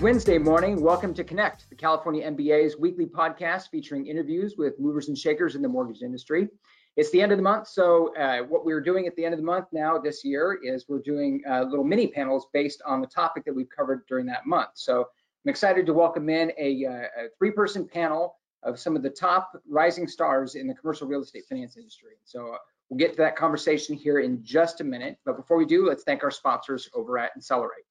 Wednesday 0.00 0.38
morning. 0.38 0.80
Welcome 0.80 1.12
to 1.12 1.22
Connect, 1.22 1.68
the 1.68 1.76
California 1.76 2.24
MBA's 2.30 2.78
weekly 2.78 3.04
podcast 3.04 3.68
featuring 3.68 4.06
interviews 4.06 4.54
with 4.56 4.80
movers 4.80 5.08
and 5.08 5.18
shakers 5.18 5.56
in 5.56 5.60
the 5.60 5.68
mortgage 5.68 6.00
industry. 6.00 6.48
It's 6.96 7.10
the 7.10 7.20
end 7.20 7.32
of 7.32 7.38
the 7.38 7.42
month, 7.42 7.68
so 7.68 8.16
uh, 8.16 8.38
what 8.44 8.64
we're 8.64 8.80
doing 8.80 9.06
at 9.06 9.14
the 9.16 9.26
end 9.26 9.34
of 9.34 9.40
the 9.40 9.44
month 9.44 9.66
now 9.72 9.98
this 9.98 10.24
year 10.24 10.58
is 10.62 10.86
we're 10.88 11.00
doing 11.00 11.42
uh, 11.46 11.64
little 11.64 11.84
mini 11.84 12.06
panels 12.06 12.46
based 12.54 12.80
on 12.86 13.02
the 13.02 13.06
topic 13.06 13.44
that 13.44 13.54
we've 13.54 13.68
covered 13.68 14.06
during 14.06 14.24
that 14.24 14.46
month. 14.46 14.70
So 14.72 15.00
I'm 15.00 15.50
excited 15.50 15.84
to 15.84 15.92
welcome 15.92 16.30
in 16.30 16.50
a, 16.58 16.86
uh, 16.86 17.24
a 17.24 17.28
three-person 17.36 17.86
panel 17.86 18.36
of 18.62 18.80
some 18.80 18.96
of 18.96 19.02
the 19.02 19.10
top 19.10 19.52
rising 19.68 20.08
stars 20.08 20.54
in 20.54 20.66
the 20.66 20.74
commercial 20.74 21.08
real 21.08 21.20
estate 21.20 21.44
finance 21.46 21.76
industry. 21.76 22.12
So 22.24 22.54
uh, 22.54 22.58
we'll 22.88 22.96
get 22.96 23.10
to 23.10 23.18
that 23.18 23.36
conversation 23.36 23.94
here 23.94 24.20
in 24.20 24.42
just 24.42 24.80
a 24.80 24.84
minute. 24.84 25.18
But 25.26 25.36
before 25.36 25.58
we 25.58 25.66
do, 25.66 25.86
let's 25.86 26.04
thank 26.04 26.24
our 26.24 26.30
sponsors 26.30 26.88
over 26.94 27.18
at 27.18 27.32
Insellerate. 27.38 27.84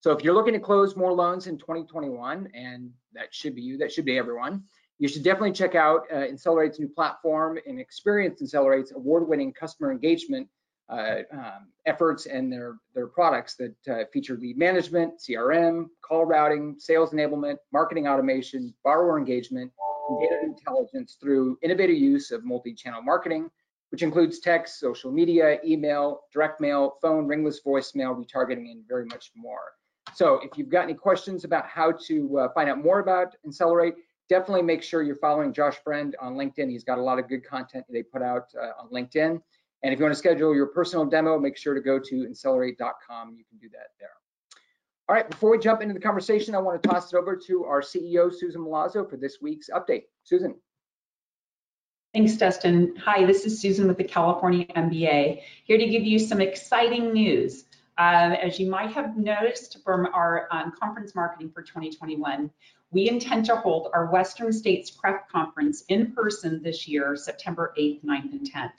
So 0.00 0.12
if 0.12 0.22
you're 0.22 0.34
looking 0.34 0.54
to 0.54 0.60
close 0.60 0.94
more 0.94 1.12
loans 1.12 1.48
in 1.48 1.58
2021, 1.58 2.48
and 2.54 2.90
that 3.14 3.34
should 3.34 3.54
be 3.54 3.62
you, 3.62 3.76
that 3.78 3.90
should 3.90 4.04
be 4.04 4.16
everyone, 4.16 4.62
you 4.98 5.08
should 5.08 5.24
definitely 5.24 5.52
check 5.52 5.74
out 5.74 6.02
uh, 6.12 6.16
Insellerate's 6.16 6.78
new 6.78 6.88
platform 6.88 7.58
and 7.66 7.80
experience 7.80 8.40
Insellerate's 8.40 8.92
award-winning 8.92 9.52
customer 9.52 9.90
engagement 9.90 10.48
uh, 10.88 11.18
um, 11.32 11.68
efforts 11.86 12.26
and 12.26 12.52
their, 12.52 12.76
their 12.94 13.08
products 13.08 13.56
that 13.56 13.74
uh, 13.90 14.04
feature 14.12 14.36
lead 14.36 14.56
management, 14.56 15.14
CRM, 15.18 15.86
call 16.02 16.24
routing, 16.24 16.76
sales 16.78 17.10
enablement, 17.10 17.56
marketing 17.72 18.06
automation, 18.08 18.72
borrower 18.84 19.18
engagement, 19.18 19.70
and 20.08 20.20
data 20.20 20.40
intelligence 20.42 21.16
through 21.20 21.58
innovative 21.62 21.96
use 21.96 22.30
of 22.30 22.44
multi-channel 22.44 23.02
marketing, 23.02 23.50
which 23.90 24.02
includes 24.02 24.38
text, 24.38 24.78
social 24.78 25.10
media, 25.10 25.58
email, 25.64 26.20
direct 26.32 26.60
mail, 26.60 26.94
phone, 27.02 27.26
ringless 27.26 27.60
voicemail, 27.66 28.16
retargeting, 28.16 28.70
and 28.70 28.84
very 28.88 29.04
much 29.06 29.30
more. 29.36 29.72
So 30.14 30.40
if 30.42 30.56
you've 30.56 30.68
got 30.68 30.84
any 30.84 30.94
questions 30.94 31.44
about 31.44 31.66
how 31.66 31.92
to 32.06 32.38
uh, 32.38 32.48
find 32.52 32.68
out 32.68 32.82
more 32.82 33.00
about 33.00 33.34
Insellerate, 33.46 33.94
definitely 34.28 34.62
make 34.62 34.82
sure 34.82 35.02
you're 35.02 35.16
following 35.16 35.52
Josh 35.52 35.76
Friend 35.82 36.14
on 36.20 36.34
LinkedIn. 36.34 36.70
He's 36.70 36.84
got 36.84 36.98
a 36.98 37.02
lot 37.02 37.18
of 37.18 37.28
good 37.28 37.44
content 37.44 37.84
they 37.90 38.02
put 38.02 38.22
out 38.22 38.48
uh, 38.60 38.82
on 38.82 38.90
LinkedIn. 38.90 39.40
And 39.82 39.92
if 39.92 39.98
you 39.98 40.04
want 40.04 40.12
to 40.14 40.18
schedule 40.18 40.54
your 40.54 40.66
personal 40.66 41.04
demo, 41.04 41.38
make 41.38 41.56
sure 41.56 41.74
to 41.74 41.80
go 41.80 41.98
to 41.98 42.14
insellerate.com. 42.14 43.36
You 43.36 43.44
can 43.48 43.58
do 43.60 43.68
that 43.70 43.88
there. 44.00 44.10
All 45.08 45.14
right, 45.14 45.28
before 45.28 45.50
we 45.50 45.58
jump 45.58 45.80
into 45.80 45.94
the 45.94 46.00
conversation, 46.00 46.54
I 46.54 46.58
want 46.58 46.82
to 46.82 46.88
toss 46.88 47.12
it 47.12 47.16
over 47.16 47.34
to 47.46 47.64
our 47.64 47.80
CEO, 47.80 48.32
Susan 48.34 48.60
Milazzo, 48.60 49.08
for 49.08 49.16
this 49.16 49.38
week's 49.40 49.70
update. 49.70 50.02
Susan. 50.24 50.54
Thanks, 52.12 52.36
Dustin. 52.36 52.94
Hi, 53.04 53.24
this 53.24 53.46
is 53.46 53.60
Susan 53.60 53.86
with 53.86 53.96
the 53.96 54.04
California 54.04 54.66
MBA, 54.66 55.40
here 55.64 55.78
to 55.78 55.86
give 55.86 56.02
you 56.02 56.18
some 56.18 56.40
exciting 56.40 57.12
news. 57.12 57.64
Uh, 57.98 58.36
as 58.40 58.60
you 58.60 58.70
might 58.70 58.92
have 58.92 59.16
noticed 59.16 59.82
from 59.82 60.06
our 60.14 60.46
um, 60.52 60.72
conference 60.80 61.16
marketing 61.16 61.50
for 61.50 61.62
2021, 61.62 62.48
we 62.92 63.08
intend 63.08 63.44
to 63.44 63.56
hold 63.56 63.90
our 63.92 64.06
Western 64.06 64.52
States 64.52 64.88
CREF 64.88 65.28
Conference 65.28 65.82
in 65.88 66.12
person 66.12 66.62
this 66.62 66.86
year, 66.86 67.16
September 67.16 67.74
8th, 67.76 68.04
9th, 68.04 68.32
and 68.32 68.50
10th. 68.52 68.72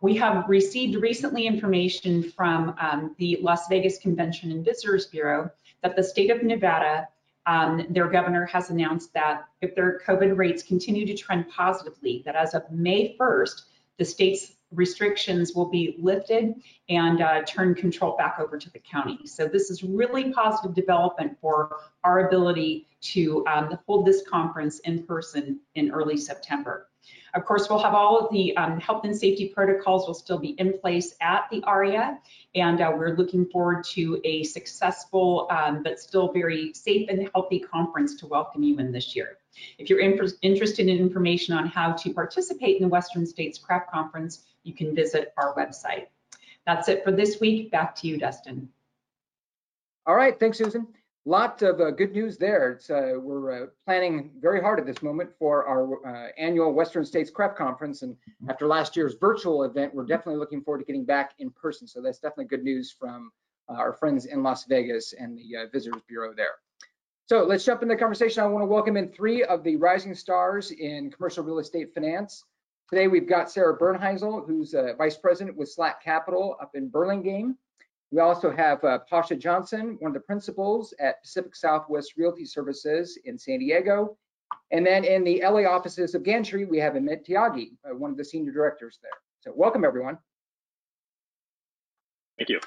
We 0.00 0.16
have 0.16 0.48
received 0.48 0.94
recently 1.02 1.48
information 1.48 2.30
from 2.30 2.76
um, 2.78 3.16
the 3.18 3.38
Las 3.42 3.66
Vegas 3.68 3.98
Convention 3.98 4.52
and 4.52 4.64
Visitors 4.64 5.06
Bureau 5.06 5.50
that 5.82 5.96
the 5.96 6.04
state 6.04 6.30
of 6.30 6.44
Nevada, 6.44 7.08
um, 7.46 7.84
their 7.90 8.08
governor 8.08 8.46
has 8.46 8.70
announced 8.70 9.12
that 9.14 9.46
if 9.62 9.74
their 9.74 10.00
COVID 10.06 10.36
rates 10.36 10.62
continue 10.62 11.04
to 11.06 11.14
trend 11.14 11.48
positively, 11.48 12.22
that 12.24 12.36
as 12.36 12.54
of 12.54 12.70
May 12.70 13.16
1st, 13.18 13.62
the 13.98 14.04
state's 14.04 14.52
restrictions 14.74 15.54
will 15.54 15.70
be 15.70 15.96
lifted 15.98 16.54
and 16.88 17.22
uh, 17.22 17.42
turn 17.42 17.74
control 17.74 18.16
back 18.16 18.38
over 18.40 18.58
to 18.58 18.70
the 18.70 18.78
county. 18.78 19.18
So 19.26 19.46
this 19.46 19.70
is 19.70 19.82
really 19.82 20.32
positive 20.32 20.74
development 20.74 21.38
for 21.40 21.76
our 22.02 22.26
ability 22.26 22.88
to 23.12 23.44
um, 23.46 23.78
hold 23.86 24.06
this 24.06 24.22
conference 24.28 24.78
in 24.80 25.04
person 25.04 25.60
in 25.74 25.90
early 25.90 26.16
September. 26.16 26.88
Of 27.34 27.44
course, 27.44 27.68
we'll 27.68 27.80
have 27.80 27.94
all 27.94 28.18
of 28.18 28.32
the 28.32 28.56
um, 28.56 28.78
health 28.78 29.04
and 29.04 29.16
safety 29.16 29.48
protocols 29.48 30.06
will 30.06 30.14
still 30.14 30.38
be 30.38 30.50
in 30.50 30.78
place 30.78 31.16
at 31.20 31.48
the 31.50 31.64
ARIA, 31.64 32.18
and 32.54 32.80
uh, 32.80 32.92
we're 32.96 33.16
looking 33.16 33.46
forward 33.46 33.82
to 33.92 34.20
a 34.22 34.44
successful 34.44 35.48
um, 35.50 35.82
but 35.82 35.98
still 35.98 36.32
very 36.32 36.72
safe 36.74 37.08
and 37.08 37.28
healthy 37.34 37.58
conference 37.58 38.14
to 38.16 38.26
welcome 38.26 38.62
you 38.62 38.78
in 38.78 38.92
this 38.92 39.16
year. 39.16 39.38
If 39.78 39.90
you're 39.90 39.98
interested 39.98 40.88
in 40.88 40.98
information 40.98 41.56
on 41.56 41.66
how 41.66 41.92
to 41.92 42.14
participate 42.14 42.76
in 42.76 42.82
the 42.82 42.88
Western 42.88 43.26
States 43.26 43.58
CREF 43.58 43.90
Conference, 43.90 44.44
you 44.62 44.72
can 44.72 44.94
visit 44.94 45.32
our 45.36 45.54
website. 45.56 46.06
That's 46.66 46.88
it 46.88 47.02
for 47.02 47.10
this 47.10 47.40
week. 47.40 47.72
Back 47.72 47.96
to 47.96 48.06
you, 48.06 48.16
Dustin. 48.16 48.68
All 50.06 50.14
right, 50.14 50.38
thanks, 50.38 50.58
Susan. 50.58 50.86
Lot 51.26 51.62
of 51.62 51.80
uh, 51.80 51.90
good 51.90 52.12
news 52.12 52.36
there. 52.36 52.78
Uh, 52.90 53.18
we're 53.18 53.64
uh, 53.64 53.66
planning 53.86 54.30
very 54.40 54.60
hard 54.60 54.78
at 54.78 54.84
this 54.84 55.02
moment 55.02 55.30
for 55.38 55.66
our 55.66 56.06
uh, 56.06 56.28
annual 56.36 56.74
Western 56.74 57.02
States 57.02 57.30
CREF 57.30 57.56
Conference. 57.56 58.02
And 58.02 58.14
after 58.50 58.66
last 58.66 58.94
year's 58.94 59.14
virtual 59.18 59.62
event, 59.62 59.94
we're 59.94 60.04
definitely 60.04 60.38
looking 60.38 60.60
forward 60.60 60.80
to 60.80 60.84
getting 60.84 61.06
back 61.06 61.32
in 61.38 61.50
person. 61.50 61.88
So 61.88 62.02
that's 62.02 62.18
definitely 62.18 62.44
good 62.44 62.62
news 62.62 62.92
from 62.92 63.32
uh, 63.70 63.76
our 63.76 63.94
friends 63.94 64.26
in 64.26 64.42
Las 64.42 64.66
Vegas 64.66 65.14
and 65.14 65.38
the 65.38 65.62
uh, 65.62 65.66
Visitors 65.72 66.02
Bureau 66.06 66.34
there. 66.36 66.56
So 67.24 67.42
let's 67.44 67.64
jump 67.64 67.80
into 67.80 67.94
the 67.94 67.98
conversation. 67.98 68.42
I 68.42 68.46
want 68.46 68.60
to 68.60 68.66
welcome 68.66 68.98
in 68.98 69.08
three 69.08 69.44
of 69.44 69.64
the 69.64 69.76
rising 69.76 70.14
stars 70.14 70.72
in 70.72 71.10
commercial 71.10 71.42
real 71.42 71.58
estate 71.58 71.94
finance. 71.94 72.44
Today 72.90 73.08
we've 73.08 73.26
got 73.26 73.50
Sarah 73.50 73.78
Bernheisel, 73.78 74.46
who's 74.46 74.74
vice 74.98 75.16
president 75.16 75.56
with 75.56 75.74
Slatt 75.74 76.02
Capital 76.04 76.58
up 76.60 76.72
in 76.74 76.90
Burlingame. 76.90 77.56
We 78.14 78.20
also 78.20 78.52
have 78.52 78.84
uh, 78.84 79.00
Pasha 79.10 79.34
Johnson, 79.34 79.96
one 79.98 80.10
of 80.10 80.14
the 80.14 80.20
principals 80.20 80.94
at 81.00 81.20
Pacific 81.20 81.56
Southwest 81.56 82.12
Realty 82.16 82.44
Services 82.44 83.18
in 83.24 83.36
San 83.36 83.58
Diego. 83.58 84.16
And 84.70 84.86
then 84.86 85.02
in 85.02 85.24
the 85.24 85.42
LA 85.42 85.62
offices 85.68 86.14
of 86.14 86.22
Gantry, 86.22 86.64
we 86.64 86.78
have 86.78 86.92
Amit 86.92 87.26
Tyagi, 87.26 87.72
uh, 87.84 87.96
one 87.96 88.12
of 88.12 88.16
the 88.16 88.24
senior 88.24 88.52
directors 88.52 89.00
there. 89.02 89.10
So 89.40 89.52
welcome 89.56 89.84
everyone. 89.84 90.16
Thank 92.38 92.50
you. 92.50 92.60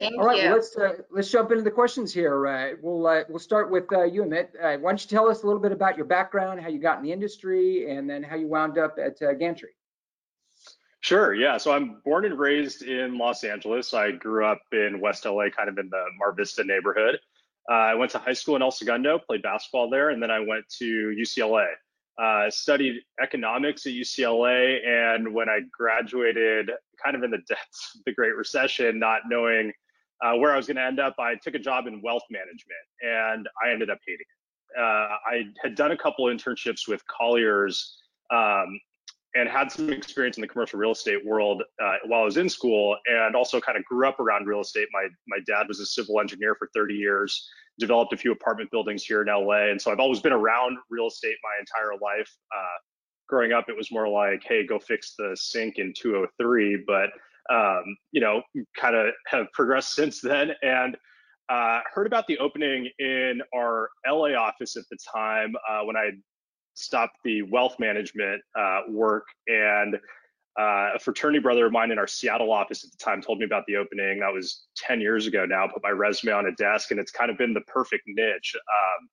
Thank 0.00 0.18
All 0.18 0.24
right, 0.24 0.38
you. 0.38 0.44
well, 0.44 0.54
let's 0.54 0.76
uh, 0.78 0.94
let's 1.10 1.30
jump 1.30 1.50
into 1.50 1.62
the 1.62 1.70
questions 1.70 2.14
here. 2.14 2.46
Uh, 2.46 2.70
we'll 2.80 3.06
uh, 3.06 3.24
we'll 3.28 3.40
start 3.40 3.70
with 3.70 3.92
uh, 3.92 4.04
you, 4.04 4.22
Amit. 4.22 4.48
Uh, 4.62 4.78
why 4.78 4.92
don't 4.92 5.02
you 5.02 5.10
tell 5.10 5.28
us 5.28 5.42
a 5.42 5.46
little 5.46 5.60
bit 5.60 5.72
about 5.72 5.96
your 5.96 6.06
background, 6.06 6.60
how 6.60 6.68
you 6.68 6.78
got 6.78 6.96
in 6.98 7.04
the 7.04 7.12
industry, 7.12 7.90
and 7.90 8.08
then 8.08 8.22
how 8.22 8.36
you 8.36 8.46
wound 8.46 8.78
up 8.78 8.96
at 8.98 9.20
uh, 9.20 9.34
Gantry. 9.34 9.74
Sure. 11.00 11.34
Yeah. 11.34 11.56
So 11.58 11.72
I'm 11.72 12.00
born 12.04 12.24
and 12.24 12.38
raised 12.38 12.82
in 12.82 13.18
Los 13.18 13.44
Angeles. 13.44 13.94
I 13.94 14.10
grew 14.12 14.44
up 14.44 14.60
in 14.72 15.00
West 15.00 15.24
LA, 15.24 15.48
kind 15.48 15.68
of 15.68 15.78
in 15.78 15.88
the 15.90 16.04
Mar 16.18 16.32
Vista 16.32 16.64
neighborhood. 16.64 17.18
Uh, 17.70 17.74
I 17.74 17.94
went 17.94 18.10
to 18.12 18.18
high 18.18 18.32
school 18.32 18.56
in 18.56 18.62
El 18.62 18.70
Segundo, 18.70 19.18
played 19.18 19.42
basketball 19.42 19.90
there, 19.90 20.10
and 20.10 20.22
then 20.22 20.30
I 20.30 20.40
went 20.40 20.64
to 20.78 21.14
UCLA. 21.18 21.66
Uh, 22.20 22.50
studied 22.50 23.00
economics 23.22 23.86
at 23.86 23.92
UCLA, 23.92 24.84
and 24.84 25.32
when 25.32 25.48
I 25.48 25.60
graduated, 25.70 26.70
kind 27.02 27.14
of 27.14 27.22
in 27.22 27.30
the 27.30 27.38
depths 27.48 27.94
of 27.94 28.00
the 28.06 28.12
Great 28.12 28.34
Recession, 28.34 28.98
not 28.98 29.20
knowing 29.28 29.72
uh, 30.24 30.34
where 30.34 30.52
I 30.52 30.56
was 30.56 30.66
going 30.66 30.78
to 30.78 30.84
end 30.84 30.98
up, 30.98 31.14
I 31.18 31.36
took 31.36 31.54
a 31.54 31.58
job 31.58 31.86
in 31.86 32.02
wealth 32.02 32.24
management 32.30 32.58
and 33.02 33.48
I 33.64 33.70
ended 33.70 33.90
up 33.90 33.98
hating 34.06 34.20
it. 34.20 34.80
Uh, 34.80 34.82
I 34.82 35.44
had 35.62 35.74
done 35.74 35.92
a 35.92 35.96
couple 35.96 36.26
internships 36.26 36.88
with 36.88 37.02
Colliers 37.06 37.96
um, 38.30 38.80
and 39.38 39.48
had 39.48 39.70
some 39.70 39.90
experience 39.90 40.36
in 40.36 40.40
the 40.40 40.48
commercial 40.48 40.80
real 40.80 40.90
estate 40.90 41.24
world 41.24 41.62
uh, 41.82 41.94
while 42.06 42.22
I 42.22 42.24
was 42.24 42.36
in 42.36 42.48
school 42.48 42.96
and 43.06 43.36
also 43.36 43.60
kind 43.60 43.78
of 43.78 43.84
grew 43.84 44.08
up 44.08 44.18
around 44.18 44.46
real 44.46 44.60
estate. 44.60 44.88
My, 44.92 45.06
my 45.28 45.38
dad 45.46 45.68
was 45.68 45.78
a 45.78 45.86
civil 45.86 46.20
engineer 46.20 46.56
for 46.56 46.68
30 46.74 46.94
years, 46.94 47.48
developed 47.78 48.12
a 48.12 48.16
few 48.16 48.32
apartment 48.32 48.70
buildings 48.72 49.04
here 49.04 49.22
in 49.22 49.28
LA. 49.28 49.70
And 49.70 49.80
so 49.80 49.92
I've 49.92 50.00
always 50.00 50.20
been 50.20 50.32
around 50.32 50.76
real 50.90 51.06
estate 51.06 51.36
my 51.44 51.50
entire 51.60 51.98
life. 52.00 52.30
Uh, 52.52 52.78
growing 53.28 53.52
up, 53.52 53.66
it 53.68 53.76
was 53.76 53.92
more 53.92 54.08
like, 54.08 54.42
hey, 54.44 54.66
go 54.66 54.80
fix 54.80 55.14
the 55.16 55.36
sink 55.38 55.76
in 55.78 55.92
203. 55.96 56.84
But 56.86 57.10
um, 57.50 57.96
you 58.10 58.20
know, 58.20 58.42
kind 58.76 58.96
of 58.96 59.14
have 59.28 59.46
progressed 59.52 59.94
since 59.94 60.20
then. 60.20 60.50
And 60.62 60.96
uh, 61.48 61.80
heard 61.94 62.06
about 62.06 62.26
the 62.26 62.38
opening 62.38 62.90
in 62.98 63.40
our 63.54 63.88
LA 64.06 64.34
office 64.34 64.76
at 64.76 64.84
the 64.90 64.98
time 65.14 65.54
uh, 65.68 65.80
when 65.84 65.96
I 65.96 66.10
stopped 66.78 67.18
the 67.24 67.42
wealth 67.42 67.76
management 67.78 68.42
uh, 68.58 68.82
work. 68.88 69.26
And 69.46 69.96
uh, 70.58 70.90
a 70.94 70.98
fraternity 70.98 71.38
brother 71.38 71.66
of 71.66 71.72
mine 71.72 71.90
in 71.92 71.98
our 71.98 72.06
Seattle 72.06 72.52
office 72.52 72.84
at 72.84 72.90
the 72.90 72.96
time 72.96 73.22
told 73.22 73.38
me 73.38 73.44
about 73.44 73.64
the 73.66 73.76
opening. 73.76 74.20
That 74.20 74.32
was 74.32 74.66
10 74.76 75.00
years 75.00 75.26
ago 75.26 75.44
now. 75.44 75.68
Put 75.68 75.82
my 75.82 75.90
resume 75.90 76.32
on 76.32 76.46
a 76.46 76.52
desk, 76.52 76.90
and 76.90 76.98
it's 76.98 77.12
kind 77.12 77.30
of 77.30 77.38
been 77.38 77.54
the 77.54 77.60
perfect 77.62 78.04
niche. 78.06 78.54
Um, 78.56 79.08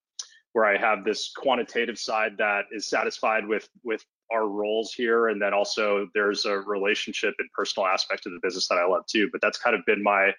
where 0.55 0.65
I 0.65 0.77
have 0.77 1.03
this 1.03 1.33
quantitative 1.35 1.99
side 1.99 2.37
that 2.37 2.63
is 2.71 2.87
satisfied 2.87 3.45
with 3.45 3.67
with 3.83 4.05
our 4.31 4.47
roles 4.47 4.93
here, 4.93 5.27
and 5.27 5.41
then 5.41 5.53
also 5.53 6.07
there's 6.15 6.45
a 6.45 6.59
relationship 6.59 7.33
and 7.39 7.49
personal 7.53 7.87
aspect 7.87 8.25
of 8.25 8.31
the 8.31 8.39
business 8.41 8.69
that 8.69 8.77
I 8.77 8.85
love 8.85 9.05
too. 9.05 9.27
But 9.33 9.41
that's 9.41 9.57
kind 9.57 9.75
of 9.75 9.85
been 9.85 10.01
my 10.01 10.31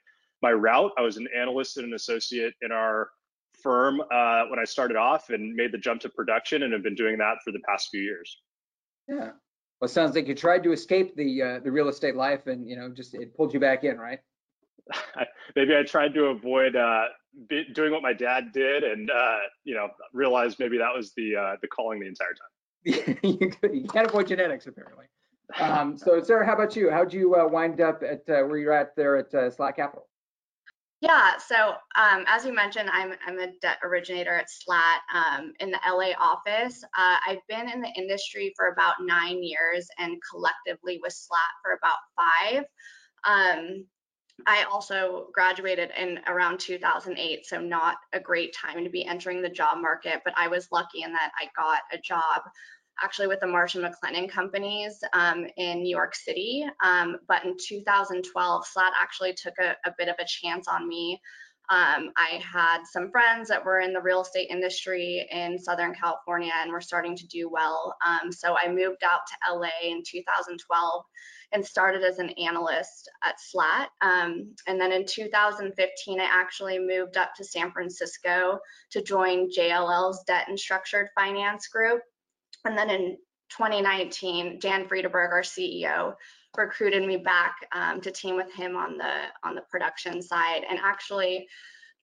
my 0.42 0.52
route. 0.52 0.92
I 0.96 1.02
was 1.02 1.18
an 1.18 1.28
analyst 1.36 1.76
and 1.76 1.86
an 1.86 1.92
associate 1.92 2.54
in 2.62 2.72
our 2.72 3.10
firm 3.66 4.00
uh, 4.00 4.44
when 4.48 4.60
I 4.60 4.64
started 4.64 4.96
off, 4.96 5.30
and 5.30 5.52
made 5.56 5.72
the 5.72 5.78
jump 5.78 6.00
to 6.02 6.08
production, 6.08 6.62
and 6.62 6.72
have 6.72 6.84
been 6.84 6.94
doing 6.94 7.18
that 7.18 7.38
for 7.44 7.50
the 7.50 7.58
past 7.68 7.88
few 7.90 8.00
years. 8.00 8.38
Yeah. 9.08 9.30
Well, 9.80 9.88
it 9.88 9.88
sounds 9.88 10.14
like 10.14 10.28
you 10.28 10.36
tried 10.36 10.62
to 10.62 10.72
escape 10.72 11.16
the 11.16 11.42
uh, 11.42 11.58
the 11.64 11.72
real 11.72 11.88
estate 11.88 12.14
life, 12.14 12.46
and 12.46 12.68
you 12.70 12.76
know, 12.76 12.88
just 12.88 13.14
it 13.14 13.36
pulled 13.36 13.52
you 13.52 13.58
back 13.58 13.82
in, 13.82 13.98
right? 13.98 14.20
maybe 15.56 15.76
I 15.76 15.82
tried 15.82 16.14
to 16.14 16.26
avoid 16.26 16.76
uh, 16.76 17.06
doing 17.74 17.90
what 17.90 18.02
my 18.02 18.12
dad 18.12 18.52
did, 18.52 18.84
and 18.84 19.10
uh, 19.10 19.38
you 19.64 19.74
know, 19.74 19.88
realized 20.12 20.60
maybe 20.60 20.78
that 20.78 20.94
was 20.94 21.12
the 21.16 21.34
uh, 21.34 21.56
the 21.60 21.66
calling 21.66 21.98
the 21.98 22.06
entire 22.06 22.34
time. 22.34 23.18
you 23.22 23.88
can't 23.92 24.06
avoid 24.06 24.28
genetics, 24.28 24.68
apparently. 24.68 25.06
Um, 25.58 25.98
so, 25.98 26.22
Sarah, 26.22 26.46
how 26.46 26.54
about 26.54 26.76
you? 26.76 26.88
How'd 26.90 27.12
you 27.12 27.34
uh, 27.34 27.48
wind 27.48 27.80
up 27.80 28.02
at 28.02 28.22
uh, 28.28 28.46
where 28.46 28.58
you're 28.58 28.72
at 28.72 28.94
there 28.96 29.16
at 29.16 29.34
uh, 29.34 29.50
Slatt 29.50 29.74
Capital? 29.74 30.06
Yeah, 31.02 31.36
so 31.36 31.74
um, 31.96 32.24
as 32.26 32.46
you 32.46 32.54
mentioned, 32.54 32.88
I'm, 32.90 33.12
I'm 33.26 33.38
a 33.38 33.52
debt 33.60 33.78
originator 33.84 34.34
at 34.34 34.48
Slatt 34.48 35.00
um, 35.14 35.52
in 35.60 35.70
the 35.70 35.78
LA 35.86 36.12
office. 36.18 36.82
Uh, 36.96 37.16
I've 37.26 37.46
been 37.48 37.70
in 37.70 37.82
the 37.82 37.92
industry 37.98 38.54
for 38.56 38.68
about 38.68 38.94
nine 39.00 39.42
years 39.42 39.88
and 39.98 40.16
collectively 40.30 40.98
with 41.02 41.12
Slatt 41.12 41.52
for 41.62 41.72
about 41.72 41.98
five. 42.16 42.64
Um, 43.28 43.84
I 44.46 44.64
also 44.64 45.28
graduated 45.32 45.90
in 45.98 46.20
around 46.26 46.60
2008, 46.60 47.46
so 47.46 47.60
not 47.60 47.96
a 48.12 48.20
great 48.20 48.54
time 48.54 48.84
to 48.84 48.90
be 48.90 49.04
entering 49.04 49.42
the 49.42 49.48
job 49.48 49.78
market, 49.78 50.22
but 50.24 50.34
I 50.36 50.48
was 50.48 50.68
lucky 50.72 51.02
in 51.02 51.12
that 51.12 51.32
I 51.40 51.48
got 51.56 51.80
a 51.92 51.98
job 51.98 52.42
actually 53.02 53.26
with 53.26 53.40
the 53.40 53.46
Marsh 53.46 53.74
and 53.74 53.84
McLennan 53.84 54.30
companies 54.30 54.98
um, 55.12 55.46
in 55.56 55.82
New 55.82 55.94
York 55.94 56.14
City. 56.14 56.64
Um, 56.82 57.16
but 57.28 57.44
in 57.44 57.56
2012, 57.58 58.66
Slatt 58.66 58.92
actually 59.00 59.34
took 59.34 59.54
a, 59.60 59.76
a 59.88 59.94
bit 59.98 60.08
of 60.08 60.16
a 60.18 60.24
chance 60.26 60.66
on 60.68 60.88
me. 60.88 61.20
Um, 61.68 62.12
I 62.16 62.40
had 62.40 62.84
some 62.84 63.10
friends 63.10 63.48
that 63.48 63.64
were 63.64 63.80
in 63.80 63.92
the 63.92 64.00
real 64.00 64.22
estate 64.22 64.48
industry 64.50 65.26
in 65.32 65.58
Southern 65.58 65.94
California 65.94 66.52
and 66.62 66.70
were 66.70 66.80
starting 66.80 67.16
to 67.16 67.26
do 67.26 67.48
well. 67.50 67.96
Um, 68.06 68.30
so 68.30 68.56
I 68.56 68.68
moved 68.68 69.02
out 69.02 69.20
to 69.26 69.52
LA 69.52 69.68
in 69.82 70.02
2012 70.08 71.04
and 71.52 71.64
started 71.64 72.04
as 72.04 72.18
an 72.18 72.30
analyst 72.30 73.10
at 73.24 73.36
Slatt. 73.40 73.88
Um, 74.00 74.54
and 74.68 74.80
then 74.80 74.92
in 74.92 75.04
2015, 75.06 76.20
I 76.20 76.24
actually 76.24 76.78
moved 76.78 77.16
up 77.16 77.34
to 77.36 77.44
San 77.44 77.72
Francisco 77.72 78.58
to 78.90 79.02
join 79.02 79.50
JLL's 79.50 80.22
Debt 80.24 80.46
and 80.48 80.58
Structured 80.58 81.08
Finance 81.16 81.66
Group. 81.68 82.00
And 82.66 82.76
then 82.76 82.90
in 82.90 83.16
2019, 83.50 84.58
Dan 84.58 84.88
Friederberg, 84.88 85.30
our 85.30 85.42
CEO, 85.42 86.14
recruited 86.56 87.06
me 87.06 87.16
back 87.16 87.56
um, 87.72 88.00
to 88.00 88.10
team 88.10 88.36
with 88.36 88.52
him 88.52 88.76
on 88.76 88.96
the 88.96 89.24
on 89.44 89.54
the 89.54 89.62
production 89.70 90.22
side. 90.22 90.64
And 90.68 90.78
actually, 90.82 91.46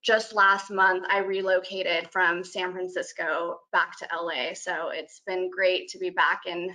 just 0.04 0.34
last 0.34 0.70
month, 0.70 1.06
I 1.10 1.20
relocated 1.20 2.10
from 2.12 2.44
San 2.44 2.72
Francisco 2.72 3.60
back 3.72 3.98
to 4.00 4.08
LA. 4.16 4.54
So 4.54 4.90
it's 4.90 5.22
been 5.26 5.50
great 5.50 5.88
to 5.90 5.98
be 5.98 6.10
back 6.10 6.42
in 6.46 6.70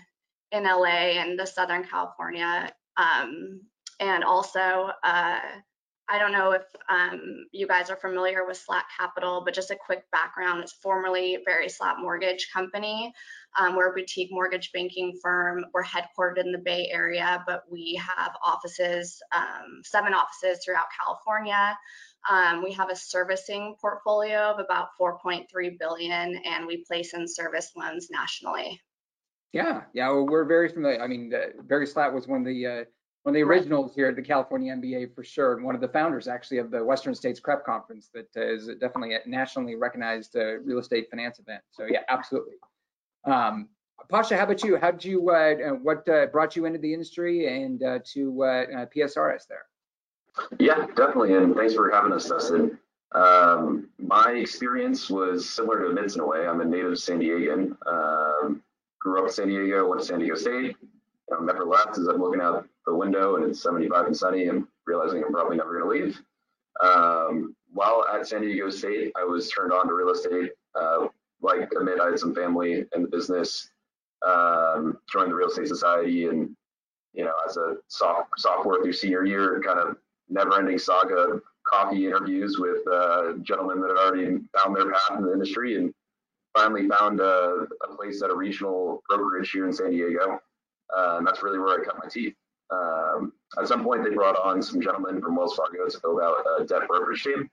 in 0.53 0.65
LA 0.65 1.19
and 1.21 1.39
the 1.39 1.47
Southern 1.47 1.85
California. 1.85 2.73
Um, 2.97 3.61
and 4.01 4.25
also, 4.25 4.91
uh, 5.05 5.41
I 6.11 6.19
don't 6.19 6.33
know 6.33 6.53
if 6.53 6.63
um, 6.89 7.47
you 7.53 7.67
guys 7.67 7.91
are 7.91 7.97
familiar 7.97 8.47
with 8.47 8.57
Slatt 8.57 8.85
Capital, 8.99 9.43
but 9.45 9.53
just 9.53 9.71
a 9.71 9.77
quick 9.77 10.05
background. 10.11 10.63
It's 10.63 10.73
formerly 10.73 11.39
Barry 11.45 11.69
Slatt 11.69 12.01
Mortgage 12.01 12.49
Company. 12.51 13.13
Um, 13.59 13.77
we're 13.77 13.91
a 13.91 13.95
boutique 13.95 14.31
mortgage 14.31 14.71
banking 14.73 15.19
firm. 15.23 15.67
We're 15.75 15.85
headquartered 15.85 16.39
in 16.39 16.51
the 16.51 16.59
Bay 16.59 16.89
Area, 16.91 17.45
but 17.47 17.65
we 17.71 18.01
have 18.17 18.33
offices, 18.43 19.21
um, 19.33 19.83
seven 19.85 20.15
offices 20.15 20.65
throughout 20.65 20.87
California. 20.99 21.77
Um, 22.31 22.65
we 22.65 22.73
have 22.73 22.91
a 22.91 22.97
servicing 22.97 23.77
portfolio 23.79 24.39
of 24.39 24.61
about 24.61 24.89
4.3 24.99 25.47
billion, 25.79 26.41
and 26.45 26.67
we 26.67 26.85
place 26.87 27.13
in 27.13 27.29
service 27.29 27.73
loans 27.77 28.09
nationally. 28.11 28.81
Yeah, 29.53 29.83
yeah, 29.93 30.09
well, 30.09 30.27
we're 30.27 30.45
very 30.45 30.69
familiar. 30.69 31.03
I 31.03 31.07
mean, 31.07 31.33
uh, 31.35 31.63
Barry 31.65 31.87
Slatt 31.87 32.13
was 32.13 32.27
one 32.27 32.41
of 32.41 32.47
the 32.47 32.67
uh, 32.67 32.85
one 33.23 33.35
of 33.35 33.35
the 33.35 33.43
originals 33.43 33.95
here 33.95 34.07
at 34.07 34.17
the 34.17 34.23
California 34.23 34.75
MBA 34.75 35.15
for 35.15 35.25
sure, 35.25 35.55
and 35.55 35.65
one 35.65 35.75
of 35.75 35.81
the 35.81 35.89
founders 35.89 36.29
actually 36.29 36.59
of 36.59 36.71
the 36.71 36.83
Western 36.83 37.15
States 37.15 37.41
CREF 37.41 37.65
conference 37.65 38.11
that 38.15 38.29
uh, 38.37 38.41
is 38.41 38.67
definitely 38.81 39.15
a 39.15 39.21
nationally 39.27 39.75
recognized 39.75 40.37
uh, 40.37 40.59
real 40.61 40.79
estate 40.79 41.09
finance 41.11 41.39
event. 41.39 41.63
So 41.71 41.87
yeah, 41.91 42.01
absolutely. 42.09 42.55
Um, 43.25 43.69
Pasha, 44.09 44.37
how 44.37 44.45
about 44.45 44.63
you? 44.63 44.77
How 44.77 44.93
did 44.93 45.05
you, 45.05 45.31
uh, 45.31 45.33
uh 45.33 45.71
what 45.75 46.09
uh, 46.09 46.27
brought 46.27 46.57
you 46.57 46.65
into 46.65 46.79
the 46.79 46.93
industry 46.93 47.63
and 47.63 47.83
uh, 47.83 47.99
to 48.13 48.33
PSRS 48.97 49.47
there? 49.49 49.67
Yeah, 50.59 50.87
definitely, 50.95 51.35
and 51.35 51.55
thanks 51.55 51.75
for 51.75 51.91
having 51.91 52.13
us, 52.13 52.29
Dustin. 52.29 52.79
Um, 53.13 53.89
my 53.99 54.33
experience 54.33 55.11
was 55.11 55.49
similar 55.49 55.89
to 55.89 55.95
Vince 55.95 56.15
in 56.15 56.21
a 56.21 56.27
way. 56.27 56.47
I'm 56.47 56.61
a 56.61 56.65
native 56.65 56.99
San 56.99 57.21
Diegan. 57.21 57.77
Um, 57.87 58.63
grew 59.01 59.19
up 59.21 59.27
in 59.27 59.33
San 59.33 59.49
Diego, 59.49 59.89
went 59.89 60.03
to 60.03 60.07
San 60.07 60.19
Diego 60.21 60.35
State. 60.37 60.77
Um, 61.33 61.47
never 61.47 61.65
left 61.65 61.99
as 61.99 62.07
I'm 62.07 62.21
looking 62.21 62.41
out 62.41 62.67
the 62.89 62.97
window 62.97 63.37
and 63.37 63.45
it's 63.45 63.63
75 63.63 64.07
and 64.07 64.17
sunny 64.17 64.49
and 64.49 64.67
realizing 64.87 65.23
I'm 65.23 65.33
probably 65.33 65.57
never 65.57 65.79
going 65.79 66.01
to 66.01 66.05
leave. 66.07 66.21
Um, 66.83 67.55
while 67.73 68.05
at 68.13 68.27
San 68.27 68.43
Diego 68.43 68.71
State, 68.71 69.13
I 69.17 69.25
was 69.25 69.51
turned 69.51 69.73
on 69.73 69.89
to 69.89 69.95
real 69.95 70.11
estate. 70.11 70.53
Uh, 70.75 71.09
like 71.43 71.71
Amit, 71.71 72.01
I 72.01 72.07
had 72.07 72.19
some 72.19 72.35
family 72.35 72.85
in 72.95 73.03
the 73.03 73.09
business. 73.09 73.71
Um, 74.27 74.99
joined 75.11 75.31
the 75.31 75.35
Real 75.35 75.49
Estate 75.49 75.69
Society, 75.69 76.27
and 76.27 76.57
you 77.13 77.25
know, 77.25 77.35
as 77.49 77.57
a 77.57 77.77
soft, 77.87 78.31
sophomore 78.37 78.83
through 78.83 78.93
senior 78.93 79.25
year, 79.25 79.61
kind 79.65 79.79
of 79.79 79.97
never-ending 80.29 80.79
saga 80.79 81.15
of 81.15 81.43
coffee 81.71 82.07
interviews 82.07 82.59
with 82.59 82.87
uh, 82.89 83.35
gentlemen 83.43 83.81
that 83.81 83.89
had 83.91 83.97
already 83.97 84.39
found 84.57 84.75
their 84.75 84.91
path 84.91 85.19
in 85.19 85.25
the 85.25 85.33
industry, 85.33 85.77
and 85.77 85.95
finally 86.57 86.89
found 86.89 87.21
a, 87.21 87.67
a 87.85 87.97
place 87.97 88.23
at 88.23 88.31
a 88.31 88.35
regional 88.35 89.03
brokerage 89.09 89.51
here 89.51 89.67
in 89.67 89.73
San 89.73 89.91
Diego. 89.91 90.41
Uh, 90.97 91.17
and 91.19 91.27
that's 91.27 91.43
really 91.43 91.59
where 91.59 91.81
I 91.81 91.85
cut 91.85 91.99
my 92.03 92.09
teeth. 92.09 92.35
Um, 92.71 93.33
at 93.59 93.69
some 93.69 93.83
point, 93.83 94.05
they 94.05 94.15
brought 94.15 94.39
on 94.39 94.63
some 94.63 94.81
gentlemen 94.81 95.21
from 95.21 95.37
Wells 95.37 95.55
Fargo 95.55 95.89
to 95.89 96.01
build 96.01 96.21
out 96.21 96.45
a 96.59 96.65
debt 96.65 96.87
brokerage 96.87 97.25
team, 97.25 97.51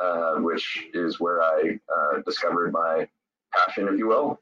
uh, 0.00 0.36
which 0.36 0.86
is 0.94 1.20
where 1.20 1.42
I 1.42 1.78
uh, 1.94 2.22
discovered 2.24 2.72
my 2.72 3.06
passion, 3.54 3.88
if 3.88 3.98
you 3.98 4.08
will, 4.08 4.40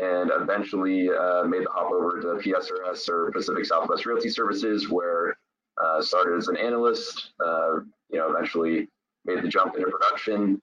and 0.00 0.30
eventually 0.32 1.10
uh, 1.10 1.44
made 1.44 1.64
the 1.64 1.70
hop 1.70 1.90
over 1.90 2.20
to 2.20 2.26
PSRS 2.42 3.08
or 3.08 3.30
Pacific 3.32 3.64
Southwest 3.64 4.06
Realty 4.06 4.28
Services, 4.28 4.88
where 4.88 5.36
uh, 5.82 6.00
started 6.00 6.36
as 6.36 6.48
an 6.48 6.56
analyst. 6.56 7.32
Uh, 7.44 7.80
you 8.10 8.18
know, 8.18 8.30
eventually 8.30 8.88
made 9.24 9.42
the 9.42 9.48
jump 9.48 9.74
into 9.74 9.90
production, 9.90 10.60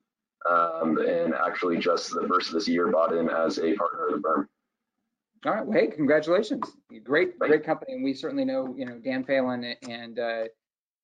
um, 0.49 0.97
and 0.99 1.33
actually 1.33 1.77
just 1.77 2.11
the 2.11 2.27
first 2.27 2.49
of 2.49 2.53
this 2.53 2.67
year 2.67 2.87
bought 2.87 3.13
in 3.13 3.29
as 3.29 3.57
a 3.59 3.73
partner 3.75 4.07
of 4.07 4.15
the 4.15 4.21
firm. 4.21 4.49
All 5.45 5.53
right. 5.53 5.65
Well, 5.65 5.79
hey, 5.79 5.87
congratulations. 5.87 6.65
Great, 7.03 7.39
great 7.39 7.63
company. 7.63 7.93
And 7.93 8.03
we 8.03 8.13
certainly 8.13 8.43
know, 8.43 8.75
you 8.77 8.85
know, 8.85 8.99
Dan 8.99 9.23
Phelan 9.23 9.63
and 9.87 10.19
uh, 10.19 10.43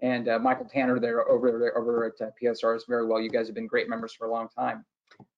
and 0.02 0.28
uh, 0.28 0.40
Michael 0.40 0.66
Tanner 0.66 1.00
there 1.00 1.28
over 1.30 1.58
there 1.58 1.78
over 1.78 2.06
at 2.06 2.22
uh, 2.22 2.32
PSRS 2.42 2.82
very 2.88 3.06
well. 3.08 3.22
You 3.22 3.30
guys 3.30 3.48
have 3.48 3.56
been 3.56 3.68
great 3.68 3.90
members 3.90 4.14
for 4.14 4.28
a 4.28 4.32
long 4.32 4.50
time. 4.50 4.84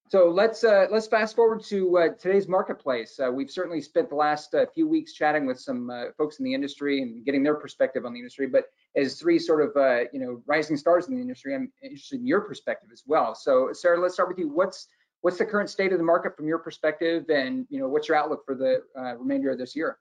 So 0.10 0.30
let's 0.30 0.64
uh, 0.64 0.88
let's 0.90 1.06
fast 1.06 1.36
forward 1.36 1.62
to 1.66 1.98
uh, 1.98 2.08
today's 2.18 2.48
marketplace. 2.48 3.20
Uh, 3.20 3.30
we've 3.30 3.52
certainly 3.52 3.82
spent 3.82 4.08
the 4.10 4.16
last 4.16 4.56
uh, 4.56 4.66
few 4.74 4.88
weeks 4.88 5.12
chatting 5.12 5.46
with 5.46 5.60
some 5.60 5.90
uh, 5.90 6.06
folks 6.18 6.40
in 6.40 6.46
the 6.46 6.54
industry 6.54 7.02
and 7.02 7.26
getting 7.26 7.44
their 7.44 7.56
perspective 7.56 8.06
on 8.06 8.14
the 8.14 8.20
industry. 8.20 8.48
But 8.48 8.66
as 8.96 9.20
three 9.20 9.38
sort 9.38 9.62
of 9.62 9.76
uh, 9.76 10.06
you 10.14 10.20
know 10.20 10.42
rising 10.46 10.78
stars 10.78 11.08
in 11.08 11.16
the 11.16 11.22
industry, 11.22 11.54
I'm 11.54 11.72
interested 11.84 12.22
in 12.22 12.26
your 12.26 12.42
perspective 12.42 12.90
as 12.94 13.04
well. 13.06 13.36
So 13.36 13.70
Sarah, 13.74 14.00
let's 14.00 14.14
start 14.14 14.30
with 14.30 14.40
you. 14.40 14.48
What's 14.48 14.88
what's 15.28 15.40
the 15.40 15.46
current 15.46 15.70
state 15.70 15.92
of 15.92 15.98
the 15.98 16.06
market 16.06 16.38
from 16.38 16.48
your 16.48 16.58
perspective, 16.58 17.26
and 17.28 17.68
you 17.70 17.82
know 17.82 17.90
what's 17.90 18.08
your 18.08 18.16
outlook 18.16 18.46
for 18.46 18.56
the 18.56 18.82
remainder 19.20 19.52
of 19.52 19.58
this 19.58 19.76
year? 19.76 19.98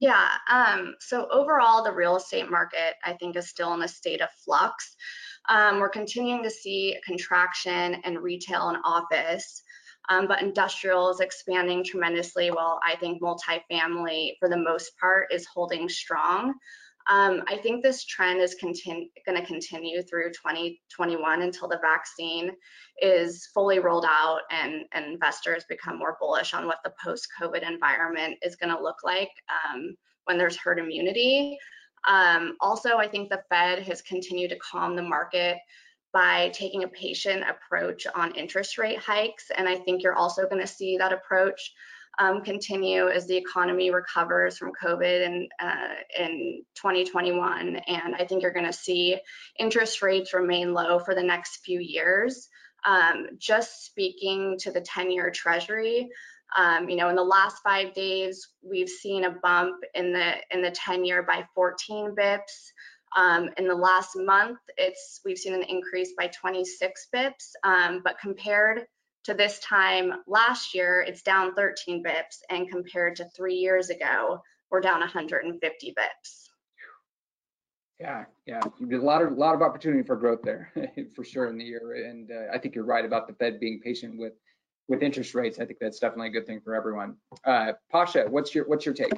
Yeah. 0.00 0.28
Um, 0.50 0.96
so 1.00 1.26
overall, 1.32 1.82
the 1.82 1.92
real 1.92 2.16
estate 2.16 2.50
market 2.50 2.92
I 3.02 3.14
think 3.14 3.36
is 3.36 3.48
still 3.48 3.72
in 3.72 3.80
a 3.80 3.88
state 3.88 4.20
of 4.20 4.28
flux. 4.44 4.96
Um, 5.48 5.78
we're 5.78 5.88
continuing 5.88 6.42
to 6.42 6.50
see 6.50 6.94
contraction 7.06 8.02
in 8.04 8.18
retail 8.18 8.68
and 8.68 8.76
office, 8.84 9.62
um, 10.10 10.28
but 10.28 10.42
industrial 10.42 11.08
is 11.08 11.20
expanding 11.20 11.82
tremendously 11.82 12.50
while 12.50 12.78
I 12.84 12.96
think 12.96 13.22
multifamily, 13.22 14.32
for 14.38 14.50
the 14.50 14.58
most 14.58 14.90
part, 15.00 15.28
is 15.32 15.46
holding 15.46 15.88
strong. 15.88 16.52
Um, 17.08 17.44
I 17.46 17.56
think 17.56 17.82
this 17.82 18.04
trend 18.04 18.40
is 18.40 18.56
going 18.60 18.74
to 18.74 19.46
continue 19.46 20.02
through 20.02 20.30
2021 20.30 21.42
until 21.42 21.68
the 21.68 21.78
vaccine 21.80 22.50
is 23.00 23.48
fully 23.54 23.78
rolled 23.78 24.06
out 24.08 24.40
and, 24.50 24.84
and 24.92 25.04
investors 25.04 25.64
become 25.68 25.98
more 25.98 26.16
bullish 26.20 26.52
on 26.52 26.66
what 26.66 26.78
the 26.84 26.92
post-COVID 27.02 27.68
environment 27.68 28.36
is 28.42 28.56
going 28.56 28.74
to 28.74 28.82
look 28.82 28.96
like 29.04 29.30
um, 29.48 29.96
when 30.24 30.36
there's 30.36 30.56
herd 30.56 30.80
immunity. 30.80 31.56
Um, 32.08 32.56
also, 32.60 32.96
I 32.96 33.06
think 33.06 33.30
the 33.30 33.42
Fed 33.50 33.82
has 33.86 34.02
continued 34.02 34.50
to 34.50 34.58
calm 34.58 34.96
the 34.96 35.02
market 35.02 35.58
by 36.12 36.50
taking 36.54 36.82
a 36.82 36.88
patient 36.88 37.44
approach 37.48 38.06
on 38.14 38.34
interest 38.34 38.78
rate 38.78 38.98
hikes. 38.98 39.50
And 39.56 39.68
I 39.68 39.76
think 39.76 40.02
you're 40.02 40.14
also 40.14 40.48
going 40.48 40.60
to 40.60 40.66
see 40.66 40.96
that 40.96 41.12
approach 41.12 41.72
um, 42.18 42.42
continue 42.42 43.08
as 43.08 43.26
the 43.26 43.36
economy 43.36 43.90
recovers 43.90 44.56
from 44.56 44.72
COVID 44.82 45.26
and 45.26 45.48
uh, 45.60 45.94
in 46.18 46.62
2021. 46.74 47.76
And 47.76 48.14
I 48.14 48.24
think 48.24 48.42
you're 48.42 48.52
going 48.52 48.66
to 48.66 48.72
see 48.72 49.16
interest 49.58 50.02
rates 50.02 50.32
remain 50.32 50.72
low 50.72 50.98
for 50.98 51.14
the 51.14 51.22
next 51.22 51.64
few 51.64 51.80
years. 51.80 52.48
Um, 52.86 53.26
just 53.38 53.84
speaking 53.84 54.56
to 54.60 54.70
the 54.70 54.80
10-year 54.80 55.30
Treasury, 55.30 56.08
um, 56.56 56.88
you 56.88 56.96
know, 56.96 57.08
in 57.08 57.16
the 57.16 57.24
last 57.24 57.62
five 57.62 57.92
days, 57.94 58.48
we've 58.62 58.88
seen 58.88 59.24
a 59.24 59.30
bump 59.30 59.76
in 59.94 60.12
the 60.12 60.34
in 60.52 60.62
the 60.62 60.70
10 60.70 61.04
year 61.04 61.22
by 61.22 61.44
14 61.54 62.14
bips. 62.16 62.70
Um, 63.16 63.48
in 63.56 63.66
the 63.66 63.74
last 63.74 64.10
month, 64.16 64.58
it's 64.76 65.20
we've 65.24 65.38
seen 65.38 65.54
an 65.54 65.62
increase 65.62 66.12
by 66.18 66.28
26 66.28 67.08
bips, 67.14 67.50
um, 67.64 68.00
but 68.04 68.18
compared 68.20 68.86
to 69.26 69.34
this 69.34 69.58
time 69.58 70.12
last 70.28 70.72
year, 70.72 71.04
it's 71.06 71.20
down 71.22 71.52
13 71.54 72.02
bips, 72.02 72.38
and 72.48 72.70
compared 72.70 73.16
to 73.16 73.28
three 73.36 73.56
years 73.56 73.90
ago, 73.90 74.40
we're 74.70 74.80
down 74.80 75.00
150 75.00 75.94
bips. 75.98 76.48
Yeah, 77.98 78.24
yeah, 78.46 78.60
there's 78.80 79.02
a 79.02 79.06
lot 79.06 79.22
of 79.22 79.32
lot 79.32 79.54
of 79.54 79.62
opportunity 79.62 80.02
for 80.02 80.16
growth 80.16 80.42
there 80.42 80.70
for 81.16 81.24
sure 81.24 81.48
in 81.48 81.58
the 81.58 81.64
year, 81.64 82.06
and 82.08 82.30
uh, 82.30 82.52
I 82.54 82.58
think 82.58 82.74
you're 82.74 82.84
right 82.84 83.04
about 83.04 83.26
the 83.26 83.34
Fed 83.34 83.58
being 83.58 83.80
patient 83.80 84.18
with 84.18 84.34
with 84.86 85.02
interest 85.02 85.34
rates. 85.34 85.58
I 85.58 85.64
think 85.64 85.80
that's 85.80 85.98
definitely 85.98 86.28
a 86.28 86.32
good 86.32 86.46
thing 86.46 86.60
for 86.60 86.74
everyone. 86.74 87.16
Uh, 87.44 87.72
Pasha, 87.90 88.26
what's 88.28 88.54
your 88.54 88.68
what's 88.68 88.84
your 88.84 88.94
take? 88.94 89.12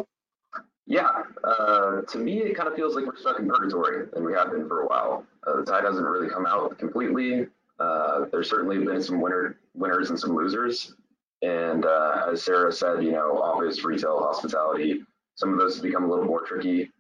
Yeah, 0.87 1.23
uh, 1.45 2.03
to 2.03 2.19
me, 2.19 2.39
it 2.39 2.57
kind 2.57 2.69
of 2.69 2.75
feels 2.77 2.95
like 2.95 3.05
we're 3.05 3.17
stuck 3.17 3.41
in 3.41 3.49
purgatory, 3.49 4.07
and 4.15 4.25
we 4.25 4.33
have 4.33 4.53
been 4.53 4.67
for 4.69 4.83
a 4.83 4.87
while. 4.87 5.27
Uh, 5.47 5.57
the 5.57 5.65
tide 5.65 5.85
hasn't 5.85 6.07
really 6.07 6.31
come 6.31 6.47
out 6.47 6.79
completely. 6.79 7.49
Uh, 7.79 8.27
there's 8.31 8.51
certainly 8.51 8.85
been 8.85 9.03
some 9.03 9.21
winner, 9.21 9.59
winners 9.75 10.11
and 10.11 10.19
some 10.19 10.35
losers. 10.35 10.95
And 11.43 11.85
uh, 11.85 12.27
as 12.33 12.43
Sarah 12.43 12.73
said, 12.73 13.05
you 13.05 13.13
know, 13.13 13.41
office, 13.41 13.85
retail, 13.85 14.19
hospitality, 14.19 15.03
some 15.37 15.53
of 15.53 15.59
those 15.59 15.77
have 15.77 15.85
become 15.85 16.05
a 16.05 16.09
little 16.09 16.25
more 16.25 16.43
tricky. 16.43 16.91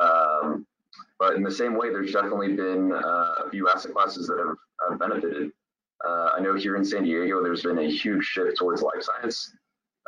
Um, 0.00 0.66
but 1.18 1.34
in 1.34 1.42
the 1.42 1.50
same 1.50 1.76
way, 1.76 1.90
there's 1.90 2.12
definitely 2.12 2.54
been 2.54 2.92
uh, 2.92 3.34
a 3.46 3.50
few 3.50 3.68
asset 3.68 3.92
classes 3.92 4.28
that 4.28 4.38
have, 4.38 4.56
have 4.88 4.98
benefited. 4.98 5.50
Uh, 6.06 6.30
I 6.36 6.40
know 6.40 6.54
here 6.54 6.76
in 6.76 6.84
San 6.84 7.02
Diego, 7.02 7.42
there's 7.42 7.62
been 7.62 7.78
a 7.78 7.90
huge 7.90 8.24
shift 8.24 8.56
towards 8.56 8.82
life 8.82 9.02
science. 9.02 9.52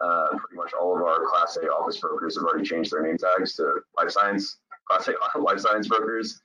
Uh, 0.00 0.28
pretty 0.30 0.56
much 0.56 0.72
all 0.72 0.96
of 0.96 1.02
our 1.02 1.26
Class 1.26 1.58
A 1.62 1.66
office 1.66 1.98
brokers 1.98 2.36
have 2.36 2.44
already 2.44 2.64
changed 2.64 2.92
their 2.92 3.02
name 3.02 3.18
tags 3.18 3.54
to 3.56 3.80
life 3.96 4.10
science, 4.10 4.58
Class 4.88 5.08
A 5.08 5.38
life 5.40 5.60
science 5.60 5.88
brokers. 5.88 6.40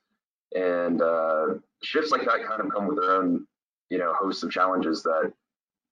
And 0.55 1.01
uh, 1.01 1.45
shifts 1.83 2.11
like 2.11 2.25
that 2.25 2.45
kind 2.47 2.61
of 2.61 2.71
come 2.73 2.87
with 2.87 2.97
their 2.97 3.11
own, 3.11 3.45
you 3.89 3.97
know, 3.97 4.13
host 4.13 4.43
of 4.43 4.51
challenges 4.51 5.03
that 5.03 5.31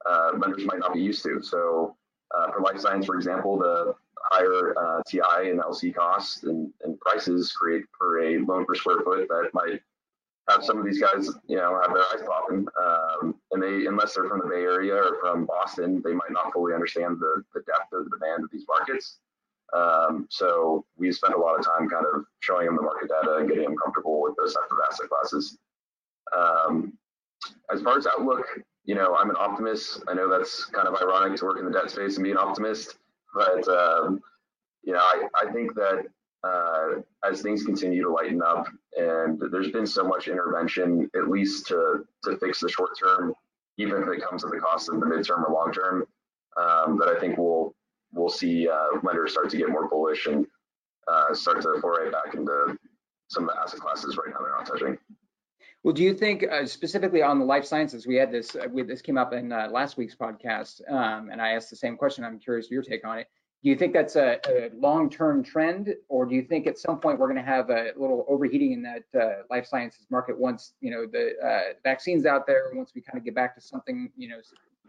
uh, 0.05 0.31
lenders 0.37 0.65
might 0.65 0.79
not 0.79 0.93
be 0.93 1.01
used 1.01 1.23
to. 1.23 1.41
So 1.41 1.95
uh, 2.35 2.51
for 2.51 2.61
life 2.61 2.79
science, 2.79 3.05
for 3.05 3.15
example, 3.15 3.57
the 3.57 3.95
higher 4.31 4.73
uh, 4.77 5.01
TI 5.07 5.49
and 5.49 5.59
LC 5.59 5.93
costs 5.93 6.43
and, 6.43 6.71
and 6.83 6.99
prices 6.99 7.51
create 7.51 7.83
for 7.97 8.21
a 8.21 8.39
loan 8.39 8.65
per 8.65 8.75
square 8.75 9.01
foot 9.03 9.27
that 9.27 9.49
might 9.53 9.81
have 10.49 10.63
some 10.63 10.77
of 10.77 10.85
these 10.85 10.99
guys, 10.99 11.29
you 11.47 11.55
know, 11.55 11.79
have 11.81 11.93
their 11.93 12.03
eyes 12.03 12.27
popping. 12.27 12.67
Um, 12.81 13.35
and 13.51 13.63
they, 13.63 13.85
unless 13.85 14.13
they're 14.13 14.27
from 14.27 14.39
the 14.39 14.47
Bay 14.47 14.61
Area 14.61 14.95
or 14.95 15.17
from 15.21 15.45
Boston, 15.45 16.01
they 16.03 16.13
might 16.13 16.31
not 16.31 16.51
fully 16.51 16.73
understand 16.73 17.19
the, 17.19 17.43
the 17.53 17.61
depth 17.61 17.93
of 17.93 18.05
the 18.05 18.17
demand 18.17 18.43
of 18.43 18.51
these 18.51 18.65
markets. 18.67 19.19
Um, 19.73 20.27
so 20.29 20.85
we 20.97 21.11
spend 21.11 21.33
a 21.33 21.39
lot 21.39 21.57
of 21.57 21.65
time 21.65 21.89
kind 21.89 22.05
of 22.13 22.25
showing 22.41 22.65
them 22.65 22.75
the 22.75 22.81
market 22.81 23.09
data 23.09 23.37
and 23.37 23.47
getting 23.47 23.63
them 23.63 23.75
comfortable 23.77 24.21
with 24.21 24.35
those 24.37 24.53
type 24.53 24.69
of 24.69 24.77
asset 24.87 25.09
classes. 25.09 25.57
Um, 26.35 26.93
as 27.71 27.81
far 27.81 27.97
as 27.97 28.07
outlook, 28.07 28.45
you 28.85 28.95
know, 28.95 29.15
I'm 29.15 29.29
an 29.29 29.37
optimist. 29.39 30.03
I 30.07 30.13
know 30.13 30.29
that's 30.29 30.65
kind 30.65 30.87
of 30.87 30.95
ironic 31.01 31.37
to 31.39 31.45
work 31.45 31.59
in 31.59 31.65
the 31.65 31.71
debt 31.71 31.89
space 31.89 32.15
and 32.15 32.23
be 32.23 32.31
an 32.31 32.37
optimist. 32.37 32.97
But 33.33 33.67
um, 33.67 34.21
you 34.83 34.93
know, 34.93 34.99
I, 34.99 35.27
I 35.35 35.51
think 35.51 35.73
that 35.75 36.05
uh, 36.43 37.01
as 37.23 37.41
things 37.41 37.63
continue 37.63 38.03
to 38.03 38.11
lighten 38.11 38.41
up, 38.41 38.67
and 38.97 39.41
there's 39.51 39.71
been 39.71 39.87
so 39.87 40.03
much 40.03 40.27
intervention, 40.27 41.09
at 41.15 41.29
least 41.29 41.67
to 41.67 42.05
to 42.25 42.37
fix 42.37 42.59
the 42.59 42.69
short 42.69 42.91
term, 42.99 43.33
even 43.77 44.01
if 44.03 44.09
it 44.09 44.21
comes 44.21 44.43
at 44.43 44.51
the 44.51 44.59
cost 44.59 44.89
of 44.89 44.99
the 44.99 45.05
midterm 45.05 45.47
or 45.47 45.53
long 45.53 45.71
term, 45.71 46.05
um, 46.57 46.97
that 46.99 47.07
I 47.07 47.19
think 47.19 47.37
we'll 47.37 47.73
we'll 48.11 48.29
see 48.29 48.67
uh, 48.67 48.99
lenders 49.03 49.31
start 49.31 49.49
to 49.51 49.57
get 49.57 49.69
more 49.69 49.87
bullish 49.87 50.27
and 50.27 50.45
uh, 51.07 51.33
start 51.33 51.61
to 51.61 51.79
foray 51.81 52.11
back 52.11 52.33
into 52.33 52.77
some 53.29 53.43
of 53.43 53.49
the 53.49 53.61
asset 53.61 53.79
classes 53.79 54.17
right 54.17 54.33
now 54.33 54.41
they're 54.41 54.55
not 54.55 54.65
touching. 54.67 54.97
Well, 55.83 55.93
do 55.93 56.01
you 56.01 56.13
think 56.13 56.45
uh, 56.49 56.65
specifically 56.65 57.21
on 57.21 57.39
the 57.39 57.45
life 57.45 57.65
sciences, 57.65 58.07
we 58.07 58.15
had 58.15 58.31
this, 58.31 58.55
uh, 58.55 58.67
we, 58.71 58.83
this 58.83 59.01
came 59.01 59.17
up 59.17 59.33
in 59.33 59.51
uh, 59.51 59.67
last 59.69 59.97
week's 59.97 60.15
podcast, 60.15 60.81
um, 60.89 61.29
and 61.29 61.41
I 61.41 61.49
asked 61.49 61.69
the 61.69 61.75
same 61.75 61.97
question. 61.97 62.23
I'm 62.23 62.39
curious 62.39 62.71
your 62.71 62.81
take 62.81 63.05
on 63.05 63.19
it. 63.19 63.27
Do 63.63 63.69
you 63.69 63.75
think 63.75 63.93
that's 63.93 64.15
a, 64.15 64.39
a 64.47 64.69
long-term 64.73 65.43
trend, 65.43 65.93
or 66.07 66.25
do 66.25 66.35
you 66.35 66.41
think 66.41 66.67
at 66.67 66.77
some 66.77 66.99
point 66.99 67.19
we're 67.19 67.27
going 67.27 67.37
to 67.37 67.49
have 67.49 67.69
a 67.69 67.91
little 67.97 68.25
overheating 68.29 68.71
in 68.71 68.81
that 68.83 69.03
uh, 69.21 69.43
life 69.49 69.65
sciences 69.65 70.05
market 70.09 70.37
once 70.37 70.73
you 70.81 70.91
know 70.91 71.05
the 71.05 71.33
uh, 71.45 71.73
vaccines 71.81 72.25
out 72.25 72.45
there, 72.47 72.71
once 72.73 72.91
we 72.95 73.01
kind 73.01 73.17
of 73.17 73.23
get 73.23 73.35
back 73.35 73.55
to 73.55 73.61
something 73.61 74.09
you 74.17 74.27
know, 74.27 74.37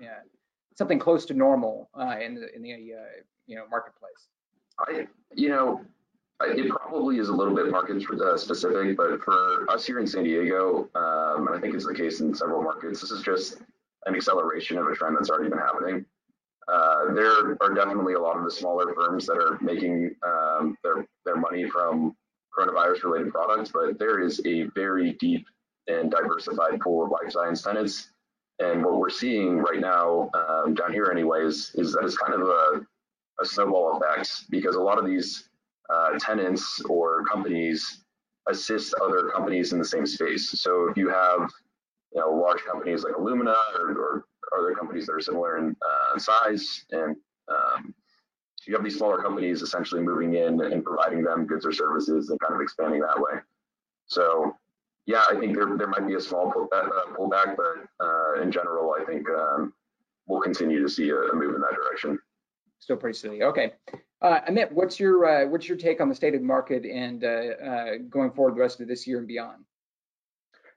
yeah, 0.01 0.19
something 0.77 0.99
close 0.99 1.25
to 1.27 1.35
normal 1.35 1.89
in 2.21 2.35
the 2.35 2.53
in 2.55 2.63
the 2.63 2.69
you 3.47 3.57
know 3.57 3.65
marketplace? 3.71 4.29
I, 4.81 5.07
you 5.35 5.51
know, 5.51 5.85
it 6.43 6.69
probably 6.69 7.19
is 7.19 7.29
a 7.29 7.33
little 7.33 7.55
bit 7.55 7.71
market 7.71 8.03
uh, 8.21 8.37
specific, 8.37 8.97
but 8.97 9.23
for 9.23 9.71
us 9.71 9.87
here 9.87 10.00
in 10.00 10.07
San 10.07 10.25
Diego, 10.25 10.88
um, 10.95 11.47
and 11.47 11.57
I 11.57 11.61
think 11.61 11.75
it's 11.75 11.87
the 11.87 11.95
case 11.95 12.21
in 12.21 12.35
several 12.35 12.62
markets, 12.62 13.00
this 13.00 13.11
is 13.11 13.23
just 13.23 13.59
an 14.07 14.14
acceleration 14.14 14.79
of 14.79 14.87
a 14.87 14.95
trend 14.95 15.17
that's 15.17 15.31
already 15.31 15.50
been 15.50 15.59
happening. 15.59 16.05
Uh, 16.67 17.12
there 17.12 17.57
are 17.61 17.75
definitely 17.75 18.14
a 18.14 18.21
lot 18.21 18.37
of 18.37 18.45
the 18.45 18.50
smaller 18.50 18.95
firms 18.95 19.26
that 19.26 19.37
are 19.37 19.59
making 19.61 20.14
um, 20.26 20.76
their 20.83 21.07
their 21.25 21.37
money 21.37 21.69
from 21.69 22.17
coronavirus 22.57 23.05
related 23.05 23.33
products, 23.33 23.71
but 23.73 23.99
there 23.99 24.21
is 24.21 24.41
a 24.47 24.64
very 24.75 25.12
deep 25.14 25.47
and 25.88 26.11
diversified 26.11 26.81
pool 26.81 27.05
of 27.05 27.11
life 27.11 27.31
science 27.31 27.62
tenants. 27.62 28.11
And 28.61 28.85
what 28.85 28.99
we're 28.99 29.11
seeing 29.11 29.59
right 29.59 29.81
now 29.81 30.31
um, 30.35 30.75
down 30.75 30.93
here, 30.93 31.11
anyways, 31.11 31.73
is 31.75 31.93
that 31.93 32.05
it's 32.05 32.17
kind 32.17 32.35
of 32.35 32.49
a, 32.49 32.87
a 33.41 33.45
snowball 33.45 33.99
effect 33.99 34.49
because 34.49 34.76
a 34.76 34.81
lot 34.81 34.99
of 34.99 35.05
these 35.05 35.49
uh, 35.91 36.19
tenants 36.19 36.81
or 36.88 37.25
companies 37.25 38.05
assist 38.49 38.95
other 39.03 39.31
companies 39.31 39.73
in 39.73 39.79
the 39.79 39.85
same 39.85 40.07
space. 40.07 40.50
So 40.50 40.88
if 40.88 40.97
you 40.97 41.09
have 41.09 41.50
you 42.12 42.21
know 42.21 42.31
large 42.31 42.62
companies 42.64 43.05
like 43.05 43.14
Illumina 43.14 43.57
or, 43.79 43.93
or 43.93 44.25
other 44.59 44.75
companies 44.75 45.07
that 45.07 45.12
are 45.12 45.21
similar 45.21 45.59
in 45.59 45.76
uh, 45.83 46.19
size, 46.19 46.85
and 46.91 47.17
um, 47.49 47.95
you 48.67 48.75
have 48.75 48.85
these 48.85 48.97
smaller 48.97 49.21
companies 49.21 49.62
essentially 49.62 50.00
moving 50.00 50.35
in 50.35 50.61
and 50.61 50.85
providing 50.85 51.23
them 51.23 51.47
goods 51.47 51.67
or 51.67 51.73
services 51.73 52.31
and 52.31 52.41
kind 52.41 52.55
of 52.55 52.61
expanding 52.61 53.00
that 53.00 53.19
way. 53.19 53.41
So 54.07 54.57
yeah, 55.07 55.25
I 55.31 55.38
think 55.38 55.55
there 55.55 55.76
there 55.76 55.88
might 55.88 56.07
be 56.07 56.14
a 56.14 56.21
small 56.21 56.50
pullback, 56.50 56.87
uh, 56.87 57.14
pullback 57.17 57.57
but 57.57 58.05
uh, 58.05 58.41
in 58.43 58.50
general, 58.50 58.95
I 58.99 59.05
think 59.05 59.29
um, 59.31 59.73
we'll 60.26 60.41
continue 60.41 60.83
to 60.83 60.88
see 60.88 61.11
a, 61.11 61.17
a 61.17 61.35
move 61.35 61.55
in 61.55 61.61
that 61.61 61.75
direction. 61.75 62.19
Still 62.79 62.97
pretty 62.97 63.19
steady. 63.19 63.43
Okay. 63.43 63.73
Uh, 64.25 64.40
Amit, 64.49 64.73
what's 64.73 64.99
your 64.99 65.26
uh, 65.26 65.47
what's 65.50 65.69
your 65.69 65.76
take 65.76 66.00
on 66.00 66.09
the 66.09 66.14
state 66.14 66.35
of 66.35 66.40
the 66.40 66.47
market 66.47 66.87
and 66.87 67.25
uh, 67.25 67.26
uh, 67.62 67.90
going 68.09 68.31
forward 68.31 68.57
the 68.57 68.61
rest 68.61 68.81
of 68.81 68.88
this 68.88 69.07
year 69.07 69.19
and 69.19 69.28
beyond? 69.28 69.62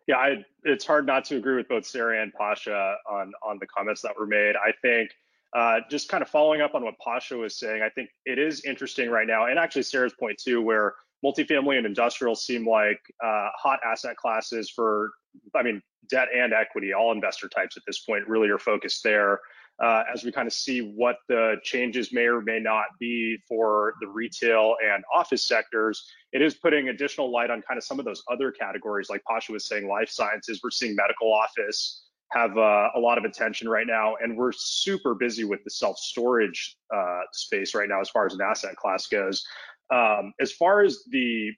Yeah, 0.05 0.17
I, 0.17 0.45
it's 0.63 0.85
hard 0.85 1.05
not 1.05 1.23
to 1.25 1.37
agree 1.37 1.55
with 1.55 1.69
both 1.69 1.85
Sarah 1.85 2.21
and 2.21 2.33
Pasha 2.33 2.97
on 3.09 3.31
on 3.41 3.57
the 3.59 3.67
comments 3.67 4.01
that 4.01 4.19
were 4.19 4.27
made. 4.27 4.55
I 4.57 4.73
think 4.81 5.11
uh, 5.55 5.79
just 5.89 6.09
kind 6.09 6.21
of 6.21 6.27
following 6.29 6.59
up 6.59 6.75
on 6.75 6.83
what 6.83 6.95
Pasha 6.99 7.37
was 7.37 7.57
saying, 7.57 7.81
I 7.81 7.87
think 7.89 8.09
it 8.25 8.37
is 8.37 8.65
interesting 8.65 9.09
right 9.09 9.25
now, 9.25 9.45
and 9.45 9.57
actually 9.57 9.83
Sarah's 9.83 10.13
point 10.19 10.37
too, 10.37 10.61
where 10.61 10.95
multifamily 11.23 11.77
and 11.77 11.85
industrial 11.85 12.35
seem 12.35 12.67
like 12.67 12.99
uh, 13.23 13.47
hot 13.55 13.79
asset 13.85 14.17
classes 14.17 14.69
for, 14.69 15.13
I 15.55 15.63
mean, 15.63 15.81
debt 16.09 16.27
and 16.35 16.51
equity, 16.51 16.93
all 16.93 17.13
investor 17.13 17.47
types 17.47 17.77
at 17.77 17.83
this 17.87 17.99
point 17.99 18.27
really 18.27 18.49
are 18.49 18.59
focused 18.59 19.03
there 19.03 19.39
uh, 19.83 20.03
as 20.11 20.23
we 20.23 20.31
kind 20.31 20.47
of 20.47 20.53
see 20.53 20.79
what 20.81 21.17
the 21.27 21.55
changes 21.63 22.11
may 22.11 22.25
or 22.25 22.41
may 22.41 22.59
not 22.59 22.85
be 22.99 23.37
for 23.47 23.93
the 24.01 24.07
retail 24.07 24.75
and 24.83 25.03
office 25.13 25.47
sectors, 25.47 26.03
it 26.33 26.41
is 26.41 26.55
putting 26.55 26.89
additional 26.89 27.31
light 27.31 27.49
on 27.49 27.61
kind 27.61 27.77
of 27.77 27.83
some 27.83 27.99
of 27.99 28.05
those 28.05 28.23
other 28.31 28.51
categories, 28.51 29.09
like 29.09 29.23
Pasha 29.29 29.51
was 29.51 29.67
saying, 29.67 29.87
life 29.87 30.09
sciences. 30.09 30.61
We're 30.63 30.71
seeing 30.71 30.95
medical 30.95 31.31
office 31.31 32.03
have 32.31 32.57
uh, 32.57 32.89
a 32.95 32.99
lot 32.99 33.17
of 33.17 33.23
attention 33.23 33.69
right 33.69 33.87
now, 33.87 34.15
and 34.21 34.37
we're 34.37 34.51
super 34.51 35.15
busy 35.15 35.43
with 35.43 35.63
the 35.63 35.69
self 35.69 35.97
storage 35.97 36.75
uh, 36.93 37.21
space 37.31 37.73
right 37.73 37.87
now 37.87 38.01
as 38.01 38.09
far 38.09 38.25
as 38.25 38.33
an 38.33 38.41
asset 38.41 38.75
class 38.75 39.07
goes. 39.07 39.45
Um, 39.93 40.33
as 40.41 40.51
far 40.51 40.81
as 40.81 41.03
the 41.09 41.51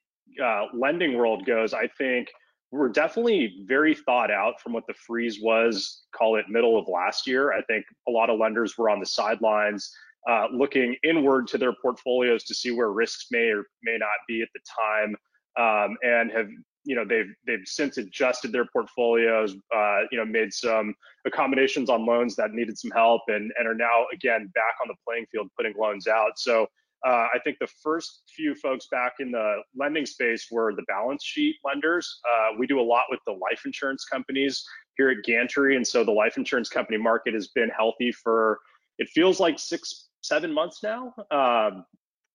uh, 0.44 0.66
lending 0.74 1.18
world 1.18 1.46
goes, 1.46 1.74
I 1.74 1.88
think 1.98 2.30
were 2.72 2.90
definitely 2.90 3.64
very 3.66 3.96
thought 3.96 4.30
out 4.32 4.62
from 4.62 4.74
what 4.74 4.86
the 4.88 4.94
freeze 4.94 5.40
was, 5.42 6.04
call 6.16 6.36
it 6.36 6.46
middle 6.50 6.78
of 6.78 6.88
last 6.88 7.26
year. 7.26 7.52
I 7.52 7.62
think 7.64 7.86
a 8.08 8.12
lot 8.12 8.30
of 8.30 8.40
lenders 8.40 8.78
were 8.78 8.90
on 8.90 9.00
the 9.00 9.06
sidelines 9.06 9.92
uh, 10.28 10.48
looking 10.52 10.96
inward 11.04 11.48
to 11.48 11.58
their 11.58 11.74
portfolios 11.82 12.44
to 12.46 12.56
see 12.56 12.72
where 12.72 12.92
risks 12.92 13.28
may 13.32 13.50
or 13.50 13.64
may 13.84 13.98
not 13.98 14.10
be 14.28 14.42
at 14.42 14.50
the 14.54 14.60
time 14.68 15.16
um, 15.58 15.98
and 16.04 16.32
have 16.32 16.50
you 16.86 16.96
know 16.96 17.06
they've 17.06 17.34
they've 17.46 17.66
since 17.66 17.98
adjusted 17.98 18.52
their 18.52 18.66
portfolios 18.66 19.56
uh, 19.76 20.02
you 20.12 20.18
know 20.18 20.26
made 20.26 20.54
some 20.54 20.94
accommodations 21.26 21.90
on 21.90 22.06
loans 22.06 22.36
that 22.36 22.52
needed 22.52 22.78
some 22.78 22.92
help 22.92 23.22
and 23.28 23.52
and 23.58 23.68
are 23.68 23.76
now 23.76 24.06
again 24.14 24.50
back 24.54 24.76
on 24.82 24.88
the 24.88 24.96
playing 25.08 25.26
field 25.32 25.48
putting 25.58 25.74
loans 25.78 26.08
out 26.08 26.32
so 26.38 26.68
uh, 27.06 27.28
I 27.34 27.40
think 27.44 27.58
the 27.60 27.70
first 27.82 28.24
few 28.36 28.54
folks 28.56 28.88
back 28.92 29.14
in 29.20 29.32
the 29.32 29.62
lending 29.76 30.06
space 30.06 30.48
were 30.52 30.74
the 30.76 30.84
balance 30.88 31.24
sheet 31.24 31.56
lenders. 31.64 32.20
Uh, 32.30 32.56
we 32.58 32.68
do 32.68 32.80
a 32.80 32.84
lot 32.84 33.06
with 33.10 33.20
the 33.26 33.34
life 33.34 33.62
insurance 33.66 34.06
companies 34.06 34.64
here 34.98 35.10
at 35.10 35.18
Gantry, 35.26 35.76
and 35.76 35.88
so 35.88 36.04
the 36.04 36.12
life 36.12 36.38
insurance 36.38 36.70
company 36.70 36.98
market 36.98 37.34
has 37.34 37.48
been 37.50 37.70
healthy 37.70 38.12
for 38.12 38.60
it 38.98 39.08
feels 39.10 39.40
like 39.40 39.58
six, 39.58 40.10
seven 40.22 40.54
months 40.54 40.84
now. 40.84 41.14
Um, 41.32 41.86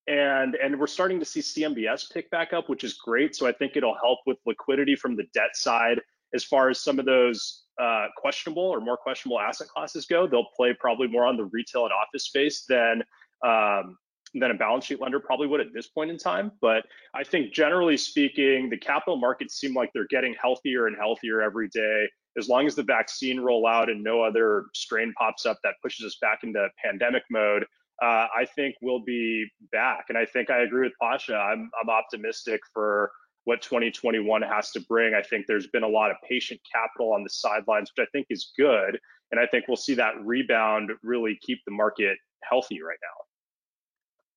and 0.06 0.54
and 0.56 0.78
we're 0.78 0.86
starting 0.86 1.18
to 1.18 1.24
see 1.24 1.40
CMBS 1.40 2.12
pick 2.12 2.30
back 2.30 2.52
up, 2.52 2.68
which 2.68 2.84
is 2.84 2.94
great. 2.94 3.34
So 3.36 3.46
I 3.46 3.52
think 3.52 3.76
it'll 3.76 3.96
help 4.02 4.20
with 4.26 4.38
liquidity 4.46 4.96
from 4.96 5.16
the 5.16 5.24
debt 5.34 5.54
side 5.54 6.00
as 6.34 6.42
far 6.42 6.68
as 6.68 6.80
some 6.80 6.98
of 6.98 7.06
those 7.06 7.64
uh, 7.80 8.06
questionable 8.16 8.62
or 8.62 8.80
more 8.80 8.96
questionable 8.96 9.40
asset 9.40 9.68
classes 9.68 10.06
go. 10.06 10.26
They'll 10.26 10.48
play 10.56 10.74
probably 10.78 11.06
more 11.06 11.24
on 11.26 11.36
the 11.36 11.44
retail 11.44 11.84
and 11.84 11.92
office 11.92 12.24
space 12.24 12.64
than 12.68 13.02
um, 13.44 13.96
than 14.34 14.50
a 14.50 14.54
balance 14.54 14.86
sheet 14.86 15.00
lender 15.00 15.20
probably 15.20 15.46
would 15.46 15.60
at 15.60 15.72
this 15.72 15.88
point 15.88 16.10
in 16.10 16.18
time. 16.18 16.52
But 16.60 16.84
I 17.14 17.22
think 17.24 17.52
generally 17.52 17.96
speaking, 17.96 18.68
the 18.68 18.76
capital 18.76 19.16
markets 19.16 19.58
seem 19.58 19.74
like 19.74 19.90
they're 19.94 20.06
getting 20.08 20.34
healthier 20.40 20.86
and 20.86 20.96
healthier 20.96 21.40
every 21.40 21.68
day. 21.68 22.08
As 22.36 22.48
long 22.48 22.66
as 22.66 22.74
the 22.74 22.82
vaccine 22.82 23.38
rollout 23.38 23.90
and 23.90 24.02
no 24.02 24.22
other 24.22 24.64
strain 24.74 25.12
pops 25.16 25.46
up 25.46 25.58
that 25.62 25.74
pushes 25.82 26.04
us 26.04 26.18
back 26.20 26.40
into 26.42 26.68
pandemic 26.84 27.22
mode, 27.30 27.64
uh, 28.02 28.26
I 28.36 28.44
think 28.56 28.74
we'll 28.82 29.04
be 29.04 29.46
back. 29.70 30.06
And 30.08 30.18
I 30.18 30.26
think 30.26 30.50
I 30.50 30.62
agree 30.62 30.82
with 30.82 30.94
Pasha. 31.00 31.36
I'm, 31.36 31.70
I'm 31.80 31.88
optimistic 31.88 32.60
for 32.72 33.12
what 33.44 33.62
2021 33.62 34.42
has 34.42 34.72
to 34.72 34.80
bring. 34.80 35.14
I 35.14 35.22
think 35.22 35.46
there's 35.46 35.68
been 35.68 35.84
a 35.84 35.88
lot 35.88 36.10
of 36.10 36.16
patient 36.28 36.60
capital 36.70 37.12
on 37.12 37.22
the 37.22 37.30
sidelines, 37.30 37.92
which 37.94 38.04
I 38.04 38.10
think 38.10 38.26
is 38.30 38.52
good. 38.58 38.98
And 39.30 39.40
I 39.40 39.46
think 39.46 39.66
we'll 39.68 39.76
see 39.76 39.94
that 39.94 40.14
rebound 40.24 40.90
really 41.02 41.38
keep 41.40 41.60
the 41.66 41.72
market 41.72 42.18
healthy 42.42 42.82
right 42.82 42.98
now. 43.00 43.33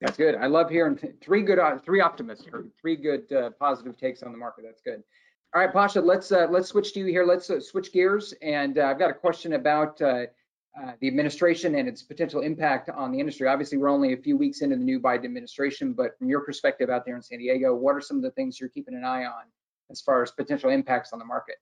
That's 0.02 0.18
good. 0.18 0.36
I 0.36 0.46
love 0.46 0.70
hearing 0.70 0.98
three 1.22 1.42
good, 1.42 1.58
uh, 1.58 1.80
three 1.80 2.02
optimists, 2.02 2.46
three 2.80 2.96
good 2.96 3.32
uh, 3.34 3.50
positive 3.60 3.98
takes 3.98 4.22
on 4.22 4.32
the 4.32 4.38
market. 4.38 4.64
That's 4.66 4.82
good. 4.82 5.04
All 5.56 5.62
right, 5.62 5.74
Pasha, 5.74 6.02
let's 6.02 6.32
uh, 6.32 6.48
let's 6.52 6.68
switch 6.68 6.94
to 6.94 7.00
you 7.00 7.06
here. 7.06 7.26
Let's 7.26 7.50
uh, 7.50 7.60
switch 7.60 7.92
gears, 7.92 8.34
and 8.42 8.78
uh, 8.78 8.86
I've 8.86 9.00
got 9.00 9.10
a 9.10 9.14
question 9.14 9.54
about 9.54 10.00
uh, 10.02 10.26
the 11.00 11.08
administration 11.08 11.76
and 11.76 11.88
its 11.88 12.04
potential 12.04 12.42
impact 12.42 12.90
on 12.90 13.12
the 13.12 13.20
industry. 13.20 13.48
Obviously, 13.48 13.80
we're 13.80 13.90
only 13.90 14.14
a 14.14 14.18
few 14.18 14.38
weeks 14.38 14.62
into 14.62 14.76
the 14.76 14.84
new 14.84 15.00
Biden 15.00 15.26
administration, 15.26 15.94
but 15.94 16.18
from 16.20 16.30
your 16.30 16.42
perspective 16.42 16.92
out 16.92 17.06
there 17.06 17.16
in 17.16 17.24
San 17.24 17.40
Diego, 17.40 17.74
what 17.74 17.96
are 17.96 18.02
some 18.02 18.18
of 18.18 18.24
the 18.24 18.32
things 18.32 18.60
you're 18.60 18.70
keeping 18.70 18.94
an 18.94 19.04
eye 19.04 19.26
on 19.26 19.46
as 19.90 20.02
far 20.02 20.22
as 20.22 20.30
potential 20.32 20.70
impacts 20.70 21.12
on 21.14 21.18
the 21.18 21.26
market? 21.26 21.56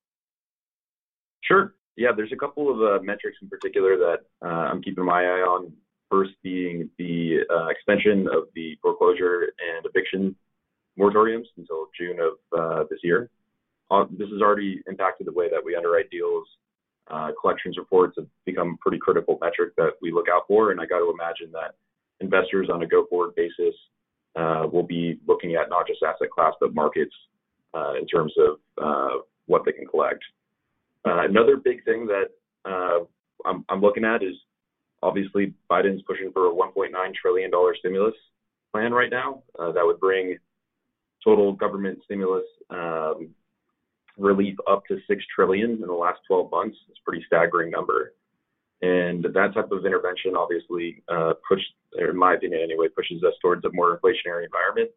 Sure. 1.41 1.75
Yeah, 1.95 2.09
there's 2.13 2.33
a 2.33 2.35
couple 2.35 2.69
of 2.69 3.01
metrics 3.03 3.37
in 3.41 3.47
particular 3.47 3.97
that 3.97 4.17
I'm 4.45 4.81
keeping 4.81 5.05
my 5.05 5.21
eye 5.21 5.45
on 5.47 5.71
First 6.15 6.31
being 6.43 6.89
the 6.97 7.39
uh, 7.53 7.67
extension 7.67 8.25
of 8.33 8.43
the 8.55 8.77
foreclosure 8.81 9.51
and 9.59 9.85
eviction 9.85 10.33
moratoriums 10.97 11.43
until 11.57 11.87
June 11.99 12.19
of 12.21 12.57
uh, 12.57 12.83
this 12.89 12.99
year. 13.03 13.29
Uh, 13.91 14.05
this 14.17 14.29
has 14.31 14.41
already 14.41 14.81
impacted 14.87 15.27
the 15.27 15.33
way 15.33 15.49
that 15.49 15.59
we 15.61 15.75
underwrite 15.75 16.09
deals. 16.09 16.47
Uh, 17.11 17.31
collections 17.41 17.77
reports 17.77 18.13
have 18.17 18.27
become 18.45 18.75
a 18.75 18.77
pretty 18.77 18.97
critical 18.97 19.37
metric 19.41 19.73
that 19.75 19.91
we 20.01 20.09
look 20.09 20.27
out 20.33 20.43
for, 20.47 20.71
and 20.71 20.79
I 20.79 20.85
got 20.85 20.99
to 20.99 21.11
imagine 21.11 21.51
that 21.51 21.75
investors 22.21 22.69
on 22.71 22.81
a 22.81 22.87
go-forward 22.87 23.35
basis 23.35 23.75
uh, 24.37 24.67
will 24.71 24.87
be 24.87 25.19
looking 25.27 25.55
at 25.55 25.69
not 25.69 25.85
just 25.85 26.01
asset 26.01 26.31
class 26.33 26.53
but 26.61 26.73
markets 26.73 27.13
uh, 27.73 27.95
in 27.99 28.07
terms 28.07 28.33
of 28.37 29.25
what 29.47 29.63
they 29.65 29.73
can 29.73 29.85
collect. 29.85 30.23
another 31.03 31.57
big 31.57 31.83
thing 31.83 32.07
that 32.07 32.29
I'm, 33.45 33.65
I'm 33.67 33.81
looking 33.81 34.05
at 34.05 34.23
is 34.23 34.35
Obviously, 35.05 35.53
Biden's 35.69 36.01
pushing 36.07 36.31
for 36.31 36.47
a 36.47 36.53
$1.9 36.53 36.91
trillion 37.13 37.51
stimulus 37.77 38.15
plan 38.73 38.91
right 38.91 39.11
now. 39.11 39.43
Uh, 39.59 39.71
that 39.71 39.85
would 39.85 39.99
bring 39.99 40.37
total 41.23 41.53
government 41.53 41.99
stimulus 42.05 42.43
um, 42.71 43.29
relief 44.17 44.57
up 44.67 44.83
to 44.87 44.97
six 45.07 45.23
trillion 45.33 45.73
in 45.73 45.81
the 45.81 45.93
last 45.93 46.19
12 46.27 46.49
months. 46.49 46.75
It's 46.89 46.99
a 46.99 47.05
pretty 47.07 47.23
staggering 47.27 47.69
number. 47.69 48.13
And 48.81 49.23
that 49.23 49.53
type 49.53 49.71
of 49.71 49.85
intervention 49.85 50.35
obviously 50.35 51.03
uh, 51.07 51.33
in 51.99 52.17
my 52.17 52.33
opinion 52.33 52.61
anyway, 52.63 52.87
pushes 52.95 53.23
us 53.23 53.33
towards 53.41 53.63
a 53.65 53.69
more 53.73 53.97
inflationary 53.97 54.45
environment. 54.45 54.89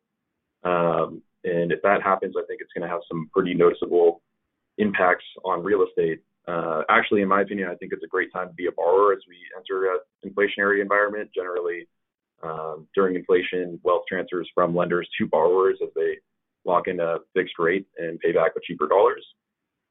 Um, 0.65 1.23
and 1.45 1.71
if 1.71 1.83
that 1.83 2.03
happens, 2.03 2.35
I 2.37 2.45
think 2.47 2.61
it's 2.61 2.73
going 2.73 2.89
to 2.89 2.93
have 2.93 3.03
some 3.09 3.31
pretty 3.33 3.55
noticeable 3.55 4.23
impacts 4.79 5.25
on 5.45 5.63
real 5.63 5.85
estate 5.87 6.23
uh, 6.49 6.83
actually, 6.89 7.23
in 7.23 7.29
my 7.29 7.43
opinion, 7.43 7.69
I 7.69 7.75
think 7.75 7.93
it's 7.93 8.05
a 8.05 8.09
great 8.09 8.33
time 8.33 8.49
to 8.49 8.55
be 8.55 8.67
a 8.67 8.73
borrower 8.73 9.13
as 9.13 9.19
we 9.29 9.37
enter 9.57 9.93
an 9.93 9.99
inflationary 10.25 10.81
environment. 10.81 11.31
Generally, 11.35 11.87
um, 12.43 12.87
during 12.95 13.17
inflation, 13.17 13.79
wealth 13.83 14.05
transfers 14.09 14.49
from 14.55 14.75
lenders 14.75 15.09
to 15.19 15.27
borrowers 15.27 15.79
as 15.83 15.91
they 15.95 16.17
lock 16.65 16.89
in 16.89 17.01
a 17.01 17.17
fixed 17.35 17.59
rate 17.59 17.87
and 17.99 18.19
pay 18.21 18.33
back 18.33 18.55
with 18.55 18.65
cheaper 18.65 18.89
dollars. 18.89 19.25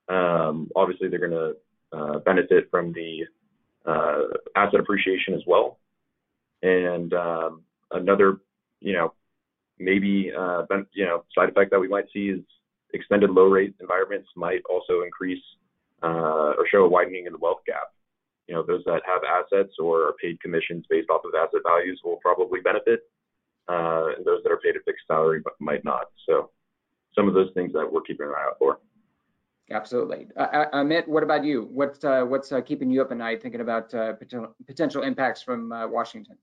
Um, 0.10 0.70
obviously, 0.76 1.10
they're 1.10 1.28
going 1.28 1.32
to 1.32 1.98
uh, 1.98 2.20
benefit 2.20 2.70
from 2.72 2.91
the 2.93 3.26
uh, 3.86 4.24
asset 4.56 4.80
appreciation 4.80 5.36
as 5.36 5.41
well. 5.46 5.80
And 6.63 7.13
um, 7.13 7.62
another, 7.91 8.38
you 8.80 8.93
know, 8.93 9.13
maybe 9.78 10.32
uh, 10.36 10.63
you 10.93 11.06
know 11.06 11.24
side 11.36 11.50
effect 11.50 11.70
that 11.70 11.80
we 11.80 11.88
might 11.88 12.06
see 12.12 12.30
is 12.30 12.41
extended 12.93 13.30
low 13.30 13.46
rate 13.46 13.76
environments 13.80 14.30
might 14.36 14.62
also 14.70 15.04
increase 15.04 15.43
uh, 16.03 16.53
or 16.57 16.67
show 16.69 16.83
a 16.83 16.89
widening 16.89 17.25
in 17.25 17.33
the 17.33 17.39
wealth 17.39 17.62
gap. 17.65 17.88
You 18.47 18.55
know, 18.55 18.63
those 18.63 18.83
that 18.86 19.01
have 19.05 19.21
assets 19.23 19.75
or 19.79 20.07
are 20.07 20.15
paid 20.21 20.39
commissions 20.41 20.86
based 20.89 21.10
off 21.10 21.21
of 21.25 21.33
asset 21.36 21.62
values 21.67 21.99
will 22.03 22.17
probably 22.17 22.62
benefit, 22.62 23.01
uh, 23.67 24.15
and 24.15 24.25
those 24.25 24.41
that 24.43 24.51
are 24.51 24.60
paid 24.63 24.75
a 24.75 24.79
fixed 24.86 25.05
salary 25.07 25.41
but 25.43 25.53
might 25.60 25.83
not. 25.83 26.05
So, 26.27 26.51
some 27.13 27.27
of 27.27 27.33
those 27.33 27.51
things 27.53 27.73
that 27.73 27.91
we're 27.91 28.01
keeping 28.01 28.27
an 28.27 28.33
eye 28.33 28.47
out 28.47 28.57
for. 28.60 28.79
Absolutely. 29.69 30.27
Uh, 30.38 30.43
uh 30.43 30.71
Amit, 30.71 31.07
what 31.07 31.23
about 31.23 31.43
you? 31.43 31.67
What's 31.73 32.03
uh, 32.03 32.23
what's 32.23 32.51
uh, 32.51 32.62
keeping 32.62 32.89
you 32.89 33.01
up 33.01 33.12
at 33.12 33.17
night 33.17 33.41
thinking 33.41 33.62
about 33.62 33.93
uh, 33.93 34.13
potential, 34.13 34.55
potential 34.65 35.03
impacts 35.03 35.41
from 35.41 35.71
uh, 35.71 35.88
Washington? 35.88 36.38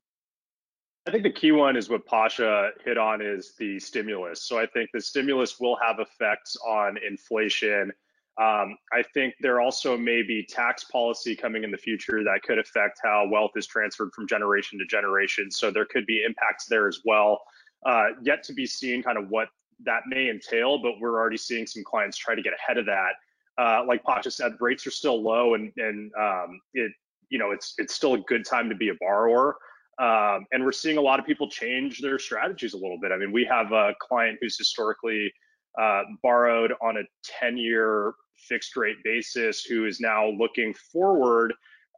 I 1.07 1.11
think 1.11 1.23
the 1.23 1.33
key 1.33 1.53
one 1.53 1.77
is 1.77 1.89
what 1.89 2.07
Pasha 2.07 2.71
hit 2.85 2.97
on 2.97 3.21
is 3.21 3.55
the 3.59 3.79
stimulus. 3.79 4.43
So 4.43 4.59
I 4.59 4.67
think 4.67 4.91
the 4.93 5.01
stimulus 5.01 5.61
will 5.61 5.77
have 5.83 6.01
effects 6.01 6.57
on 6.67 6.97
inflation 7.07 7.93
um, 8.41 8.77
I 8.93 9.03
think 9.15 9.35
there 9.41 9.61
also 9.61 9.97
may 9.97 10.23
be 10.23 10.45
tax 10.45 10.85
policy 10.85 11.37
coming 11.37 11.63
in 11.63 11.71
the 11.71 11.79
future 11.79 12.25
that 12.25 12.43
could 12.43 12.59
affect 12.59 12.99
how 13.03 13.29
wealth 13.31 13.53
is 13.55 13.67
transferred 13.67 14.11
from 14.13 14.27
generation 14.27 14.79
to 14.81 14.87
generation. 14.87 15.51
So 15.51 15.71
there 15.71 15.85
could 15.85 16.05
be 16.05 16.25
impacts 16.25 16.67
there 16.67 16.89
as 16.89 17.01
well. 17.05 17.43
Uh, 17.87 18.09
yet 18.23 18.43
to 18.45 18.53
be 18.53 18.67
seen 18.67 19.03
kind 19.03 19.19
of 19.19 19.29
what 19.29 19.49
that 19.85 20.03
may 20.09 20.31
entail, 20.31 20.79
but 20.79 20.95
we're 21.01 21.19
already 21.19 21.37
seeing 21.37 21.67
some 21.67 21.85
clients 21.85 22.17
try 22.17 22.35
to 22.35 22.43
get 22.43 22.55
ahead 22.55 22.77
of 22.77 22.87
that. 22.87 23.13
Uh, 23.57 23.85
like 23.87 24.03
Pasha 24.03 24.31
said, 24.31 24.55
rates 24.59 24.85
are 24.87 24.91
still 24.91 25.23
low, 25.23 25.55
and 25.55 25.73
and 25.77 26.11
um, 26.21 26.61
it 26.73 26.91
you 27.29 27.39
know 27.39 27.53
it's 27.53 27.75
it's 27.79 27.95
still 27.95 28.15
a 28.15 28.19
good 28.21 28.45
time 28.45 28.69
to 28.69 28.75
be 28.75 28.89
a 28.89 28.95
borrower. 29.01 29.57
Um, 30.01 30.47
and 30.51 30.65
we're 30.65 30.73
seeing 30.73 30.97
a 30.97 31.01
lot 31.01 31.21
of 31.21 31.27
people 31.27 31.49
change 31.49 32.01
their 32.01 32.19
strategies 32.19 32.75
a 32.75 32.77
little 32.77 32.99
bit. 33.01 33.13
I 33.13 33.17
mean, 33.17 33.31
we 33.31 33.45
have 33.45 33.71
a 33.71 33.95
client 34.01 34.39
who's 34.41 34.59
historically 34.59 35.33
uh, 35.81 36.03
borrowed 36.23 36.73
on 36.83 36.97
a 36.97 37.03
10 37.41 37.57
year 37.57 38.15
fixed 38.37 38.77
rate 38.77 38.97
basis 39.05 39.65
who 39.65 39.87
is 39.87 40.01
now 40.01 40.29
looking 40.29 40.75
forward. 40.93 41.53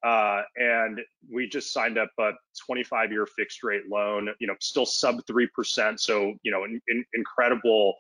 Uh, 0.04 0.42
and 0.56 1.00
we 1.32 1.48
just 1.48 1.72
signed 1.72 1.98
up 1.98 2.10
a 2.20 2.30
25 2.66 3.10
year 3.10 3.26
fixed 3.26 3.62
rate 3.62 3.82
loan, 3.90 4.28
you 4.38 4.46
know, 4.46 4.54
still 4.60 4.86
sub 4.86 5.20
3%. 5.26 5.98
So, 5.98 6.34
you 6.42 6.52
know, 6.52 6.64
an, 6.64 6.80
an 6.88 7.04
incredible 7.14 7.94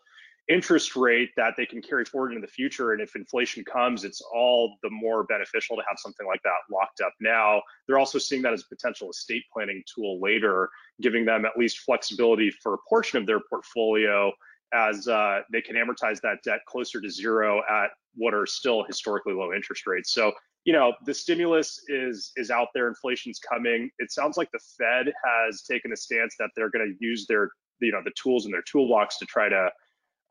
interest 0.48 0.94
rate 0.94 1.30
that 1.36 1.54
they 1.56 1.66
can 1.66 1.82
carry 1.82 2.04
forward 2.04 2.32
into 2.32 2.40
the 2.40 2.52
future. 2.52 2.92
And 2.92 3.00
if 3.00 3.16
inflation 3.16 3.64
comes, 3.64 4.04
it's 4.04 4.20
all 4.20 4.76
the 4.82 4.90
more 4.90 5.24
beneficial 5.24 5.76
to 5.76 5.82
have 5.88 5.98
something 5.98 6.26
like 6.26 6.42
that 6.44 6.72
locked 6.72 7.00
up 7.00 7.12
now. 7.20 7.60
They're 7.86 7.98
also 7.98 8.18
seeing 8.18 8.42
that 8.42 8.52
as 8.52 8.62
a 8.62 8.74
potential 8.74 9.10
estate 9.10 9.42
planning 9.52 9.82
tool 9.92 10.20
later, 10.20 10.68
giving 11.02 11.24
them 11.24 11.44
at 11.44 11.58
least 11.58 11.80
flexibility 11.80 12.50
for 12.62 12.74
a 12.74 12.78
portion 12.88 13.18
of 13.18 13.26
their 13.26 13.40
portfolio 13.50 14.32
as 14.72 15.08
uh, 15.08 15.40
they 15.52 15.60
can 15.60 15.76
amortize 15.76 16.20
that 16.22 16.38
debt 16.44 16.60
closer 16.66 17.00
to 17.00 17.10
zero 17.10 17.62
at 17.70 17.90
what 18.14 18.34
are 18.34 18.46
still 18.46 18.82
historically 18.84 19.32
low 19.32 19.52
interest 19.52 19.86
rates. 19.86 20.12
So, 20.12 20.32
you 20.64 20.72
know, 20.72 20.94
the 21.04 21.14
stimulus 21.14 21.80
is 21.88 22.32
is 22.36 22.50
out 22.50 22.68
there. 22.74 22.88
Inflation's 22.88 23.38
coming. 23.38 23.90
It 23.98 24.10
sounds 24.10 24.36
like 24.36 24.50
the 24.52 24.60
Fed 24.78 25.12
has 25.24 25.62
taken 25.62 25.92
a 25.92 25.96
stance 25.96 26.34
that 26.38 26.50
they're 26.56 26.70
going 26.70 26.86
to 26.86 27.06
use 27.06 27.26
their, 27.26 27.50
you 27.80 27.92
know, 27.92 28.00
the 28.04 28.12
tools 28.20 28.46
in 28.46 28.52
their 28.52 28.62
toolbox 28.62 29.18
to 29.18 29.26
try 29.26 29.48
to 29.48 29.70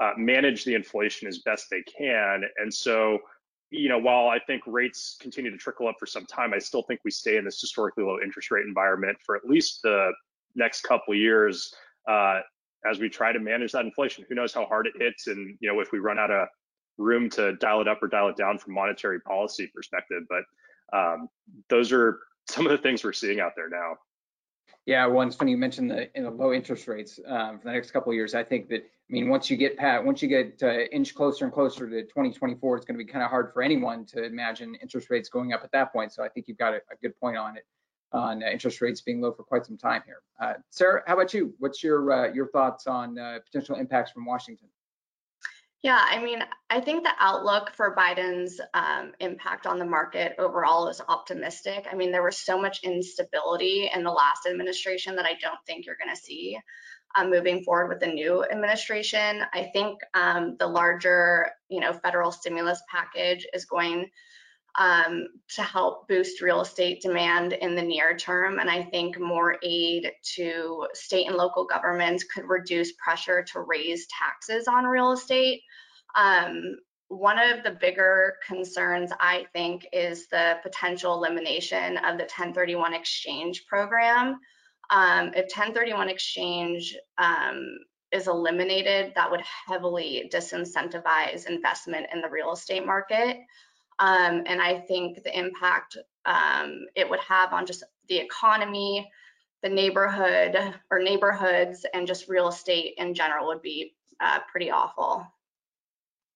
uh, 0.01 0.11
manage 0.17 0.65
the 0.65 0.73
inflation 0.73 1.27
as 1.27 1.39
best 1.39 1.67
they 1.71 1.83
can. 1.83 2.43
And 2.57 2.73
so, 2.73 3.19
you 3.69 3.87
know, 3.87 3.97
while 3.97 4.27
I 4.27 4.39
think 4.39 4.61
rates 4.67 5.17
continue 5.21 5.51
to 5.51 5.57
trickle 5.57 5.87
up 5.87 5.95
for 5.99 6.05
some 6.05 6.25
time, 6.25 6.53
I 6.53 6.59
still 6.59 6.83
think 6.83 6.99
we 7.05 7.11
stay 7.11 7.37
in 7.37 7.45
this 7.45 7.61
historically 7.61 8.03
low 8.03 8.19
interest 8.21 8.51
rate 8.51 8.65
environment 8.65 9.17
for 9.25 9.35
at 9.35 9.45
least 9.45 9.79
the 9.83 10.11
next 10.55 10.81
couple 10.81 11.15
years. 11.15 11.73
Uh, 12.09 12.41
as 12.89 12.99
we 12.99 13.09
try 13.09 13.31
to 13.31 13.39
manage 13.39 13.71
that 13.71 13.85
inflation. 13.85 14.25
Who 14.27 14.35
knows 14.35 14.53
how 14.53 14.65
hard 14.65 14.87
it 14.87 14.93
hits, 14.99 15.27
and 15.27 15.57
you 15.59 15.71
know 15.71 15.79
if 15.79 15.91
we 15.91 15.99
run 15.99 16.19
out 16.19 16.31
of 16.31 16.47
room 16.97 17.29
to 17.29 17.55
dial 17.57 17.81
it 17.81 17.87
up 17.87 18.01
or 18.01 18.07
dial 18.07 18.29
it 18.29 18.37
down 18.37 18.57
from 18.57 18.73
monetary 18.73 19.19
policy 19.21 19.69
perspective. 19.73 20.23
But 20.29 20.97
um, 20.97 21.29
those 21.69 21.91
are 21.91 22.19
some 22.49 22.65
of 22.65 22.71
the 22.71 22.77
things 22.77 23.03
we're 23.03 23.13
seeing 23.13 23.39
out 23.39 23.51
there 23.55 23.69
now. 23.69 23.95
Yeah, 24.85 25.07
well, 25.07 25.25
it's 25.25 25.35
funny 25.35 25.51
you 25.51 25.57
mentioned 25.57 25.89
the, 25.89 26.09
low 26.29 26.53
interest 26.53 26.87
rates 26.87 27.19
um, 27.27 27.57
for 27.57 27.65
the 27.65 27.73
next 27.73 27.89
couple 27.89 28.11
of 28.11 28.15
years. 28.15 28.35
I 28.35 28.43
think 28.43 28.69
that 28.69 28.83
I 28.83 29.13
mean 29.13 29.29
once 29.29 29.49
you 29.49 29.57
get 29.57 29.77
pat, 29.77 30.03
once 30.03 30.21
you 30.21 30.27
get 30.27 30.61
uh, 30.61 30.81
inch 30.91 31.15
closer 31.15 31.45
and 31.45 31.53
closer 31.53 31.89
to 31.89 32.03
2024, 32.03 32.77
it's 32.77 32.85
going 32.85 32.97
to 32.97 33.03
be 33.03 33.11
kind 33.11 33.23
of 33.23 33.31
hard 33.31 33.51
for 33.51 33.63
anyone 33.63 34.05
to 34.07 34.23
imagine 34.23 34.75
interest 34.81 35.09
rates 35.09 35.27
going 35.27 35.53
up 35.53 35.63
at 35.63 35.71
that 35.71 35.91
point. 35.91 36.13
So 36.13 36.23
I 36.23 36.29
think 36.29 36.47
you've 36.47 36.59
got 36.59 36.73
a, 36.73 36.77
a 36.77 36.95
good 37.01 37.19
point 37.19 37.35
on 37.35 37.57
it. 37.57 37.63
On 38.11 38.43
uh, 38.43 38.47
interest 38.47 38.81
rates 38.81 39.01
being 39.01 39.21
low 39.21 39.31
for 39.31 39.43
quite 39.43 39.65
some 39.65 39.77
time 39.77 40.01
here. 40.05 40.21
Uh, 40.39 40.53
Sarah, 40.69 41.03
how 41.07 41.13
about 41.13 41.33
you? 41.33 41.53
What's 41.59 41.83
your 41.83 42.11
uh, 42.11 42.33
your 42.33 42.47
thoughts 42.47 42.87
on 42.87 43.17
uh, 43.17 43.39
potential 43.45 43.75
impacts 43.75 44.11
from 44.11 44.25
Washington? 44.25 44.67
Yeah, 45.83 46.03
I 46.03 46.19
mean, 46.19 46.39
I 46.71 46.81
think 46.81 47.03
the 47.03 47.13
outlook 47.19 47.69
for 47.75 47.95
Biden's 47.95 48.59
um, 48.73 49.11
impact 49.19 49.67
on 49.67 49.77
the 49.77 49.85
market 49.85 50.33
overall 50.39 50.87
is 50.87 50.99
optimistic. 51.07 51.85
I 51.91 51.93
mean, 51.95 52.11
there 52.11 52.23
was 52.23 52.37
so 52.37 52.59
much 52.59 52.83
instability 52.83 53.87
in 53.93 54.03
the 54.03 54.09
last 54.09 54.47
administration 54.49 55.15
that 55.17 55.25
I 55.25 55.33
don't 55.39 55.59
think 55.67 55.85
you're 55.85 55.97
going 56.03 56.15
to 56.15 56.19
see 56.19 56.57
um, 57.15 57.29
moving 57.29 57.63
forward 57.63 57.89
with 57.89 57.99
the 57.99 58.07
new 58.07 58.43
administration. 58.43 59.43
I 59.53 59.69
think 59.73 59.99
um, 60.15 60.55
the 60.57 60.65
larger, 60.65 61.51
you 61.69 61.81
know, 61.81 61.93
federal 61.93 62.31
stimulus 62.31 62.81
package 62.89 63.45
is 63.53 63.65
going 63.65 64.09
um, 64.77 65.27
to 65.55 65.63
help 65.63 66.07
boost 66.07 66.41
real 66.41 66.61
estate 66.61 67.01
demand 67.01 67.53
in 67.53 67.75
the 67.75 67.81
near 67.81 68.15
term. 68.17 68.59
And 68.59 68.69
I 68.69 68.83
think 68.83 69.19
more 69.19 69.57
aid 69.63 70.11
to 70.35 70.87
state 70.93 71.27
and 71.27 71.35
local 71.35 71.65
governments 71.65 72.25
could 72.25 72.45
reduce 72.47 72.91
pressure 72.93 73.43
to 73.53 73.61
raise 73.61 74.07
taxes 74.07 74.67
on 74.67 74.85
real 74.85 75.11
estate. 75.13 75.61
Um, 76.15 76.77
one 77.07 77.37
of 77.37 77.63
the 77.63 77.71
bigger 77.71 78.35
concerns, 78.45 79.11
I 79.19 79.45
think, 79.53 79.87
is 79.93 80.27
the 80.27 80.57
potential 80.63 81.13
elimination 81.13 81.97
of 81.97 82.17
the 82.17 82.23
1031 82.23 82.93
exchange 82.93 83.65
program. 83.67 84.39
Um, 84.89 85.27
if 85.35 85.45
1031 85.45 86.09
exchange 86.09 86.95
um, 87.17 87.77
is 88.11 88.27
eliminated, 88.27 89.13
that 89.15 89.29
would 89.29 89.41
heavily 89.67 90.29
disincentivize 90.33 91.47
investment 91.47 92.07
in 92.13 92.21
the 92.21 92.29
real 92.29 92.53
estate 92.53 92.85
market. 92.85 93.37
Um, 93.99 94.43
and 94.45 94.61
I 94.61 94.79
think 94.79 95.23
the 95.23 95.37
impact 95.37 95.97
um, 96.25 96.85
it 96.95 97.09
would 97.09 97.21
have 97.21 97.53
on 97.53 97.65
just 97.65 97.83
the 98.09 98.17
economy, 98.17 99.09
the 99.63 99.69
neighborhood 99.69 100.57
or 100.91 100.99
neighborhoods, 100.99 101.85
and 101.93 102.05
just 102.05 102.27
real 102.27 102.47
estate 102.47 102.95
in 102.97 103.13
general 103.13 103.47
would 103.47 103.61
be 103.61 103.95
uh, 104.19 104.39
pretty 104.51 104.69
awful. 104.69 105.25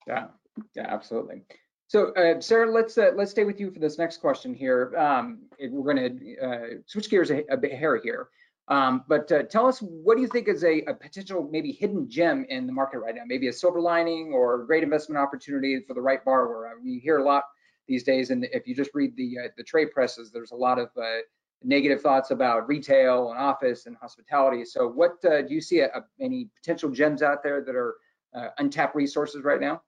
Yeah, 0.08 0.28
yeah, 0.76 0.88
absolutely. 0.88 1.44
So, 1.88 2.14
uh, 2.14 2.40
Sarah, 2.40 2.72
let's 2.72 2.98
uh, 2.98 3.12
let's 3.16 3.32
stay 3.32 3.46
with 3.46 3.60
you 3.60 3.72
for 3.72 3.80
this 3.80 3.98
next 3.98 4.18
question 4.18 4.54
here. 4.54 4.96
Um, 4.96 5.40
we're 5.60 5.94
going 5.94 6.20
to 6.20 6.38
uh, 6.38 6.68
switch 6.86 7.10
gears 7.10 7.32
a, 7.32 7.44
a 7.50 7.58
bit 7.58 7.74
here 7.74 7.98
here. 7.98 8.30
Um, 8.70 9.04
but 9.08 9.32
uh, 9.32 9.44
tell 9.44 9.66
us, 9.66 9.80
what 9.80 10.16
do 10.16 10.22
you 10.22 10.28
think 10.28 10.48
is 10.48 10.64
a, 10.64 10.82
a, 10.82 10.94
potential 10.94 11.50
maybe 11.52 11.72
hidden 11.72 12.08
gem 12.08 12.46
in 12.50 12.68
the 12.68 12.72
market 12.72 13.00
right 13.00 13.16
now? 13.16 13.24
Maybe 13.26 13.48
a 13.48 13.54
silver 13.54 13.82
lining 13.82 14.32
or 14.32 14.62
a 14.62 14.66
great 14.68 14.84
investment 14.84 15.18
opportunity 15.18 15.80
for 15.88 15.96
the 15.96 16.02
right 16.02 16.24
borrower. 16.24 16.68
I 16.68 16.76
mean, 16.76 16.94
you 16.94 17.00
hear 17.00 17.18
a 17.18 17.24
lot 17.24 17.46
these 17.88 18.04
days, 18.04 18.30
and 18.30 18.48
if 18.52 18.68
you 18.68 18.76
just 18.76 18.92
read 18.94 19.16
the 19.18 19.38
uh, 19.40 19.48
the 19.58 19.64
trade 19.64 19.92
presses, 19.92 20.32
there's 20.32 20.52
a 20.52 20.56
lot 20.56 20.78
of 20.78 20.90
uh, 21.02 21.18
negative 21.64 22.02
thoughts 22.02 22.30
about 22.30 22.68
retail 22.68 23.32
and 23.32 23.40
office 23.40 23.88
and 23.88 23.98
hospitality. 23.98 24.64
So, 24.66 24.88
what 24.88 25.14
uh, 25.26 25.42
do 25.42 25.56
you 25.56 25.62
see 25.62 25.80
a, 25.80 25.90
any 26.22 26.50
potential 26.56 26.92
gems 26.92 27.24
out 27.24 27.42
there 27.42 27.64
that 27.64 27.76
are 27.76 27.96
uh, 28.36 28.50
untapped 28.60 28.96
resources 28.96 29.44
right 29.44 29.60
now? 29.60 29.82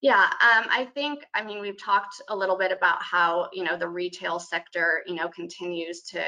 Yeah, 0.00 0.22
um, 0.22 0.66
I 0.70 0.88
think, 0.94 1.24
I 1.34 1.42
mean, 1.42 1.60
we've 1.60 1.80
talked 1.80 2.22
a 2.28 2.36
little 2.36 2.56
bit 2.56 2.70
about 2.70 3.02
how, 3.02 3.48
you 3.52 3.64
know, 3.64 3.76
the 3.76 3.88
retail 3.88 4.38
sector, 4.38 5.02
you 5.06 5.16
know, 5.16 5.28
continues 5.28 6.02
to 6.02 6.22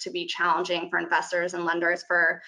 to 0.00 0.10
be 0.10 0.26
challenging 0.26 0.88
for 0.90 0.98
investors 0.98 1.54
and 1.54 1.64
lenders 1.64 2.04
for 2.06 2.42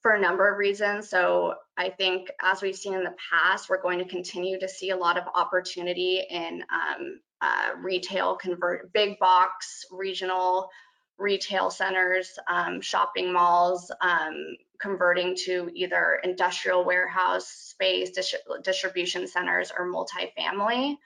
for 0.00 0.12
a 0.12 0.20
number 0.20 0.50
of 0.50 0.58
reasons. 0.58 1.08
So 1.08 1.54
I 1.76 1.88
think 1.88 2.28
as 2.42 2.60
we've 2.60 2.74
seen 2.74 2.94
in 2.94 3.04
the 3.04 3.14
past, 3.30 3.70
we're 3.70 3.80
going 3.80 4.00
to 4.00 4.04
continue 4.04 4.58
to 4.58 4.68
see 4.68 4.90
a 4.90 4.96
lot 4.96 5.16
of 5.16 5.24
opportunity 5.32 6.24
in 6.28 6.64
um, 6.72 7.20
uh, 7.40 7.70
retail 7.80 8.34
convert 8.34 8.92
big 8.92 9.18
box 9.20 9.84
regional 9.92 10.68
retail 11.18 11.70
centers, 11.70 12.36
um, 12.48 12.80
shopping 12.80 13.32
malls, 13.32 13.90
um, 14.00 14.56
converting 14.80 15.36
to 15.36 15.70
either 15.74 16.20
industrial 16.24 16.84
warehouse 16.84 17.46
space, 17.46 18.10
dis 18.10 18.34
distribution 18.64 19.26
centers, 19.26 19.70
or 19.76 19.86
multifamily. 19.86 20.96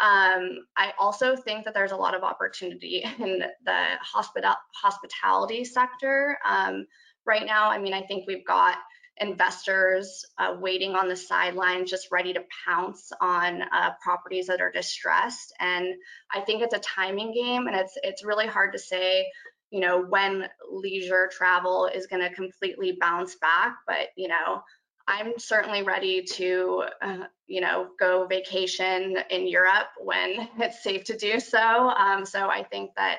Um, 0.00 0.66
I 0.76 0.92
also 0.98 1.36
think 1.36 1.64
that 1.64 1.74
there's 1.74 1.92
a 1.92 1.96
lot 1.96 2.14
of 2.14 2.24
opportunity 2.24 3.04
in 3.18 3.44
the 3.64 3.84
hospital 4.02 4.54
hospitality 4.74 5.64
sector 5.64 6.38
um, 6.44 6.86
right 7.24 7.46
now. 7.46 7.70
I 7.70 7.78
mean, 7.78 7.94
I 7.94 8.02
think 8.02 8.26
we've 8.26 8.46
got 8.46 8.76
investors 9.18 10.24
uh, 10.38 10.56
waiting 10.58 10.96
on 10.96 11.08
the 11.08 11.16
sidelines, 11.16 11.90
just 11.90 12.10
ready 12.10 12.32
to 12.32 12.44
pounce 12.66 13.12
on 13.20 13.62
uh, 13.62 13.90
properties 14.02 14.48
that 14.48 14.60
are 14.60 14.72
distressed. 14.72 15.54
And 15.60 15.94
I 16.32 16.40
think 16.40 16.62
it's 16.62 16.74
a 16.74 16.80
timing 16.80 17.32
game, 17.32 17.66
and 17.66 17.76
it's 17.76 17.96
it's 18.02 18.24
really 18.24 18.46
hard 18.46 18.72
to 18.72 18.78
say, 18.78 19.26
you 19.70 19.80
know, 19.80 20.02
when 20.02 20.48
leisure 20.70 21.30
travel 21.32 21.86
is 21.86 22.06
going 22.06 22.22
to 22.22 22.34
completely 22.34 22.96
bounce 23.00 23.36
back. 23.36 23.76
But 23.86 24.08
you 24.16 24.28
know, 24.28 24.62
I'm 25.06 25.38
certainly 25.38 25.82
ready 25.82 26.22
to, 26.22 26.84
uh, 27.02 27.24
you 27.46 27.60
know, 27.60 27.88
go 27.98 28.26
vacation 28.26 29.18
in 29.30 29.46
Europe 29.46 29.88
when 29.98 30.48
it's 30.58 30.82
safe 30.82 31.04
to 31.04 31.16
do 31.16 31.38
so. 31.40 31.90
Um, 31.90 32.24
so 32.24 32.48
I 32.48 32.62
think 32.62 32.92
that, 32.96 33.18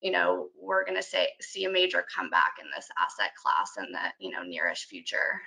you 0.00 0.12
know, 0.12 0.48
we're 0.60 0.84
going 0.84 1.00
to 1.00 1.26
see 1.40 1.64
a 1.64 1.70
major 1.70 2.04
comeback 2.14 2.54
in 2.62 2.66
this 2.74 2.88
asset 2.98 3.32
class 3.42 3.72
in 3.78 3.90
the, 3.90 4.12
you 4.18 4.30
know, 4.30 4.42
nearest 4.42 4.84
future. 4.84 5.40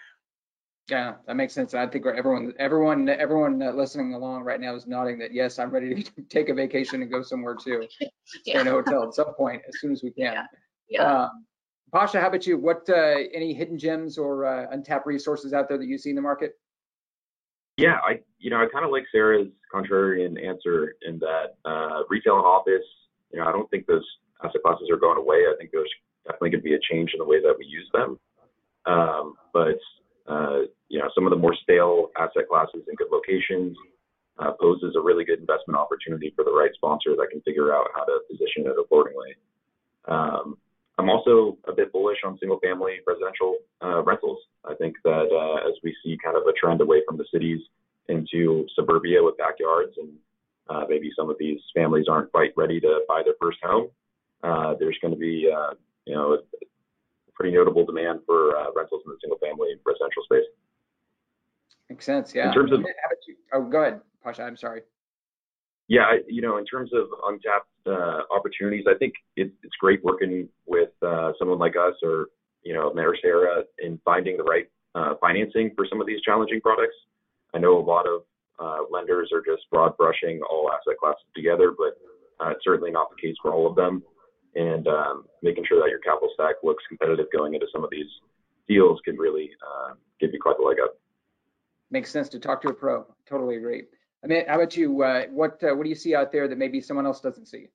Yeah, 0.89 1.15
that 1.25 1.35
makes 1.35 1.53
sense. 1.53 1.73
I 1.73 1.85
think 1.85 2.05
everyone, 2.05 2.53
everyone, 2.59 3.09
everyone 3.09 3.59
listening 3.77 4.13
along 4.13 4.43
right 4.43 4.59
now 4.59 4.73
is 4.73 4.87
nodding 4.87 5.19
that 5.19 5.33
yes, 5.33 5.59
I'm 5.59 5.69
ready 5.69 6.01
to 6.01 6.21
take 6.29 6.49
a 6.49 6.53
vacation 6.53 7.01
and 7.01 7.11
go 7.11 7.21
somewhere 7.21 7.55
too. 7.55 7.85
Stay 8.23 8.41
yeah. 8.45 8.61
in 8.61 8.67
a 8.67 8.71
hotel 8.71 9.03
at 9.03 9.13
some 9.13 9.33
point 9.35 9.61
as 9.67 9.79
soon 9.79 9.91
as 9.91 10.01
we 10.01 10.11
can. 10.11 10.33
Yeah. 10.33 10.45
yeah. 10.89 11.23
Um, 11.23 11.45
Pasha, 11.91 12.19
how 12.19 12.27
about 12.27 12.45
you? 12.45 12.57
What 12.57 12.89
uh, 12.89 13.17
any 13.33 13.53
hidden 13.53 13.77
gems 13.77 14.17
or 14.17 14.45
uh, 14.45 14.67
untapped 14.71 15.05
resources 15.05 15.53
out 15.53 15.69
there 15.69 15.77
that 15.77 15.87
you 15.87 15.97
see 15.97 16.09
in 16.09 16.15
the 16.15 16.21
market? 16.21 16.57
Yeah, 17.77 17.97
I 18.03 18.19
you 18.39 18.49
know 18.49 18.57
I 18.57 18.65
kind 18.71 18.83
of 18.83 18.91
like 18.91 19.05
Sarah's 19.11 19.47
contrarian 19.73 20.43
answer 20.43 20.95
in 21.07 21.19
that 21.19 21.55
uh, 21.63 22.03
retail 22.09 22.37
and 22.37 22.45
office. 22.45 22.85
You 23.31 23.39
know, 23.39 23.45
I 23.47 23.51
don't 23.51 23.69
think 23.69 23.85
those 23.85 24.05
asset 24.43 24.61
classes 24.63 24.89
are 24.91 24.97
going 24.97 25.17
away. 25.17 25.45
I 25.47 25.55
think 25.57 25.71
there's 25.71 25.91
definitely 26.25 26.51
going 26.51 26.61
to 26.61 26.69
be 26.69 26.73
a 26.75 26.79
change 26.91 27.11
in 27.13 27.19
the 27.19 27.25
way 27.25 27.41
that 27.41 27.55
we 27.57 27.65
use 27.65 27.89
them. 27.93 28.19
Um, 28.85 29.35
but 29.53 29.79
uh, 30.27 30.67
you 30.89 30.99
know, 30.99 31.09
some 31.15 31.25
of 31.25 31.31
the 31.31 31.37
more 31.37 31.55
stale 31.63 32.09
asset 32.17 32.49
classes 32.49 32.83
in 32.87 32.95
good 32.95 33.11
locations 33.11 33.77
uh, 34.39 34.51
poses 34.59 34.95
a 34.97 35.01
really 35.01 35.23
good 35.23 35.39
investment 35.39 35.77
opportunity 35.77 36.33
for 36.35 36.43
the 36.43 36.51
right 36.51 36.71
sponsor 36.75 37.15
that 37.15 37.27
can 37.31 37.41
figure 37.41 37.73
out 37.73 37.87
how 37.95 38.03
to 38.03 38.19
position 38.29 38.65
it 38.65 38.75
accordingly. 38.79 39.35
Um, 40.07 40.57
I'm 40.97 41.09
also 41.09 41.57
a 41.67 41.73
bit 41.73 41.91
bullish 41.91 42.17
on 42.25 42.37
single 42.39 42.59
family 42.59 42.97
residential 43.05 43.57
uh, 43.83 44.03
rentals. 44.03 44.39
I 44.65 44.73
think 44.75 44.95
that 45.03 45.29
uh, 45.31 45.67
as 45.67 45.75
we 45.83 45.95
see 46.03 46.17
kind 46.23 46.35
of 46.35 46.43
a 46.43 46.53
trend 46.53 46.81
away 46.81 47.01
from 47.07 47.17
the 47.17 47.25
cities 47.31 47.59
into 48.09 48.65
suburbia 48.75 49.21
with 49.21 49.37
backyards 49.37 49.93
and 49.97 50.09
uh, 50.69 50.85
maybe 50.89 51.11
some 51.15 51.29
of 51.29 51.37
these 51.39 51.59
families 51.75 52.05
aren't 52.09 52.31
quite 52.31 52.51
ready 52.57 52.79
to 52.79 53.01
buy 53.07 53.21
their 53.23 53.35
first 53.41 53.59
home, 53.63 53.89
uh, 54.43 54.73
there's 54.79 54.97
going 55.01 55.13
to 55.13 55.19
be, 55.19 55.49
uh, 55.53 55.73
you 56.05 56.15
know, 56.15 56.33
a 56.33 56.37
pretty 57.35 57.55
notable 57.55 57.85
demand 57.85 58.19
for 58.25 58.57
uh, 58.57 58.65
rentals 58.75 59.01
in 59.05 59.11
the 59.11 59.17
single 59.21 59.37
family 59.37 59.75
residential 59.85 60.23
space. 60.23 60.45
Makes 61.89 62.05
sense. 62.05 62.35
Yeah. 62.35 62.47
In 62.47 62.53
terms 62.53 62.71
of, 62.71 62.83
oh, 63.53 63.63
go 63.63 63.81
ahead, 63.81 64.01
Pasha. 64.23 64.43
I'm 64.43 64.57
sorry. 64.57 64.81
Yeah, 65.87 66.01
I, 66.01 66.19
you 66.27 66.41
know, 66.41 66.57
in 66.57 66.65
terms 66.65 66.91
of 66.93 67.07
untapped 67.25 67.69
uh, 67.85 68.21
opportunities, 68.35 68.85
I 68.89 68.97
think 68.97 69.13
it, 69.37 69.51
it's 69.63 69.75
great 69.79 70.03
working 70.03 70.49
with 70.65 70.89
uh, 71.01 71.31
someone 71.39 71.59
like 71.59 71.75
us 71.75 71.95
or 72.03 72.27
you 72.63 72.73
know 72.73 72.93
Mayor 72.93 73.15
Sarah 73.21 73.63
in 73.79 73.99
finding 74.03 74.37
the 74.37 74.43
right 74.43 74.67
uh, 74.95 75.13
financing 75.21 75.71
for 75.75 75.85
some 75.89 76.01
of 76.01 76.07
these 76.07 76.21
challenging 76.21 76.59
products. 76.59 76.95
I 77.53 77.59
know 77.59 77.77
a 77.77 77.85
lot 77.85 78.05
of 78.05 78.23
uh, 78.59 78.83
lenders 78.91 79.31
are 79.31 79.41
just 79.41 79.69
broad 79.71 79.95
brushing 79.95 80.41
all 80.49 80.69
asset 80.71 80.97
classes 80.99 81.23
together, 81.35 81.73
but 81.77 81.97
uh, 82.43 82.49
it's 82.49 82.63
certainly 82.63 82.91
not 82.91 83.09
the 83.09 83.21
case 83.21 83.35
for 83.41 83.53
all 83.53 83.67
of 83.67 83.75
them. 83.75 84.03
And 84.55 84.87
um, 84.87 85.25
making 85.43 85.65
sure 85.67 85.79
that 85.79 85.89
your 85.89 85.99
capital 85.99 86.29
stack 86.33 86.55
looks 86.63 86.83
competitive 86.89 87.27
going 87.31 87.53
into 87.53 87.67
some 87.71 87.83
of 87.83 87.89
these 87.91 88.07
deals 88.67 88.99
can 89.05 89.15
really 89.17 89.51
uh, 89.61 89.93
give 90.19 90.31
you 90.33 90.39
quite 90.41 90.57
the 90.57 90.65
leg 90.65 90.77
up. 90.83 90.97
Makes 91.91 92.11
sense 92.11 92.27
to 92.29 92.39
talk 92.39 92.61
to 92.63 92.69
a 92.69 92.73
pro. 92.73 93.05
Totally 93.27 93.55
agree. 93.55 93.83
Mean, 94.27 94.43
how 94.45 94.55
about 94.55 94.75
you? 94.75 95.03
Uh, 95.03 95.23
what 95.27 95.63
uh, 95.63 95.73
what 95.73 95.83
do 95.83 95.89
you 95.89 95.95
see 95.95 96.13
out 96.13 96.33
there 96.33 96.49
that 96.49 96.57
maybe 96.57 96.81
someone 96.81 97.05
else 97.05 97.21
doesn't 97.21 97.45
see? 97.45 97.67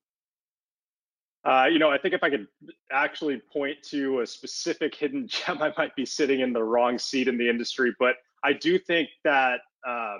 Uh, 1.44 1.66
you 1.70 1.78
know, 1.78 1.90
I 1.90 1.98
think 1.98 2.14
if 2.14 2.22
I 2.22 2.28
could 2.28 2.46
actually 2.92 3.40
point 3.52 3.78
to 3.90 4.20
a 4.20 4.26
specific 4.26 4.94
hidden 4.94 5.26
gem, 5.28 5.62
I 5.62 5.72
might 5.78 5.96
be 5.96 6.04
sitting 6.04 6.40
in 6.40 6.52
the 6.52 6.62
wrong 6.62 6.98
seat 6.98 7.26
in 7.26 7.38
the 7.38 7.48
industry. 7.48 7.94
But 7.98 8.16
I 8.44 8.52
do 8.52 8.78
think 8.78 9.08
that, 9.24 9.60
uh, 9.86 10.18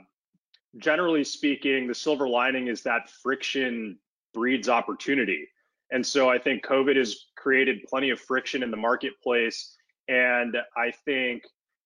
generally 0.79 1.23
speaking, 1.23 1.87
the 1.87 1.95
silver 1.95 2.27
lining 2.27 2.68
is 2.68 2.83
that 2.85 3.11
friction 3.23 3.99
breeds 4.33 4.71
opportunity. 4.71 5.47
And 5.90 6.05
so 6.05 6.31
I 6.31 6.38
think 6.38 6.64
COVID 6.64 6.97
has 6.97 7.27
created 7.37 7.85
plenty 7.88 8.09
of 8.09 8.18
friction 8.18 8.62
in 8.62 8.71
the 8.71 8.77
marketplace. 8.79 9.77
And 10.09 10.57
I 10.77 10.92
think, 11.05 11.42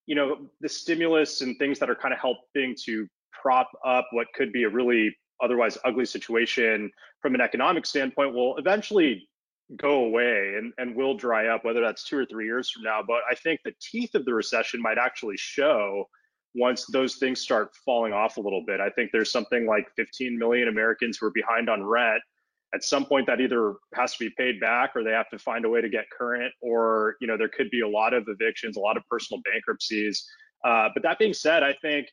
you 0.06 0.14
know, 0.14 0.48
the 0.60 0.68
stimulus 0.68 1.40
and 1.40 1.58
things 1.58 1.80
that 1.80 1.90
are 1.90 1.96
kind 1.96 2.14
of 2.14 2.20
helping 2.20 2.76
to 2.84 3.08
prop 3.40 3.68
up 3.84 4.06
what 4.12 4.26
could 4.34 4.52
be 4.52 4.64
a 4.64 4.68
really 4.68 5.14
otherwise 5.42 5.76
ugly 5.84 6.06
situation 6.06 6.90
from 7.20 7.34
an 7.34 7.40
economic 7.40 7.86
standpoint 7.86 8.34
will 8.34 8.56
eventually 8.56 9.28
go 9.76 10.04
away 10.04 10.54
and, 10.56 10.72
and 10.78 10.94
will 10.94 11.16
dry 11.16 11.48
up, 11.48 11.64
whether 11.64 11.80
that's 11.80 12.04
two 12.04 12.16
or 12.16 12.24
three 12.24 12.44
years 12.44 12.70
from 12.70 12.84
now. 12.84 13.02
But 13.06 13.20
I 13.30 13.34
think 13.34 13.60
the 13.64 13.74
teeth 13.80 14.14
of 14.14 14.24
the 14.24 14.32
recession 14.32 14.80
might 14.80 14.98
actually 14.98 15.36
show 15.36 16.08
once 16.54 16.86
those 16.86 17.16
things 17.16 17.40
start 17.40 17.70
falling 17.84 18.12
off 18.12 18.36
a 18.36 18.40
little 18.40 18.64
bit. 18.64 18.80
I 18.80 18.90
think 18.90 19.10
there's 19.12 19.30
something 19.30 19.66
like 19.66 19.86
15 19.96 20.38
million 20.38 20.68
Americans 20.68 21.18
who 21.18 21.26
are 21.26 21.32
behind 21.32 21.68
on 21.68 21.82
rent. 21.82 22.22
At 22.74 22.82
some 22.82 23.04
point, 23.04 23.26
that 23.26 23.40
either 23.40 23.74
has 23.94 24.16
to 24.16 24.24
be 24.24 24.30
paid 24.36 24.60
back 24.60 24.94
or 24.94 25.04
they 25.04 25.10
have 25.10 25.28
to 25.30 25.38
find 25.38 25.64
a 25.64 25.68
way 25.68 25.80
to 25.80 25.88
get 25.88 26.04
current, 26.16 26.52
or 26.60 27.16
you 27.20 27.26
know 27.26 27.36
there 27.36 27.48
could 27.48 27.70
be 27.70 27.80
a 27.80 27.88
lot 27.88 28.12
of 28.12 28.24
evictions, 28.26 28.76
a 28.76 28.80
lot 28.80 28.96
of 28.96 29.04
personal 29.08 29.40
bankruptcies. 29.50 30.26
Uh, 30.64 30.88
but 30.92 31.02
that 31.02 31.18
being 31.18 31.32
said, 31.32 31.62
I 31.62 31.74
think 31.80 32.08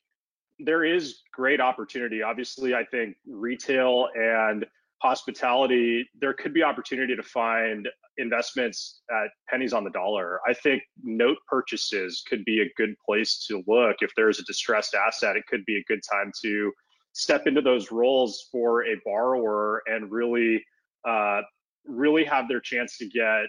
there 0.59 0.83
is 0.83 1.21
great 1.31 1.59
opportunity. 1.59 2.21
Obviously, 2.21 2.73
I 2.73 2.85
think 2.85 3.15
retail 3.27 4.09
and 4.15 4.65
hospitality, 5.01 6.07
there 6.19 6.33
could 6.33 6.53
be 6.53 6.63
opportunity 6.63 7.15
to 7.15 7.23
find 7.23 7.89
investments 8.17 9.01
at 9.11 9.29
pennies 9.49 9.73
on 9.73 9.83
the 9.83 9.89
dollar. 9.89 10.39
I 10.47 10.53
think 10.53 10.83
note 11.03 11.37
purchases 11.47 12.23
could 12.27 12.45
be 12.45 12.61
a 12.61 12.69
good 12.77 12.95
place 13.05 13.45
to 13.47 13.63
look. 13.67 13.97
If 14.01 14.11
there's 14.15 14.39
a 14.39 14.43
distressed 14.43 14.93
asset, 14.93 15.35
it 15.35 15.45
could 15.47 15.65
be 15.65 15.77
a 15.77 15.83
good 15.87 15.99
time 16.09 16.31
to 16.43 16.71
step 17.13 17.47
into 17.47 17.61
those 17.61 17.91
roles 17.91 18.47
for 18.51 18.85
a 18.85 18.95
borrower 19.03 19.81
and 19.87 20.11
really, 20.11 20.63
uh, 21.07 21.41
really 21.85 22.23
have 22.23 22.47
their 22.47 22.61
chance 22.61 22.97
to 22.97 23.09
get 23.09 23.45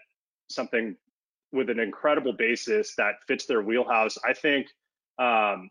something 0.51 0.97
with 1.53 1.71
an 1.71 1.79
incredible 1.79 2.33
basis 2.33 2.95
that 2.97 3.14
fits 3.29 3.47
their 3.47 3.62
wheelhouse. 3.62 4.19
I 4.27 4.33
think, 4.33 4.67
um, 5.19 5.71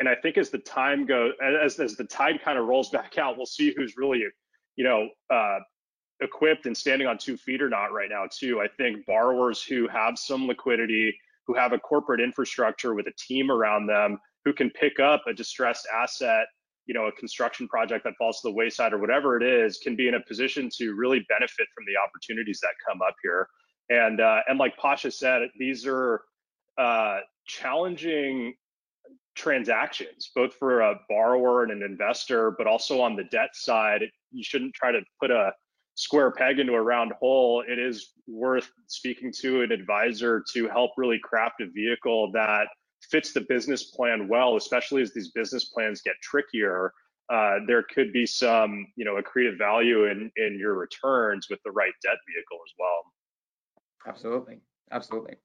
and 0.00 0.08
I 0.08 0.16
think 0.16 0.38
as 0.38 0.50
the 0.50 0.58
time 0.58 1.06
goes, 1.06 1.34
as 1.40 1.78
as 1.78 1.94
the 1.94 2.04
tide 2.04 2.42
kind 2.42 2.58
of 2.58 2.66
rolls 2.66 2.90
back 2.98 3.18
out, 3.18 3.36
we'll 3.36 3.46
see 3.46 3.72
who's 3.76 3.94
really 3.96 4.24
you 4.80 4.84
know, 4.84 5.08
uh, 5.28 5.58
equipped 6.22 6.64
and 6.64 6.74
standing 6.74 7.06
on 7.06 7.18
two 7.18 7.36
feet 7.36 7.60
or 7.60 7.68
not 7.68 7.92
right 7.92 8.08
now 8.10 8.24
too. 8.30 8.60
I 8.60 8.68
think 8.78 9.04
borrowers 9.04 9.62
who 9.62 9.86
have 9.88 10.18
some 10.18 10.46
liquidity, 10.46 11.14
who 11.46 11.54
have 11.54 11.74
a 11.74 11.78
corporate 11.78 12.20
infrastructure 12.20 12.94
with 12.94 13.06
a 13.06 13.12
team 13.18 13.50
around 13.50 13.86
them, 13.86 14.18
who 14.44 14.54
can 14.54 14.70
pick 14.70 14.98
up 14.98 15.22
a 15.26 15.34
distressed 15.34 15.86
asset, 15.94 16.46
you 16.86 16.94
know, 16.94 17.06
a 17.06 17.12
construction 17.12 17.68
project 17.68 18.04
that 18.04 18.14
falls 18.18 18.40
to 18.40 18.48
the 18.48 18.54
wayside 18.54 18.94
or 18.94 18.98
whatever 18.98 19.36
it 19.36 19.42
is, 19.42 19.78
can 19.78 19.96
be 19.96 20.08
in 20.08 20.14
a 20.14 20.20
position 20.26 20.70
to 20.78 20.94
really 20.94 21.24
benefit 21.28 21.66
from 21.74 21.84
the 21.86 22.00
opportunities 22.00 22.58
that 22.60 22.72
come 22.88 23.00
up 23.02 23.14
here. 23.22 23.46
And 23.90 24.20
uh, 24.20 24.40
and 24.48 24.58
like 24.58 24.76
Pasha 24.78 25.10
said, 25.10 25.42
these 25.58 25.86
are 25.86 26.22
uh, 26.78 27.18
challenging 27.46 28.54
transactions, 29.40 30.30
both 30.34 30.54
for 30.54 30.82
a 30.82 30.94
borrower 31.08 31.62
and 31.62 31.72
an 31.72 31.82
investor, 31.82 32.52
but 32.52 32.66
also 32.66 33.00
on 33.00 33.16
the 33.16 33.24
debt 33.24 33.50
side. 33.54 34.02
You 34.30 34.44
shouldn't 34.44 34.74
try 34.74 34.92
to 34.92 35.00
put 35.18 35.30
a 35.30 35.52
square 35.94 36.30
peg 36.30 36.58
into 36.58 36.74
a 36.74 36.82
round 36.82 37.12
hole. 37.18 37.64
It 37.66 37.78
is 37.78 38.12
worth 38.26 38.70
speaking 38.86 39.32
to 39.40 39.62
an 39.62 39.72
advisor 39.72 40.44
to 40.52 40.68
help 40.68 40.92
really 40.96 41.18
craft 41.18 41.62
a 41.62 41.66
vehicle 41.66 42.30
that 42.32 42.68
fits 43.10 43.32
the 43.32 43.40
business 43.48 43.84
plan 43.84 44.28
well, 44.28 44.56
especially 44.56 45.02
as 45.02 45.12
these 45.14 45.30
business 45.30 45.64
plans 45.64 46.02
get 46.02 46.14
trickier. 46.22 46.92
Uh, 47.32 47.60
there 47.66 47.84
could 47.94 48.12
be 48.12 48.26
some, 48.26 48.86
you 48.96 49.04
know, 49.04 49.20
accretive 49.20 49.56
value 49.56 50.06
in 50.06 50.30
in 50.36 50.58
your 50.58 50.74
returns 50.74 51.46
with 51.48 51.60
the 51.64 51.70
right 51.70 51.92
debt 52.02 52.18
vehicle 52.28 52.58
as 52.66 52.74
well. 52.78 53.04
Absolutely 54.06 54.60
absolutely. 54.92 55.36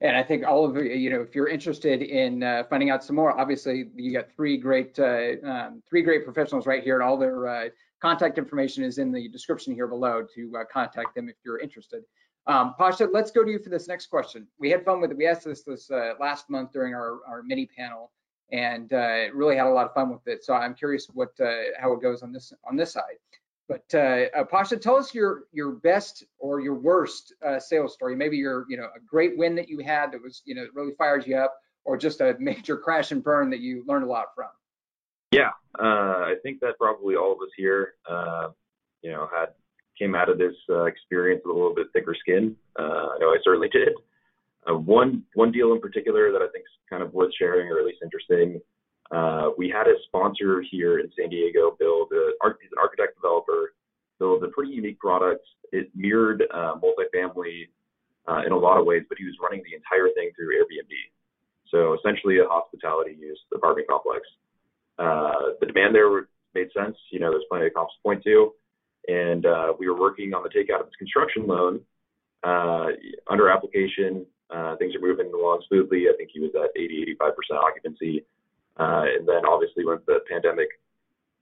And 0.00 0.16
I 0.16 0.22
think 0.22 0.44
all 0.44 0.64
of 0.64 0.76
you 0.76 1.10
know, 1.10 1.20
if 1.20 1.34
you're 1.34 1.48
interested 1.48 2.02
in 2.02 2.42
uh, 2.42 2.64
finding 2.68 2.90
out 2.90 3.02
some 3.02 3.16
more, 3.16 3.38
obviously 3.38 3.86
you 3.94 4.12
got 4.12 4.30
three 4.34 4.56
great 4.56 4.98
uh, 4.98 5.32
um, 5.44 5.82
three 5.88 6.02
great 6.02 6.24
professionals 6.24 6.66
right 6.66 6.82
here, 6.82 6.94
and 6.94 7.02
all 7.02 7.16
their 7.16 7.48
uh, 7.48 7.68
contact 8.00 8.38
information 8.38 8.84
is 8.84 8.98
in 8.98 9.12
the 9.12 9.28
description 9.28 9.74
here 9.74 9.86
below 9.86 10.24
to 10.34 10.52
uh, 10.58 10.64
contact 10.70 11.14
them 11.14 11.28
if 11.28 11.36
you're 11.44 11.58
interested. 11.58 12.02
Um, 12.46 12.74
Pasha, 12.78 13.08
let's 13.12 13.30
go 13.30 13.42
to 13.42 13.50
you 13.50 13.58
for 13.58 13.70
this 13.70 13.88
next 13.88 14.06
question. 14.06 14.46
We 14.58 14.70
had 14.70 14.84
fun 14.84 15.00
with 15.00 15.10
it. 15.10 15.16
We 15.16 15.26
asked 15.26 15.44
this 15.44 15.62
this 15.62 15.90
uh, 15.90 16.12
last 16.20 16.48
month 16.48 16.72
during 16.72 16.94
our, 16.94 17.18
our 17.26 17.42
mini 17.42 17.66
panel, 17.66 18.12
and 18.52 18.92
uh, 18.92 19.24
really 19.34 19.56
had 19.56 19.66
a 19.66 19.70
lot 19.70 19.86
of 19.86 19.94
fun 19.94 20.10
with 20.10 20.26
it. 20.26 20.44
So 20.44 20.54
I'm 20.54 20.74
curious 20.74 21.06
what 21.12 21.30
how 21.78 21.92
it 21.92 22.02
goes 22.02 22.22
on 22.22 22.32
this 22.32 22.52
on 22.68 22.76
this 22.76 22.92
side. 22.92 23.18
But 23.68 23.84
uh, 23.94 24.26
uh, 24.36 24.44
Pasha, 24.44 24.76
tell 24.76 24.96
us 24.96 25.12
your 25.12 25.44
your 25.52 25.72
best 25.72 26.24
or 26.38 26.60
your 26.60 26.74
worst 26.74 27.34
uh, 27.44 27.58
sales 27.58 27.94
story. 27.94 28.14
Maybe 28.14 28.36
your 28.36 28.64
you 28.68 28.76
know 28.76 28.84
a 28.84 29.00
great 29.08 29.36
win 29.36 29.56
that 29.56 29.68
you 29.68 29.80
had 29.80 30.12
that 30.12 30.22
was 30.22 30.42
you 30.44 30.54
know 30.54 30.66
really 30.74 30.92
fires 30.96 31.26
you 31.26 31.36
up, 31.36 31.54
or 31.84 31.96
just 31.96 32.20
a 32.20 32.36
major 32.40 32.76
crash 32.76 33.10
and 33.10 33.22
burn 33.22 33.50
that 33.50 33.60
you 33.60 33.84
learned 33.86 34.04
a 34.04 34.08
lot 34.08 34.26
from. 34.34 34.48
Yeah, 35.32 35.50
uh, 35.80 36.22
I 36.30 36.34
think 36.44 36.60
that 36.60 36.78
probably 36.78 37.16
all 37.16 37.32
of 37.32 37.38
us 37.38 37.50
here, 37.56 37.94
uh, 38.08 38.48
you 39.02 39.10
know, 39.10 39.28
had 39.34 39.48
came 39.98 40.14
out 40.14 40.28
of 40.28 40.38
this 40.38 40.54
uh, 40.70 40.84
experience 40.84 41.42
with 41.44 41.56
a 41.56 41.58
little 41.58 41.74
bit 41.74 41.88
thicker 41.92 42.14
skin. 42.14 42.54
I 42.78 43.16
know 43.18 43.30
I 43.30 43.38
certainly 43.42 43.68
did. 43.68 43.94
one 44.66 45.24
one 45.34 45.50
deal 45.50 45.72
in 45.72 45.80
particular 45.80 46.30
that 46.30 46.40
I 46.40 46.48
think 46.52 46.62
is 46.62 46.88
kind 46.88 47.02
of 47.02 47.12
worth 47.12 47.32
sharing, 47.36 47.68
or 47.68 47.80
at 47.80 47.84
least 47.84 47.98
interesting, 48.04 48.60
uh, 49.10 49.50
we 49.56 49.68
had 49.68 49.86
a 49.86 49.94
sponsor 50.06 50.62
here 50.70 50.98
in 50.98 51.10
San 51.18 51.28
Diego 51.28 51.76
build 51.78 52.12
a, 52.12 52.30
he's 52.60 52.72
an 52.72 52.78
architect 52.80 53.16
developer, 53.16 53.74
build 54.18 54.42
a 54.42 54.48
pretty 54.48 54.72
unique 54.72 54.98
product. 54.98 55.46
It 55.72 55.90
mirrored 55.94 56.42
uh, 56.52 56.74
multifamily 56.82 57.68
uh, 58.28 58.42
in 58.44 58.52
a 58.52 58.58
lot 58.58 58.78
of 58.78 58.86
ways, 58.86 59.02
but 59.08 59.18
he 59.18 59.24
was 59.24 59.34
running 59.42 59.62
the 59.64 59.76
entire 59.76 60.08
thing 60.14 60.30
through 60.34 60.56
Airbnb. 60.56 60.92
So 61.70 61.94
essentially 61.94 62.38
a 62.38 62.44
hospitality 62.46 63.16
use 63.18 63.38
apartment 63.54 63.88
complex. 63.88 64.22
Uh, 64.98 65.54
the 65.60 65.66
demand 65.66 65.94
there 65.94 66.28
made 66.54 66.68
sense. 66.76 66.96
You 67.10 67.20
know, 67.20 67.30
there's 67.30 67.44
plenty 67.50 67.66
of 67.66 67.74
comps 67.74 67.94
to 67.94 68.02
point 68.02 68.24
to. 68.24 68.52
And 69.08 69.46
uh, 69.46 69.72
we 69.78 69.88
were 69.88 69.98
working 69.98 70.34
on 70.34 70.42
the 70.42 70.48
takeout 70.48 70.80
of 70.80 70.86
his 70.86 70.96
construction 70.98 71.46
loan 71.46 71.80
uh, 72.42 72.86
under 73.28 73.48
application. 73.50 74.26
Uh, 74.50 74.76
things 74.76 74.94
are 74.94 75.00
moving 75.00 75.30
along 75.32 75.62
smoothly. 75.68 76.06
I 76.08 76.16
think 76.16 76.30
he 76.32 76.40
was 76.40 76.50
at 76.54 76.70
80, 76.80 77.16
85% 77.20 77.56
occupancy. 77.58 78.24
Uh, 78.78 79.04
and 79.16 79.26
then 79.26 79.46
obviously 79.46 79.84
when 79.84 79.98
the 80.06 80.20
pandemic 80.28 80.68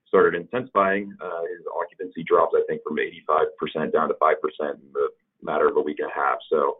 started 0.06 0.34
intensifying, 0.34 1.12
uh, 1.20 1.42
his 1.50 1.66
occupancy 1.74 2.22
dropped, 2.22 2.54
I 2.56 2.62
think, 2.68 2.82
from 2.86 2.96
85% 2.96 3.92
down 3.92 4.08
to 4.08 4.14
5% 4.14 4.34
in 4.60 4.78
the 4.92 5.08
matter 5.42 5.68
of 5.68 5.76
a 5.76 5.80
week 5.80 5.98
and 5.98 6.10
a 6.10 6.14
half. 6.14 6.38
So 6.50 6.78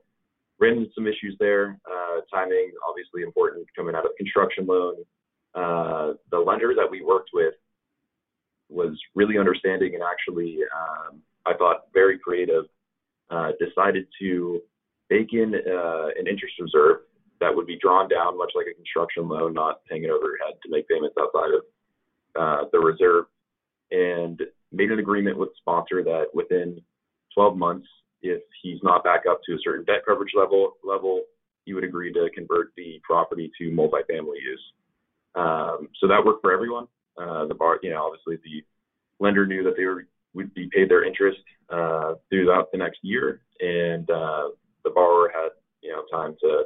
ran 0.60 0.78
into 0.78 0.90
some 0.94 1.06
issues 1.06 1.36
there. 1.40 1.78
Uh, 1.90 2.20
timing, 2.32 2.70
obviously 2.88 3.22
important 3.22 3.66
coming 3.74 3.94
out 3.94 4.04
of 4.04 4.12
construction 4.16 4.66
loan. 4.66 4.94
Uh, 5.54 6.14
the 6.30 6.38
lender 6.38 6.74
that 6.76 6.88
we 6.88 7.02
worked 7.02 7.30
with 7.32 7.54
was 8.68 8.96
really 9.14 9.38
understanding 9.38 9.94
and 9.94 10.02
actually, 10.02 10.58
um, 10.74 11.20
I 11.46 11.54
thought, 11.54 11.88
very 11.92 12.18
creative. 12.18 12.64
Uh, 13.30 13.50
decided 13.58 14.06
to 14.20 14.60
bake 15.08 15.32
in 15.32 15.54
an 15.54 16.26
interest 16.28 16.54
reserve 16.60 16.98
that 17.40 17.54
would 17.54 17.66
be 17.66 17.78
drawn 17.80 18.08
down, 18.08 18.38
much 18.38 18.52
like 18.54 18.66
a 18.70 18.74
construction 18.74 19.28
loan, 19.28 19.54
not 19.54 19.80
hanging 19.90 20.10
over 20.10 20.26
your 20.26 20.38
head 20.38 20.54
to 20.62 20.70
make 20.70 20.88
payments 20.88 21.16
outside 21.20 21.50
of 21.54 21.62
uh, 22.36 22.68
the 22.72 22.78
reserve, 22.78 23.26
and 23.90 24.40
made 24.72 24.90
an 24.90 24.98
agreement 24.98 25.38
with 25.38 25.50
the 25.50 25.54
sponsor 25.58 26.02
that 26.02 26.26
within 26.34 26.80
12 27.34 27.56
months, 27.56 27.86
if 28.22 28.42
he's 28.62 28.78
not 28.82 29.04
back 29.04 29.22
up 29.28 29.40
to 29.44 29.54
a 29.54 29.58
certain 29.62 29.84
debt 29.84 30.02
coverage 30.06 30.32
level, 30.34 30.72
level, 30.82 31.22
he 31.64 31.74
would 31.74 31.84
agree 31.84 32.12
to 32.12 32.28
convert 32.34 32.72
the 32.76 33.00
property 33.02 33.50
to 33.58 33.70
multifamily 33.70 34.40
use. 34.42 34.62
Um, 35.34 35.88
so 36.00 36.06
that 36.08 36.24
worked 36.24 36.42
for 36.42 36.52
everyone. 36.52 36.86
Uh, 37.18 37.46
the 37.46 37.54
bar, 37.54 37.78
you 37.82 37.90
know, 37.90 38.04
obviously 38.06 38.36
the 38.44 38.64
lender 39.20 39.46
knew 39.46 39.62
that 39.64 39.74
they 39.76 39.84
were, 39.84 40.06
would 40.34 40.52
be 40.54 40.68
paid 40.72 40.88
their 40.88 41.04
interest 41.04 41.38
uh, 41.70 42.14
throughout 42.28 42.70
the 42.72 42.78
next 42.78 42.98
year, 43.02 43.40
and 43.60 44.10
uh, 44.10 44.48
the 44.84 44.90
borrower 44.90 45.30
had, 45.32 45.50
you 45.80 45.90
know, 45.90 46.02
time 46.12 46.36
to 46.40 46.64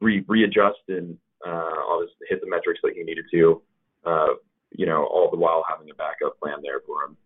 re- 0.00 0.24
readjust 0.36 0.84
and 0.88 1.16
uh, 1.46 1.76
obviously 1.88 2.26
hit 2.28 2.40
the 2.40 2.48
metrics 2.48 2.80
that 2.82 2.94
he 2.94 3.02
needed 3.02 3.24
to, 3.32 3.62
uh, 4.04 4.34
you 4.70 4.86
know, 4.86 5.04
all 5.06 5.30
the 5.30 5.36
while 5.36 5.64
having 5.68 5.90
a 5.90 5.94
backup 5.94 6.38
plan 6.40 6.58
there 6.62 6.80
for 6.86 7.04
him. 7.04 7.16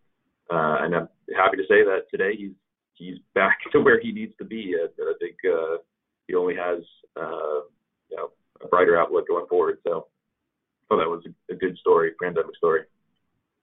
Uh, 0.50 0.84
and 0.84 0.94
I'm 0.94 1.08
happy 1.36 1.56
to 1.56 1.64
say 1.68 1.84
that 1.84 2.10
today 2.10 2.36
he's 2.36 2.52
he's 2.94 3.18
back 3.34 3.58
to 3.72 3.80
where 3.80 4.00
he 4.00 4.12
needs 4.12 4.34
to 4.38 4.44
be. 4.44 4.76
I, 4.78 4.86
I 4.86 5.12
think 5.20 5.36
uh, 5.44 5.78
he 6.26 6.34
only 6.34 6.54
has 6.56 6.78
uh, 7.16 7.60
you 8.10 8.16
know 8.16 8.30
a 8.62 8.68
brighter 8.68 8.98
outlook 9.00 9.28
going 9.28 9.46
forward. 9.46 9.78
So, 9.86 10.06
I 10.90 10.96
that 10.96 11.08
was 11.08 11.22
a, 11.50 11.54
good 11.54 11.78
story, 11.78 12.12
pandemic 12.20 12.56
story. 12.56 12.82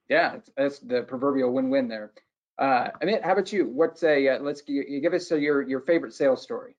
Yeah, 0.10 0.38
that's 0.55 0.79
the 0.79 1.01
proverbial 1.01 1.51
win-win 1.51 1.89
there. 1.89 2.13
Uh, 2.57 2.88
Amit, 3.03 3.21
how 3.21 3.33
about 3.33 3.51
you? 3.51 3.67
What's 3.67 4.01
a 4.03 4.29
uh, 4.29 4.39
let's 4.39 4.63
you 4.65 5.01
give 5.01 5.13
us 5.13 5.29
a, 5.31 5.39
your 5.39 5.62
your 5.62 5.81
favorite 5.81 6.13
sales 6.13 6.41
story? 6.41 6.76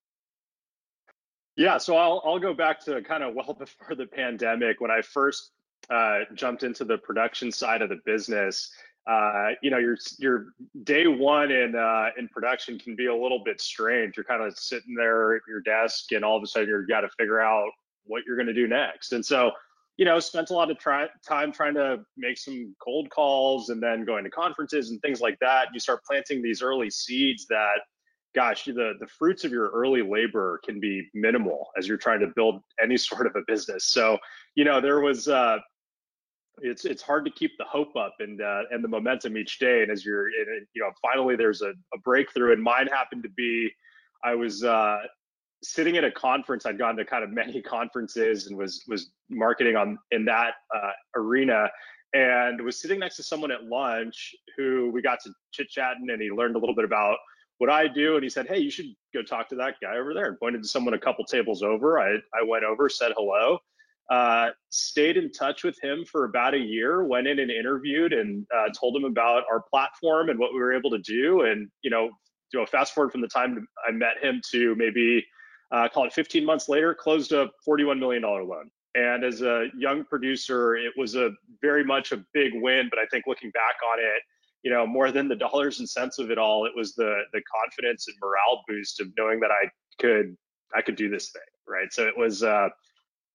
Yeah, 1.58 1.76
so 1.76 1.96
I'll 1.96 2.22
I'll 2.24 2.38
go 2.38 2.54
back 2.54 2.80
to 2.84 3.02
kind 3.02 3.24
of 3.24 3.34
well 3.34 3.52
before 3.52 3.96
the 3.96 4.06
pandemic 4.06 4.80
when 4.80 4.92
I 4.92 5.02
first 5.02 5.50
uh, 5.90 6.20
jumped 6.34 6.62
into 6.62 6.84
the 6.84 6.96
production 6.98 7.52
side 7.52 7.82
of 7.82 7.90
the 7.90 7.98
business. 8.06 8.70
Uh, 9.08 9.50
you 9.60 9.70
know, 9.70 9.78
your 9.78 9.96
your 10.18 10.46
day 10.84 11.06
one 11.08 11.50
in 11.50 11.74
uh, 11.74 12.10
in 12.16 12.28
production 12.28 12.78
can 12.78 12.94
be 12.94 13.06
a 13.06 13.14
little 13.14 13.42
bit 13.44 13.60
strange. 13.60 14.16
You're 14.16 14.24
kind 14.24 14.42
of 14.42 14.56
sitting 14.56 14.94
there 14.94 15.34
at 15.34 15.42
your 15.48 15.60
desk, 15.60 16.12
and 16.12 16.24
all 16.24 16.36
of 16.36 16.44
a 16.44 16.46
sudden 16.46 16.68
you've 16.68 16.88
got 16.88 17.00
to 17.00 17.08
figure 17.18 17.40
out 17.40 17.70
what 18.04 18.22
you're 18.24 18.36
going 18.36 18.46
to 18.46 18.54
do 18.54 18.68
next. 18.68 19.12
And 19.12 19.24
so, 19.24 19.50
you 19.96 20.04
know, 20.04 20.18
spent 20.20 20.50
a 20.50 20.54
lot 20.54 20.70
of 20.70 20.78
try- 20.78 21.08
time 21.26 21.52
trying 21.52 21.74
to 21.74 22.00
make 22.16 22.38
some 22.38 22.74
cold 22.82 23.10
calls, 23.10 23.70
and 23.70 23.82
then 23.82 24.04
going 24.04 24.22
to 24.22 24.30
conferences 24.30 24.90
and 24.90 25.02
things 25.02 25.20
like 25.20 25.38
that. 25.40 25.68
You 25.74 25.80
start 25.80 26.04
planting 26.04 26.40
these 26.40 26.62
early 26.62 26.90
seeds 26.90 27.46
that 27.46 27.80
gosh, 28.38 28.66
the 28.66 28.92
the 29.00 29.06
fruits 29.18 29.42
of 29.44 29.50
your 29.50 29.68
early 29.70 30.00
labor 30.00 30.60
can 30.64 30.78
be 30.78 31.08
minimal 31.12 31.70
as 31.76 31.88
you're 31.88 31.96
trying 31.96 32.20
to 32.20 32.28
build 32.36 32.62
any 32.80 32.96
sort 33.10 33.26
of 33.26 33.34
a 33.34 33.42
business. 33.48 33.86
So, 33.86 34.16
you 34.54 34.64
know, 34.64 34.80
there 34.80 35.00
was 35.00 35.26
uh, 35.26 35.58
it's 36.60 36.84
it's 36.84 37.02
hard 37.02 37.24
to 37.24 37.32
keep 37.32 37.50
the 37.58 37.64
hope 37.64 37.96
up 37.96 38.14
and 38.20 38.40
uh, 38.40 38.62
and 38.70 38.84
the 38.84 38.88
momentum 38.88 39.36
each 39.36 39.58
day. 39.58 39.82
And 39.82 39.90
as 39.90 40.04
you're, 40.04 40.28
in, 40.28 40.66
you 40.72 40.82
know, 40.82 40.90
finally 41.02 41.34
there's 41.34 41.62
a, 41.62 41.70
a 41.70 41.98
breakthrough. 42.04 42.52
And 42.52 42.62
mine 42.62 42.86
happened 42.86 43.24
to 43.24 43.28
be, 43.30 43.70
I 44.24 44.36
was 44.36 44.62
uh, 44.62 44.98
sitting 45.64 45.96
at 45.96 46.04
a 46.04 46.12
conference. 46.12 46.64
I'd 46.64 46.78
gone 46.78 46.96
to 46.96 47.04
kind 47.04 47.24
of 47.24 47.30
many 47.42 47.60
conferences 47.60 48.46
and 48.46 48.56
was 48.56 48.84
was 48.86 49.10
marketing 49.28 49.74
on 49.74 49.98
in 50.12 50.24
that 50.26 50.52
uh, 50.74 50.92
arena. 51.16 51.68
And 52.14 52.62
was 52.62 52.80
sitting 52.80 53.00
next 53.00 53.16
to 53.16 53.22
someone 53.22 53.50
at 53.50 53.64
lunch 53.64 54.34
who 54.56 54.90
we 54.94 55.02
got 55.02 55.18
to 55.24 55.30
chit 55.52 55.68
chatting, 55.68 56.08
and 56.08 56.22
he 56.22 56.30
learned 56.30 56.56
a 56.56 56.58
little 56.58 56.74
bit 56.74 56.86
about 56.86 57.18
what 57.58 57.70
I 57.70 57.88
do. 57.88 58.14
And 58.14 58.22
he 58.22 58.30
said, 58.30 58.46
Hey, 58.46 58.58
you 58.58 58.70
should 58.70 58.86
go 59.12 59.22
talk 59.22 59.48
to 59.50 59.56
that 59.56 59.74
guy 59.82 59.96
over 59.96 60.14
there. 60.14 60.26
And 60.26 60.38
pointed 60.38 60.62
to 60.62 60.68
someone 60.68 60.94
a 60.94 60.98
couple 60.98 61.24
tables 61.24 61.62
over. 61.62 62.00
I, 62.00 62.14
I 62.34 62.44
went 62.46 62.64
over, 62.64 62.88
said 62.88 63.12
hello, 63.16 63.58
uh, 64.10 64.50
stayed 64.70 65.16
in 65.16 65.30
touch 65.30 65.64
with 65.64 65.76
him 65.82 66.04
for 66.04 66.24
about 66.24 66.54
a 66.54 66.58
year, 66.58 67.04
went 67.04 67.26
in 67.26 67.38
and 67.40 67.50
interviewed 67.50 68.12
and 68.12 68.46
uh, 68.56 68.68
told 68.78 68.96
him 68.96 69.04
about 69.04 69.44
our 69.50 69.62
platform 69.70 70.30
and 70.30 70.38
what 70.38 70.52
we 70.52 70.58
were 70.58 70.72
able 70.72 70.90
to 70.90 70.98
do. 70.98 71.42
And, 71.42 71.68
you 71.82 71.90
know, 71.90 72.10
you 72.52 72.58
know, 72.58 72.64
fast 72.64 72.94
forward 72.94 73.12
from 73.12 73.20
the 73.20 73.28
time 73.28 73.66
I 73.86 73.90
met 73.90 74.22
him 74.22 74.40
to 74.52 74.74
maybe 74.76 75.26
uh, 75.70 75.88
call 75.92 76.06
it 76.06 76.14
15 76.14 76.44
months 76.44 76.68
later, 76.68 76.94
closed 76.94 77.32
a 77.32 77.50
$41 77.68 77.98
million 77.98 78.22
loan. 78.22 78.70
And 78.94 79.22
as 79.22 79.42
a 79.42 79.66
young 79.76 80.04
producer, 80.04 80.76
it 80.76 80.92
was 80.96 81.14
a 81.14 81.30
very 81.60 81.84
much 81.84 82.12
a 82.12 82.24
big 82.32 82.52
win. 82.54 82.88
But 82.88 82.98
I 82.98 83.06
think 83.10 83.24
looking 83.26 83.50
back 83.50 83.76
on 83.92 83.98
it, 83.98 84.22
you 84.62 84.70
know, 84.70 84.86
more 84.86 85.12
than 85.12 85.28
the 85.28 85.36
dollars 85.36 85.78
and 85.78 85.88
cents 85.88 86.18
of 86.18 86.30
it 86.30 86.38
all, 86.38 86.66
it 86.66 86.72
was 86.74 86.94
the 86.94 87.22
the 87.32 87.42
confidence 87.42 88.08
and 88.08 88.16
morale 88.22 88.62
boost 88.68 89.00
of 89.00 89.08
knowing 89.16 89.40
that 89.40 89.50
I 89.50 89.68
could 90.00 90.36
I 90.74 90.82
could 90.82 90.96
do 90.96 91.08
this 91.08 91.30
thing, 91.30 91.42
right? 91.66 91.92
So 91.92 92.06
it 92.06 92.16
was 92.16 92.42
uh, 92.42 92.68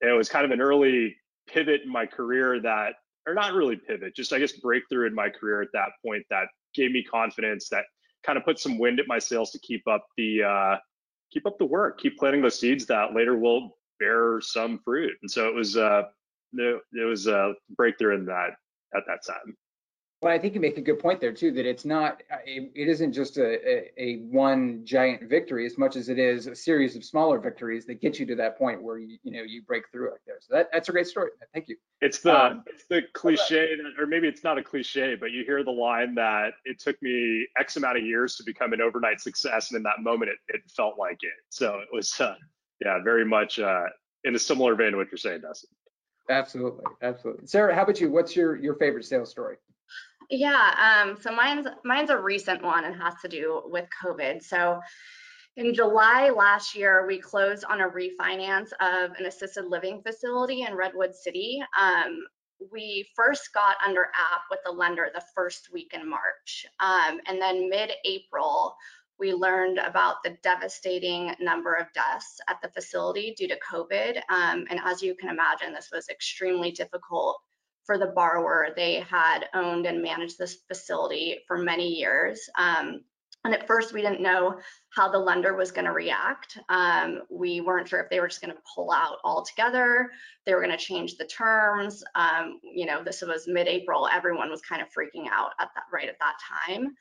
it 0.01 0.15
was 0.15 0.29
kind 0.29 0.45
of 0.45 0.51
an 0.51 0.61
early 0.61 1.15
pivot 1.47 1.81
in 1.83 1.89
my 1.89 2.05
career 2.05 2.59
that, 2.61 2.93
or 3.25 3.33
not 3.33 3.53
really 3.53 3.75
pivot, 3.75 4.15
just 4.15 4.33
I 4.33 4.39
guess 4.39 4.53
breakthrough 4.53 5.07
in 5.07 5.15
my 5.15 5.29
career 5.29 5.61
at 5.61 5.69
that 5.73 5.89
point 6.05 6.23
that 6.29 6.47
gave 6.73 6.91
me 6.91 7.03
confidence 7.03 7.69
that 7.69 7.85
kind 8.23 8.37
of 8.37 8.45
put 8.45 8.59
some 8.59 8.77
wind 8.77 8.99
at 8.99 9.07
my 9.07 9.19
sails 9.19 9.51
to 9.51 9.59
keep 9.59 9.87
up 9.87 10.05
the 10.17 10.43
uh, 10.43 10.77
keep 11.31 11.45
up 11.45 11.57
the 11.57 11.65
work, 11.65 11.99
keep 11.99 12.17
planting 12.17 12.41
those 12.41 12.59
seeds 12.59 12.85
that 12.87 13.13
later 13.13 13.37
will 13.37 13.77
bear 13.99 14.39
some 14.41 14.79
fruit. 14.83 15.13
And 15.21 15.29
so 15.29 15.47
it 15.47 15.55
was 15.55 15.77
uh, 15.77 16.03
it, 16.53 16.81
was 16.93 17.27
a 17.27 17.53
breakthrough 17.75 18.15
in 18.15 18.25
that 18.25 18.51
at 18.95 19.03
that 19.07 19.19
time. 19.25 19.55
Well, 20.23 20.31
I 20.31 20.39
think 20.39 20.55
you 20.55 20.61
make 20.61 20.77
a 20.77 20.81
good 20.81 20.99
point 20.99 21.19
there 21.19 21.33
too, 21.33 21.51
that 21.51 21.65
it's 21.65 21.83
not, 21.83 22.23
uh, 22.31 22.37
it, 22.45 22.71
it 22.73 22.87
isn't 22.87 23.11
just 23.11 23.37
a, 23.37 23.59
a, 23.69 23.91
a, 23.97 24.17
one 24.19 24.85
giant 24.85 25.29
victory 25.29 25.65
as 25.65 25.77
much 25.77 25.97
as 25.97 26.07
it 26.07 26.17
is 26.17 26.47
a 26.47 26.55
series 26.55 26.95
of 26.95 27.03
smaller 27.03 27.39
victories 27.39 27.85
that 27.87 27.99
get 27.99 28.19
you 28.19 28.25
to 28.27 28.35
that 28.35 28.57
point 28.57 28.81
where 28.81 28.97
you, 28.97 29.17
you 29.23 29.31
know, 29.33 29.41
you 29.41 29.61
break 29.63 29.83
through 29.91 30.11
like 30.11 30.21
there. 30.25 30.37
So 30.39 30.55
that, 30.55 30.69
that's 30.71 30.87
a 30.87 30.93
great 30.93 31.07
story. 31.07 31.31
Thank 31.53 31.67
you. 31.67 31.75
It's 31.99 32.19
the, 32.19 32.41
um, 32.41 32.63
it's 32.67 32.85
the 32.89 33.01
cliche, 33.11 33.75
that, 33.75 34.01
or 34.01 34.07
maybe 34.07 34.29
it's 34.29 34.45
not 34.45 34.57
a 34.57 34.63
cliche, 34.63 35.15
but 35.15 35.31
you 35.31 35.43
hear 35.43 35.61
the 35.61 35.71
line 35.71 36.15
that 36.15 36.53
it 36.63 36.79
took 36.79 37.01
me 37.01 37.45
X 37.59 37.75
amount 37.75 37.97
of 37.97 38.05
years 38.05 38.37
to 38.37 38.43
become 38.45 38.71
an 38.71 38.79
overnight 38.79 39.19
success. 39.19 39.71
And 39.71 39.77
in 39.77 39.83
that 39.83 39.99
moment, 39.99 40.31
it, 40.31 40.37
it 40.55 40.61
felt 40.71 40.97
like 40.97 41.19
it. 41.21 41.33
So 41.49 41.79
it 41.79 41.89
was, 41.91 42.17
uh, 42.21 42.35
yeah, 42.79 42.97
very 43.03 43.25
much 43.25 43.59
uh, 43.59 43.83
in 44.23 44.35
a 44.35 44.39
similar 44.39 44.75
vein 44.75 44.91
to 44.91 44.97
what 44.97 45.11
you're 45.11 45.17
saying, 45.17 45.41
Dustin. 45.41 45.69
Absolutely. 46.29 46.85
Absolutely. 47.01 47.45
Sarah, 47.45 47.75
how 47.75 47.81
about 47.81 47.99
you? 47.99 48.09
What's 48.09 48.37
your, 48.37 48.55
your 48.55 48.75
favorite 48.75 49.03
sales 49.03 49.29
story? 49.29 49.57
Yeah, 50.29 51.03
um, 51.05 51.17
so 51.21 51.31
mine's 51.31 51.67
mine's 51.83 52.09
a 52.09 52.17
recent 52.17 52.63
one 52.63 52.85
and 52.85 52.95
has 53.01 53.15
to 53.21 53.27
do 53.27 53.61
with 53.65 53.85
COVID. 54.03 54.43
So 54.43 54.79
in 55.55 55.73
July 55.73 56.29
last 56.29 56.75
year, 56.75 57.05
we 57.05 57.19
closed 57.19 57.63
on 57.65 57.81
a 57.81 57.89
refinance 57.89 58.71
of 58.79 59.11
an 59.19 59.25
assisted 59.25 59.65
living 59.65 60.01
facility 60.01 60.63
in 60.63 60.75
Redwood 60.75 61.13
City. 61.15 61.63
Um, 61.79 62.23
we 62.71 63.07
first 63.15 63.53
got 63.53 63.75
under 63.85 64.05
app 64.05 64.41
with 64.49 64.59
the 64.65 64.71
lender 64.71 65.09
the 65.13 65.23
first 65.35 65.69
week 65.71 65.91
in 65.93 66.09
March. 66.09 66.65
Um, 66.79 67.19
and 67.27 67.41
then 67.41 67.69
mid-April, 67.69 68.75
we 69.19 69.33
learned 69.33 69.77
about 69.77 70.23
the 70.23 70.37
devastating 70.41 71.35
number 71.39 71.75
of 71.75 71.91
deaths 71.93 72.39
at 72.47 72.61
the 72.61 72.69
facility 72.69 73.35
due 73.37 73.47
to 73.47 73.59
COVID. 73.59 74.17
Um, 74.29 74.65
and 74.69 74.79
as 74.83 75.03
you 75.03 75.13
can 75.15 75.29
imagine, 75.29 75.73
this 75.73 75.89
was 75.93 76.09
extremely 76.09 76.71
difficult 76.71 77.39
for 77.85 77.97
the 77.97 78.07
borrower. 78.07 78.69
They 78.75 79.01
had 79.01 79.45
owned 79.53 79.85
and 79.85 80.01
managed 80.01 80.37
this 80.37 80.57
facility 80.67 81.39
for 81.47 81.57
many 81.57 81.87
years. 81.87 82.49
Um, 82.57 83.01
and 83.45 83.53
at 83.53 83.67
first, 83.67 83.93
we 83.93 84.01
didn't 84.01 84.21
know 84.21 84.57
how 84.91 85.11
the 85.11 85.17
lender 85.19 85.53
was 85.53 85.71
going 85.71 85.85
to 85.85 85.91
react. 85.91 86.57
Um, 86.69 87.23
we 87.29 87.59
weren't 87.59 87.89
sure 87.89 87.99
if 87.99 88.09
they 88.09 88.21
were 88.21 88.29
just 88.29 88.41
going 88.41 88.53
to 88.53 88.61
pull 88.73 88.89
out 88.91 89.17
altogether. 89.25 90.09
They 90.45 90.53
were 90.53 90.61
going 90.61 90.77
to 90.77 90.77
change 90.77 91.17
the 91.17 91.25
terms. 91.25 92.03
Um, 92.15 92.61
you 92.63 92.85
know, 92.85 93.03
this 93.03 93.21
was 93.21 93.45
mid-April. 93.47 94.07
Everyone 94.07 94.49
was 94.49 94.61
kind 94.61 94.81
of 94.81 94.87
freaking 94.87 95.27
out 95.29 95.51
at 95.59 95.69
that 95.75 95.83
right 95.91 96.07
at 96.07 96.19
that 96.19 96.35
time. 96.39 96.95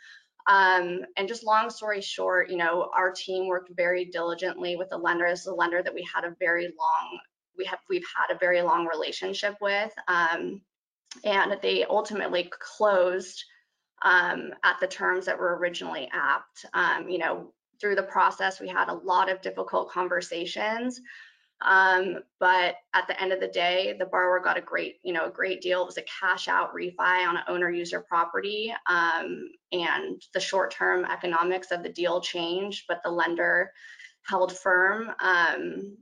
Um, 0.49 1.03
and 1.17 1.29
just 1.29 1.45
long 1.45 1.71
story 1.71 2.01
short, 2.01 2.51
you 2.51 2.57
know, 2.57 2.91
our 2.97 3.13
team 3.13 3.47
worked 3.47 3.71
very 3.77 4.07
diligently 4.07 4.75
with 4.75 4.91
the 4.91 4.99
lender. 4.99 5.29
This 5.29 5.43
is 5.43 5.47
a 5.47 5.55
lender 5.55 5.81
that 5.81 5.95
we 5.95 6.05
had 6.13 6.25
a 6.25 6.35
very 6.41 6.65
long, 6.65 7.21
we 7.57 7.65
have 7.67 7.79
we've 7.89 8.03
had 8.17 8.35
a 8.35 8.39
very 8.39 8.63
long 8.63 8.89
relationship 8.89 9.55
with. 9.61 9.93
Um, 10.09 10.61
and 11.25 11.57
they 11.63 11.85
ultimately 11.85 12.51
closed 12.77 13.45
um, 14.03 14.53
at 14.65 14.79
the 14.81 14.87
terms 14.87 15.27
that 15.27 15.39
were 15.39 15.57
originally 15.57 16.09
apt. 16.13 16.67
Um, 16.75 17.09
you 17.09 17.19
know, 17.19 17.53
through 17.81 17.95
the 17.97 18.03
process, 18.03 18.61
we 18.61 18.69
had 18.69 18.89
a 18.89 18.95
lot 18.95 19.31
of 19.31 19.43
difficult 19.43 19.91
conversations, 19.91 21.01
um, 21.65 22.19
but 22.41 22.77
at 22.95 23.07
the 23.07 23.21
end 23.21 23.33
of 23.33 23.41
the 23.41 23.49
day, 23.49 23.95
the 23.99 24.07
borrower 24.07 24.41
got 24.41 24.59
a 24.59 24.61
great, 24.61 24.97
you 25.03 25.13
know, 25.13 25.27
a 25.27 25.31
great 25.31 25.61
deal. 25.61 25.83
It 25.83 25.87
was 25.87 25.99
a 25.99 26.03
cash 26.21 26.49
out 26.49 26.75
refi 26.75 27.27
on 27.27 27.37
an 27.37 27.45
owner 27.49 27.71
user 27.71 28.01
property, 28.01 28.75
um, 28.87 29.49
and 29.71 30.21
the 30.35 30.41
short 30.41 30.73
term 30.73 31.05
economics 31.05 31.71
of 31.71 31.83
the 31.83 31.89
deal 31.89 32.21
changed, 32.21 32.85
but 32.89 33.01
the 33.05 33.11
lender 33.11 33.73
held 34.25 34.57
firm 34.57 35.13
um, 35.21 35.97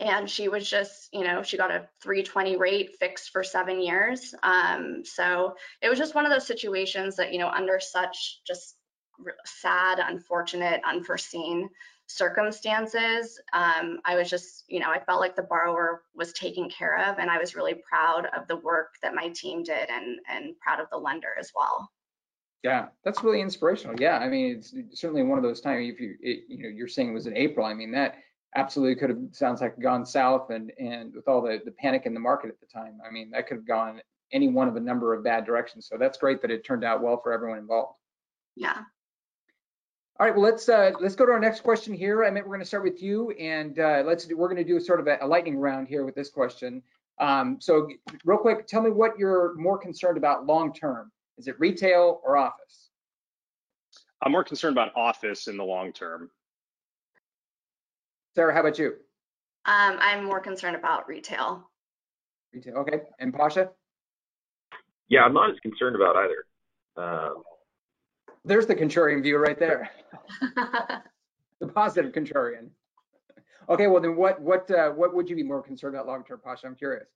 and 0.00 0.28
she 0.28 0.48
was 0.48 0.68
just, 0.68 1.08
you 1.12 1.24
know, 1.24 1.42
she 1.42 1.56
got 1.56 1.70
a 1.70 1.88
320 2.02 2.56
rate 2.56 2.96
fixed 2.98 3.30
for 3.30 3.44
seven 3.44 3.80
years. 3.80 4.34
Um, 4.42 5.02
so 5.04 5.54
it 5.80 5.88
was 5.88 5.98
just 5.98 6.14
one 6.14 6.26
of 6.26 6.32
those 6.32 6.46
situations 6.46 7.16
that, 7.16 7.32
you 7.32 7.38
know, 7.38 7.48
under 7.48 7.78
such 7.80 8.40
just 8.46 8.76
sad, 9.44 9.98
unfortunate, 9.98 10.80
unforeseen 10.84 11.68
circumstances, 12.08 13.40
um, 13.52 14.00
I 14.04 14.14
was 14.16 14.30
just, 14.30 14.64
you 14.68 14.80
know, 14.80 14.90
I 14.90 15.00
felt 15.00 15.20
like 15.20 15.36
the 15.36 15.42
borrower 15.42 16.02
was 16.14 16.32
taken 16.32 16.70
care 16.70 16.98
of, 16.98 17.18
and 17.18 17.30
I 17.30 17.38
was 17.38 17.56
really 17.56 17.74
proud 17.88 18.26
of 18.36 18.46
the 18.48 18.56
work 18.56 18.94
that 19.02 19.14
my 19.14 19.28
team 19.30 19.62
did, 19.62 19.88
and 19.90 20.18
and 20.30 20.58
proud 20.60 20.80
of 20.80 20.88
the 20.90 20.98
lender 20.98 21.34
as 21.38 21.52
well. 21.54 21.90
Yeah, 22.62 22.86
that's 23.04 23.22
really 23.22 23.40
inspirational. 23.40 24.00
Yeah, 24.00 24.18
I 24.18 24.28
mean, 24.28 24.56
it's 24.56 24.74
certainly 25.00 25.22
one 25.22 25.38
of 25.38 25.44
those 25.44 25.60
times. 25.60 25.92
If 25.92 26.00
you, 26.00 26.16
it, 26.20 26.44
you 26.48 26.62
know, 26.62 26.68
you're 26.68 26.88
saying 26.88 27.10
it 27.10 27.14
was 27.14 27.26
in 27.26 27.36
April. 27.36 27.66
I 27.66 27.74
mean, 27.74 27.92
that 27.92 28.16
absolutely 28.54 28.94
could 28.94 29.10
have 29.10 29.18
sounds 29.32 29.60
like 29.60 29.78
gone 29.80 30.06
south 30.06 30.50
and 30.50 30.72
and 30.78 31.14
with 31.14 31.28
all 31.28 31.42
the 31.42 31.60
the 31.64 31.70
panic 31.72 32.06
in 32.06 32.14
the 32.14 32.20
market 32.20 32.48
at 32.48 32.60
the 32.60 32.66
time. 32.66 32.98
I 33.06 33.10
mean 33.10 33.30
that 33.30 33.46
could 33.46 33.56
have 33.56 33.66
gone 33.66 34.00
any 34.32 34.48
one 34.48 34.68
of 34.68 34.76
a 34.76 34.80
number 34.80 35.14
of 35.14 35.24
bad 35.24 35.44
directions. 35.44 35.86
So 35.88 35.96
that's 35.98 36.18
great 36.18 36.42
that 36.42 36.50
it 36.50 36.64
turned 36.64 36.84
out 36.84 37.02
well 37.02 37.20
for 37.22 37.32
everyone 37.32 37.58
involved. 37.58 37.98
Yeah. 38.54 38.76
All 40.18 40.26
right 40.26 40.34
well 40.34 40.44
let's 40.44 40.68
uh 40.68 40.92
let's 41.00 41.14
go 41.14 41.26
to 41.26 41.32
our 41.32 41.40
next 41.40 41.60
question 41.60 41.92
here. 41.92 42.24
I 42.24 42.30
mean 42.30 42.44
we're 42.44 42.50
going 42.50 42.60
to 42.60 42.66
start 42.66 42.84
with 42.84 43.02
you 43.02 43.30
and 43.32 43.78
uh 43.78 44.02
let's 44.06 44.24
do 44.24 44.36
we're 44.36 44.48
going 44.48 44.64
to 44.64 44.64
do 44.64 44.80
sort 44.80 45.00
of 45.00 45.06
a, 45.06 45.18
a 45.20 45.26
lightning 45.26 45.58
round 45.58 45.88
here 45.88 46.04
with 46.04 46.14
this 46.14 46.30
question. 46.30 46.82
Um 47.20 47.58
so 47.60 47.88
real 48.24 48.38
quick 48.38 48.66
tell 48.66 48.82
me 48.82 48.90
what 48.90 49.18
you're 49.18 49.54
more 49.56 49.78
concerned 49.78 50.16
about 50.16 50.46
long 50.46 50.72
term. 50.72 51.10
Is 51.38 51.48
it 51.48 51.60
retail 51.60 52.20
or 52.24 52.38
office? 52.38 52.88
I'm 54.22 54.32
more 54.32 54.44
concerned 54.44 54.74
about 54.74 54.96
office 54.96 55.46
in 55.46 55.58
the 55.58 55.64
long 55.64 55.92
term 55.92 56.30
Sarah, 58.36 58.52
how 58.52 58.60
about 58.60 58.78
you? 58.78 58.88
Um, 59.64 59.96
I'm 59.98 60.22
more 60.22 60.40
concerned 60.40 60.76
about 60.76 61.08
retail. 61.08 61.70
Retail, 62.52 62.74
okay. 62.74 63.00
And 63.18 63.32
Pasha? 63.32 63.70
Yeah, 65.08 65.22
I'm 65.22 65.32
not 65.32 65.50
as 65.50 65.56
concerned 65.60 65.96
about 65.96 66.16
either. 66.16 67.02
Um, 67.02 67.42
There's 68.44 68.66
the 68.66 68.74
contrarian 68.74 69.22
view 69.22 69.38
right 69.38 69.58
there. 69.58 69.90
the 71.60 71.66
positive 71.68 72.12
contrarian. 72.12 72.68
Okay, 73.70 73.86
well 73.86 74.02
then, 74.02 74.16
what 74.16 74.40
what 74.40 74.70
uh, 74.70 74.90
what 74.90 75.14
would 75.14 75.30
you 75.30 75.34
be 75.34 75.42
more 75.42 75.62
concerned 75.62 75.94
about 75.94 76.06
long 76.06 76.22
term, 76.22 76.40
Pasha? 76.44 76.66
I'm 76.66 76.76
curious. 76.76 77.06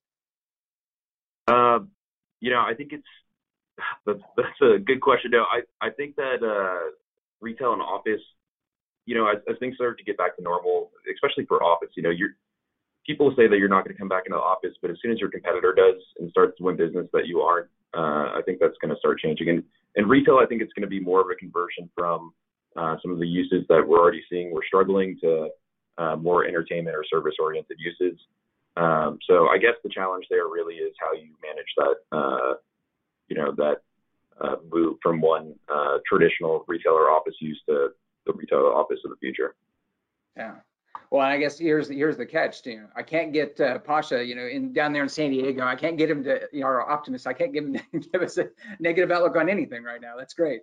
Uh, 1.46 1.80
you 2.40 2.50
know, 2.50 2.60
I 2.66 2.72
think 2.74 2.92
it's 2.92 3.06
that's 4.06 4.22
that's 4.38 4.60
a 4.62 4.78
good 4.78 5.02
question. 5.02 5.32
No, 5.32 5.42
I 5.42 5.60
I 5.86 5.90
think 5.90 6.16
that 6.16 6.42
uh, 6.42 6.90
retail 7.40 7.74
and 7.74 7.82
office 7.82 8.22
you 9.06 9.14
know, 9.14 9.28
as, 9.28 9.38
as 9.48 9.56
things 9.58 9.74
start 9.74 9.98
to 9.98 10.04
get 10.04 10.16
back 10.16 10.36
to 10.36 10.42
normal, 10.42 10.90
especially 11.12 11.44
for 11.46 11.62
office, 11.62 11.90
you 11.96 12.02
know, 12.02 12.10
you're 12.10 12.30
people 13.06 13.32
say 13.36 13.48
that 13.48 13.58
you're 13.58 13.68
not 13.68 13.84
going 13.84 13.94
to 13.94 13.98
come 13.98 14.08
back 14.08 14.24
into 14.26 14.36
the 14.36 14.42
office, 14.42 14.76
but 14.82 14.90
as 14.90 14.96
soon 15.02 15.10
as 15.10 15.18
your 15.18 15.30
competitor 15.30 15.74
does 15.74 16.00
and 16.18 16.30
starts 16.30 16.56
to 16.58 16.64
win 16.64 16.76
business 16.76 17.06
that 17.12 17.26
you 17.26 17.40
aren't, 17.40 17.66
uh, 17.94 18.36
I 18.36 18.40
think 18.44 18.60
that's 18.60 18.76
going 18.80 18.94
to 18.94 18.98
start 18.98 19.18
changing. 19.18 19.48
And 19.48 19.64
in 19.96 20.06
retail, 20.06 20.36
I 20.36 20.46
think 20.46 20.62
it's 20.62 20.72
going 20.74 20.82
to 20.82 20.88
be 20.88 21.00
more 21.00 21.20
of 21.20 21.26
a 21.28 21.34
conversion 21.34 21.90
from 21.96 22.32
uh, 22.76 22.96
some 23.02 23.10
of 23.10 23.18
the 23.18 23.26
uses 23.26 23.64
that 23.68 23.82
we're 23.86 23.98
already 23.98 24.22
seeing 24.30 24.52
we're 24.52 24.64
struggling 24.64 25.18
to 25.22 25.48
uh, 25.98 26.16
more 26.16 26.44
entertainment 26.44 26.94
or 26.94 27.04
service 27.10 27.34
oriented 27.40 27.78
uses. 27.78 28.18
Um, 28.76 29.18
so 29.26 29.48
I 29.48 29.58
guess 29.58 29.74
the 29.82 29.90
challenge 29.90 30.26
there 30.30 30.46
really 30.46 30.76
is 30.76 30.94
how 31.00 31.12
you 31.12 31.34
manage 31.42 31.72
that, 31.76 32.16
uh, 32.16 32.54
you 33.28 33.36
know, 33.36 33.52
that 33.56 33.78
uh, 34.40 34.56
move 34.70 34.96
from 35.02 35.20
one 35.20 35.54
uh, 35.68 35.98
traditional 36.08 36.64
retailer 36.68 37.10
office 37.10 37.34
use 37.40 37.60
to 37.68 37.88
the 38.32 38.38
retail 38.38 38.72
office 38.74 39.00
of 39.04 39.10
the 39.10 39.16
future. 39.16 39.54
Yeah. 40.36 40.56
Well, 41.10 41.22
I 41.22 41.38
guess 41.38 41.58
here's 41.58 41.88
the, 41.88 41.96
here's 41.96 42.16
the 42.16 42.26
catch. 42.26 42.64
You 42.64 42.82
know, 42.82 42.86
I 42.96 43.02
can't 43.02 43.32
get 43.32 43.60
uh, 43.60 43.78
Pasha, 43.78 44.24
you 44.24 44.34
know, 44.36 44.46
in 44.46 44.72
down 44.72 44.92
there 44.92 45.02
in 45.02 45.08
San 45.08 45.30
Diego. 45.30 45.64
I 45.64 45.74
can't 45.74 45.96
get 45.98 46.08
him 46.08 46.22
to, 46.24 46.40
you 46.52 46.60
know, 46.60 46.66
our 46.66 46.88
optimist. 46.88 47.26
I 47.26 47.32
can't 47.32 47.52
give 47.52 47.64
him 47.64 47.80
give 48.12 48.22
us 48.22 48.38
a 48.38 48.48
negative 48.78 49.10
outlook 49.10 49.36
on 49.36 49.48
anything 49.48 49.82
right 49.82 50.00
now. 50.00 50.14
That's 50.16 50.34
great. 50.34 50.62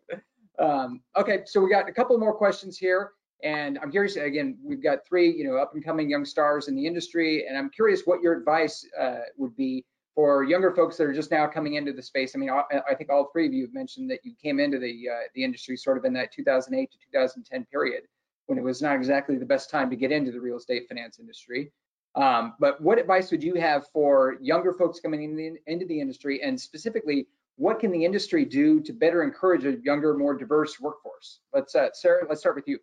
Um, 0.59 1.01
okay, 1.17 1.41
so 1.45 1.61
we 1.61 1.69
got 1.69 1.89
a 1.89 1.91
couple 1.91 2.17
more 2.17 2.33
questions 2.33 2.77
here, 2.77 3.11
and 3.43 3.77
I'm 3.81 3.91
curious. 3.91 4.15
Again, 4.15 4.57
we've 4.63 4.81
got 4.81 5.05
three, 5.07 5.29
you 5.29 5.43
know, 5.43 5.57
up 5.57 5.73
and 5.75 5.83
coming 5.83 6.09
young 6.09 6.25
stars 6.25 6.67
in 6.67 6.75
the 6.75 6.85
industry, 6.85 7.45
and 7.47 7.57
I'm 7.57 7.69
curious 7.69 8.03
what 8.05 8.21
your 8.21 8.33
advice 8.33 8.85
uh, 8.99 9.19
would 9.37 9.55
be 9.55 9.85
for 10.17 10.43
younger 10.43 10.71
folks 10.71 10.97
that 10.97 11.03
are 11.03 11.13
just 11.13 11.29
now 11.29 11.45
coming 11.45 11.75
into 11.75 11.93
the 11.93 12.01
space. 12.01 12.31
I 12.35 12.39
mean, 12.39 12.49
I, 12.49 12.63
I 12.89 12.95
think 12.95 13.11
all 13.11 13.29
three 13.31 13.45
of 13.45 13.53
you 13.53 13.63
have 13.65 13.73
mentioned 13.75 14.09
that 14.09 14.21
you 14.23 14.33
came 14.41 14.59
into 14.59 14.79
the 14.79 15.07
uh, 15.07 15.27
the 15.35 15.43
industry 15.43 15.77
sort 15.77 15.95
of 15.95 16.05
in 16.05 16.13
that 16.13 16.33
2008 16.33 16.91
to 16.91 16.97
2010 17.11 17.65
period 17.65 18.01
when 18.47 18.57
it 18.57 18.63
was 18.63 18.81
not 18.81 18.95
exactly 18.95 19.37
the 19.37 19.45
best 19.45 19.69
time 19.69 19.91
to 19.91 19.95
get 19.95 20.11
into 20.11 20.31
the 20.31 20.41
real 20.41 20.57
estate 20.57 20.87
finance 20.87 21.19
industry. 21.19 21.71
Um, 22.15 22.55
but 22.59 22.81
what 22.81 22.97
advice 22.97 23.29
would 23.29 23.43
you 23.43 23.53
have 23.55 23.85
for 23.93 24.37
younger 24.41 24.73
folks 24.73 24.99
coming 24.99 25.21
in 25.21 25.35
the, 25.35 25.51
into 25.67 25.85
the 25.85 26.01
industry, 26.01 26.41
and 26.41 26.59
specifically, 26.59 27.27
what 27.57 27.79
can 27.79 27.91
the 27.91 28.03
industry 28.03 28.43
do 28.43 28.79
to 28.81 28.93
better 28.93 29.21
encourage 29.21 29.65
a 29.65 29.77
younger, 29.83 30.17
more 30.17 30.35
diverse 30.35 30.79
workforce? 30.79 31.41
Let's, 31.53 31.75
uh, 31.75 31.89
Sarah, 31.93 32.25
let's 32.27 32.41
start 32.41 32.55
with 32.55 32.67
you. 32.67 32.79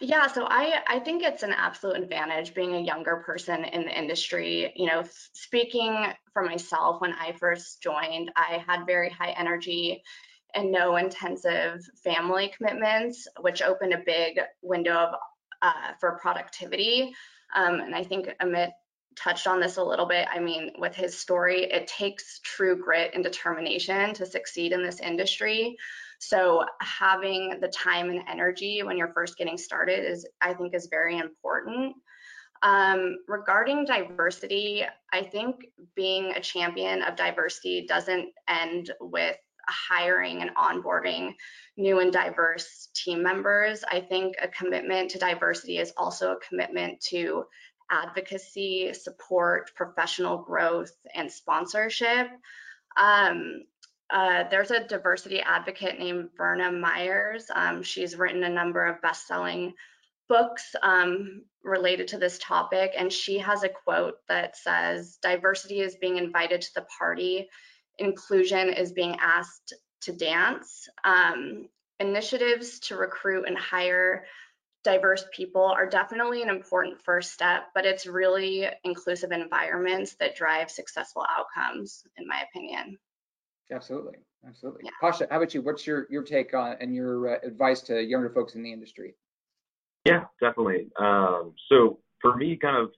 Yeah, 0.00 0.26
so 0.26 0.46
I, 0.48 0.80
I 0.86 0.98
think 1.00 1.22
it's 1.22 1.42
an 1.42 1.52
absolute 1.52 1.96
advantage 1.96 2.54
being 2.54 2.74
a 2.74 2.80
younger 2.80 3.16
person 3.16 3.64
in 3.64 3.82
the 3.82 3.98
industry. 3.98 4.72
You 4.76 4.86
know, 4.86 5.02
speaking 5.32 6.06
for 6.32 6.42
myself, 6.42 7.00
when 7.00 7.12
I 7.12 7.32
first 7.32 7.82
joined, 7.82 8.30
I 8.36 8.62
had 8.66 8.86
very 8.86 9.10
high 9.10 9.30
energy 9.30 10.02
and 10.54 10.70
no 10.70 10.96
intensive 10.96 11.84
family 12.02 12.52
commitments, 12.56 13.26
which 13.40 13.62
opened 13.62 13.92
a 13.92 14.02
big 14.04 14.40
window 14.62 14.94
of, 14.94 15.14
uh, 15.62 15.92
for 15.98 16.18
productivity. 16.20 17.12
Um, 17.54 17.80
and 17.80 17.94
I 17.94 18.04
think 18.04 18.28
Amit 18.40 18.70
touched 19.16 19.46
on 19.46 19.60
this 19.60 19.76
a 19.76 19.82
little 19.82 20.06
bit. 20.06 20.26
I 20.32 20.40
mean, 20.40 20.72
with 20.78 20.94
his 20.94 21.18
story, 21.18 21.64
it 21.64 21.86
takes 21.86 22.40
true 22.40 22.76
grit 22.76 23.12
and 23.14 23.22
determination 23.22 24.14
to 24.14 24.26
succeed 24.26 24.72
in 24.72 24.82
this 24.82 25.00
industry. 25.00 25.76
So 26.28 26.64
having 26.80 27.58
the 27.60 27.68
time 27.68 28.08
and 28.08 28.22
energy 28.28 28.82
when 28.82 28.96
you're 28.96 29.12
first 29.12 29.36
getting 29.36 29.58
started 29.58 30.10
is, 30.10 30.26
I 30.40 30.54
think, 30.54 30.74
is 30.74 30.88
very 30.90 31.18
important. 31.18 31.94
Um, 32.62 33.18
regarding 33.28 33.84
diversity, 33.84 34.84
I 35.12 35.22
think 35.22 35.66
being 35.94 36.32
a 36.32 36.40
champion 36.40 37.02
of 37.02 37.16
diversity 37.16 37.86
doesn't 37.86 38.30
end 38.48 38.90
with 39.00 39.36
hiring 39.68 40.40
and 40.40 40.54
onboarding 40.56 41.34
new 41.76 42.00
and 42.00 42.12
diverse 42.12 42.88
team 42.94 43.22
members. 43.22 43.84
I 43.90 44.00
think 44.00 44.36
a 44.40 44.48
commitment 44.48 45.10
to 45.10 45.18
diversity 45.18 45.78
is 45.78 45.92
also 45.96 46.32
a 46.32 46.40
commitment 46.48 47.00
to 47.08 47.44
advocacy, 47.90 48.94
support, 48.94 49.70
professional 49.74 50.38
growth, 50.38 50.92
and 51.14 51.30
sponsorship. 51.30 52.28
Um, 52.96 53.64
uh, 54.10 54.44
there's 54.50 54.70
a 54.70 54.84
diversity 54.86 55.40
advocate 55.40 55.98
named 55.98 56.30
Verna 56.36 56.70
Myers. 56.70 57.46
Um, 57.54 57.82
she's 57.82 58.16
written 58.16 58.44
a 58.44 58.48
number 58.48 58.84
of 58.84 59.00
best-selling 59.02 59.74
books 60.28 60.74
um, 60.82 61.42
related 61.62 62.08
to 62.08 62.18
this 62.18 62.38
topic, 62.38 62.92
and 62.96 63.12
she 63.12 63.38
has 63.38 63.62
a 63.62 63.68
quote 63.68 64.16
that 64.28 64.56
says, 64.56 65.18
diversity 65.22 65.80
is 65.80 65.96
being 65.96 66.16
invited 66.16 66.62
to 66.62 66.74
the 66.74 66.86
party 66.98 67.48
inclusion 67.98 68.70
is 68.70 68.92
being 68.92 69.16
asked 69.20 69.74
to 70.02 70.12
dance. 70.12 70.88
Um, 71.04 71.68
initiatives 72.00 72.80
to 72.80 72.96
recruit 72.96 73.46
and 73.46 73.56
hire 73.56 74.24
diverse 74.82 75.24
people 75.32 75.64
are 75.64 75.88
definitely 75.88 76.42
an 76.42 76.50
important 76.50 77.00
first 77.00 77.32
step, 77.32 77.68
but 77.74 77.86
it's 77.86 78.06
really 78.06 78.66
inclusive 78.84 79.32
environments 79.32 80.14
that 80.16 80.36
drive 80.36 80.70
successful 80.70 81.24
outcomes, 81.30 82.04
in 82.18 82.28
my 82.28 82.42
opinion. 82.42 82.98
Absolutely, 83.72 84.18
absolutely. 84.46 84.82
Yeah. 84.84 84.90
Pasha, 85.00 85.26
how 85.30 85.38
about 85.38 85.54
you? 85.54 85.62
What's 85.62 85.86
your 85.86 86.06
your 86.10 86.22
take 86.22 86.54
on 86.54 86.76
and 86.80 86.94
your 86.94 87.36
uh, 87.36 87.38
advice 87.46 87.80
to 87.82 88.02
younger 88.02 88.30
folks 88.30 88.54
in 88.54 88.62
the 88.62 88.72
industry? 88.72 89.14
Yeah, 90.04 90.24
definitely. 90.40 90.88
Um, 90.98 91.54
so 91.68 91.98
for 92.20 92.36
me, 92.36 92.56
kind 92.56 92.76
of 92.76 92.90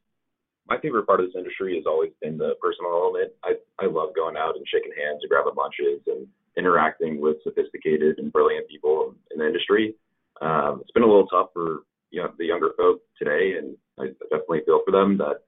my 0.69 0.79
favorite 0.81 1.07
part 1.07 1.21
of 1.21 1.27
this 1.27 1.37
industry 1.37 1.77
has 1.77 1.87
always 1.87 2.11
been 2.21 2.37
the 2.37 2.55
personal 2.61 2.91
element. 2.91 3.33
I, 3.45 3.55
I 3.79 3.87
love 3.87 4.11
going 4.17 4.37
out 4.37 4.57
and 4.57 4.67
shaking 4.67 4.91
hands 4.97 5.21
and 5.23 5.31
grabbing 5.31 5.55
lunches 5.57 6.03
and 6.07 6.27
interacting 6.57 7.21
with 7.21 7.37
sophisticated 7.45 8.19
and 8.19 8.33
brilliant 8.33 8.69
people 8.69 9.15
in 9.31 9.39
the 9.39 9.47
industry. 9.47 9.95
Um, 10.41 10.81
it's 10.83 10.91
been 10.91 11.05
a 11.05 11.07
little 11.07 11.29
tough 11.29 11.51
for 11.53 11.85
you 12.11 12.23
know 12.23 12.31
the 12.39 12.47
younger 12.47 12.71
folk 12.77 13.01
today, 13.19 13.55
and 13.59 13.77
I 13.99 14.09
definitely 14.31 14.63
feel 14.67 14.83
for 14.85 14.91
them 14.91 15.17
that 15.19 15.45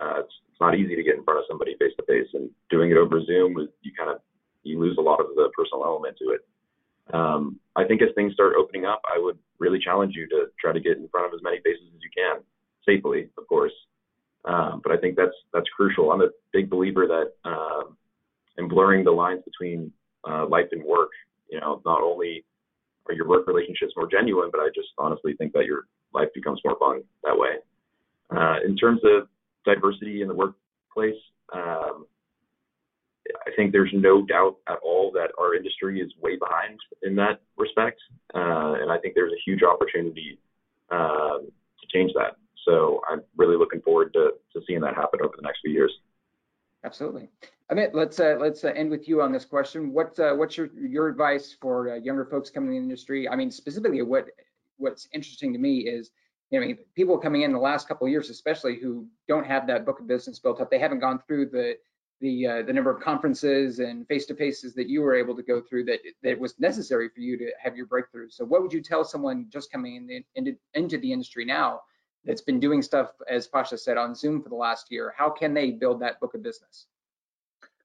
uh, 0.00 0.20
it's, 0.20 0.34
it's 0.50 0.60
not 0.60 0.78
easy 0.78 0.94
to 0.94 1.02
get 1.02 1.16
in 1.16 1.24
front 1.24 1.40
of 1.40 1.44
somebody 1.48 1.76
face 1.78 1.92
to 1.98 2.06
face, 2.06 2.28
and 2.34 2.50
doing 2.70 2.90
it 2.90 2.96
over 2.96 3.22
Zoom, 3.24 3.68
you 3.82 3.92
kind 3.98 4.10
of 4.10 4.20
you 4.62 4.80
lose 4.80 4.96
a 4.98 5.02
lot 5.02 5.20
of 5.20 5.28
the 5.34 5.50
personal 5.56 5.84
element 5.84 6.16
to 6.18 6.30
it. 6.30 6.46
Um, 7.12 7.58
I 7.76 7.84
think 7.84 8.02
as 8.02 8.08
things 8.14 8.34
start 8.34 8.54
opening 8.58 8.84
up, 8.84 9.02
I 9.04 9.18
would 9.18 9.38
really 9.58 9.78
challenge 9.78 10.14
you 10.14 10.28
to 10.28 10.46
try 10.60 10.72
to 10.72 10.80
get 10.80 10.96
in 10.96 11.08
front 11.08 11.26
of 11.26 11.34
as 11.34 11.42
many 11.42 11.58
faces 11.58 11.84
as 11.94 12.02
you 12.02 12.10
can, 12.16 12.42
safely, 12.86 13.30
of 13.36 13.46
course. 13.48 13.72
Um, 14.44 14.80
but 14.82 14.92
I 14.92 14.96
think 14.96 15.16
that's 15.16 15.34
that's 15.52 15.68
crucial. 15.76 16.12
I'm 16.12 16.22
a 16.22 16.30
big 16.52 16.70
believer 16.70 17.06
that 17.06 17.32
um, 17.48 17.96
in 18.56 18.68
blurring 18.68 19.04
the 19.04 19.10
lines 19.10 19.42
between 19.44 19.92
uh, 20.28 20.46
life 20.46 20.68
and 20.72 20.82
work, 20.82 21.10
you 21.50 21.60
know, 21.60 21.82
not 21.84 22.00
only 22.00 22.44
are 23.08 23.14
your 23.14 23.28
work 23.28 23.46
relationships 23.46 23.92
more 23.96 24.08
genuine, 24.08 24.50
but 24.50 24.60
I 24.60 24.68
just 24.74 24.88
honestly 24.98 25.34
think 25.36 25.52
that 25.52 25.66
your 25.66 25.84
life 26.14 26.28
becomes 26.34 26.60
more 26.64 26.78
fun 26.78 27.02
that 27.24 27.36
way. 27.36 27.56
Uh, 28.34 28.56
in 28.64 28.76
terms 28.76 29.00
of 29.04 29.28
diversity 29.64 30.22
in 30.22 30.28
the 30.28 30.34
workplace, 30.34 31.20
um, 31.52 32.06
I 33.46 33.50
think 33.56 33.72
there's 33.72 33.92
no 33.92 34.22
doubt 34.24 34.56
at 34.68 34.78
all 34.82 35.10
that 35.12 35.30
our 35.38 35.54
industry 35.54 36.00
is 36.00 36.12
way 36.20 36.36
behind 36.36 36.78
in 37.02 37.14
that 37.16 37.40
respect, 37.56 38.00
uh, 38.34 38.74
and 38.80 38.90
I 38.90 38.98
think 38.98 39.14
there's 39.14 39.32
a 39.32 39.42
huge 39.44 39.62
opportunity 39.62 40.38
um, 40.90 41.48
to 41.80 41.86
change 41.92 42.12
that. 42.14 42.36
So 42.64 43.00
I'm 43.10 43.22
really 43.36 43.56
looking 43.56 43.80
forward 43.80 44.12
to, 44.14 44.32
to 44.52 44.60
seeing 44.66 44.80
that 44.80 44.94
happen 44.94 45.20
over 45.22 45.34
the 45.36 45.42
next 45.42 45.60
few 45.62 45.72
years. 45.72 45.92
Absolutely. 46.84 47.28
Amit, 47.70 47.90
let's 47.94 48.18
uh, 48.18 48.36
let's 48.40 48.64
uh, 48.64 48.68
end 48.68 48.90
with 48.90 49.08
you 49.08 49.22
on 49.22 49.32
this 49.32 49.44
question. 49.44 49.92
What 49.92 50.18
what's 50.36 50.56
your 50.56 50.70
your 50.76 51.08
advice 51.08 51.56
for 51.60 51.96
younger 51.96 52.24
folks 52.24 52.50
coming 52.50 52.70
in 52.70 52.82
the 52.82 52.82
industry? 52.82 53.28
I 53.28 53.36
mean, 53.36 53.50
specifically, 53.50 54.02
what 54.02 54.26
what's 54.78 55.08
interesting 55.12 55.52
to 55.52 55.58
me 55.58 55.80
is, 55.80 56.10
you 56.50 56.60
know, 56.60 56.74
people 56.96 57.16
coming 57.18 57.42
in 57.42 57.52
the 57.52 57.58
last 57.58 57.86
couple 57.86 58.06
of 58.06 58.10
years, 58.10 58.30
especially 58.30 58.76
who 58.76 59.06
don't 59.28 59.46
have 59.46 59.66
that 59.68 59.86
book 59.86 60.00
of 60.00 60.08
business 60.08 60.38
built 60.38 60.60
up. 60.60 60.70
They 60.70 60.78
haven't 60.78 61.00
gone 61.00 61.20
through 61.26 61.46
the 61.50 61.76
the 62.20 62.46
uh, 62.46 62.62
the 62.62 62.72
number 62.72 62.90
of 62.90 63.00
conferences 63.02 63.78
and 63.78 64.06
face 64.06 64.26
to 64.26 64.34
faces 64.34 64.74
that 64.74 64.88
you 64.88 65.00
were 65.00 65.14
able 65.14 65.34
to 65.34 65.42
go 65.42 65.60
through 65.60 65.84
that 65.84 66.00
that 66.22 66.38
was 66.38 66.58
necessary 66.58 67.08
for 67.08 67.20
you 67.20 67.36
to 67.38 67.50
have 67.62 67.76
your 67.76 67.86
breakthrough. 67.86 68.28
So, 68.28 68.44
what 68.44 68.62
would 68.62 68.72
you 68.72 68.82
tell 68.82 69.04
someone 69.04 69.46
just 69.48 69.72
coming 69.72 70.08
in, 70.10 70.24
into 70.34 70.56
into 70.74 70.98
the 70.98 71.12
industry 71.12 71.44
now 71.44 71.80
that's 72.24 72.42
been 72.42 72.60
doing 72.60 72.82
stuff, 72.82 73.12
as 73.28 73.46
Pasha 73.46 73.78
said, 73.78 73.96
on 73.96 74.14
Zoom 74.14 74.42
for 74.42 74.50
the 74.50 74.54
last 74.54 74.90
year, 74.90 75.14
how 75.16 75.30
can 75.30 75.54
they 75.54 75.70
build 75.70 76.00
that 76.02 76.20
book 76.20 76.34
of 76.34 76.42
business? 76.42 76.86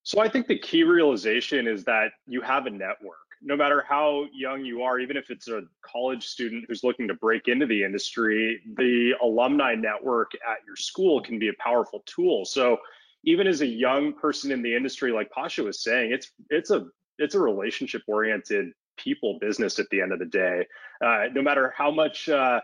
So 0.04 0.20
I 0.20 0.30
think 0.30 0.48
the 0.48 0.60
key 0.60 0.84
realization 0.84 1.68
is 1.68 1.84
that 1.86 2.10
you 2.28 2.42
have 2.42 2.66
a 2.66 2.70
network. 2.70 3.18
No 3.42 3.56
matter 3.56 3.84
how 3.88 4.26
young 4.34 4.64
you 4.66 4.82
are, 4.82 5.00
even 5.00 5.18
if 5.18 5.30
it's 5.30 5.48
a 5.48 5.64
college 5.82 6.26
student 6.26 6.66
who's 6.68 6.84
looking 6.84 7.08
to 7.08 7.14
break 7.14 7.48
into 7.48 7.66
the 7.66 7.84
industry, 7.84 8.62
the 8.78 9.14
alumni 9.22 9.74
network 9.74 10.32
at 10.36 10.58
your 10.66 10.76
school 10.76 11.22
can 11.22 11.40
be 11.40 11.48
a 11.48 11.54
powerful 11.60 12.04
tool. 12.06 12.46
So 12.46 12.78
even 13.26 13.48
as 13.48 13.62
a 13.62 13.68
young 13.68 14.14
person 14.14 14.52
in 14.52 14.62
the 14.62 14.76
industry, 14.76 15.12
like 15.12 15.30
Pasha 15.32 15.64
was 15.64 15.84
saying, 15.84 16.12
it's 16.12 16.32
it's 16.50 16.70
a 16.70 16.86
it's 17.18 17.36
a 17.36 17.40
relationship 17.40 18.04
oriented 18.08 18.68
people 18.98 19.38
business 19.42 19.80
at 19.80 19.88
the 19.92 20.02
end 20.02 20.14
of 20.14 20.20
the 20.20 20.26
day. 20.26 20.66
Uh, 21.04 21.26
no 21.34 21.42
matter 21.42 21.74
how 21.76 21.92
much 21.92 22.30
uh, 22.30 22.62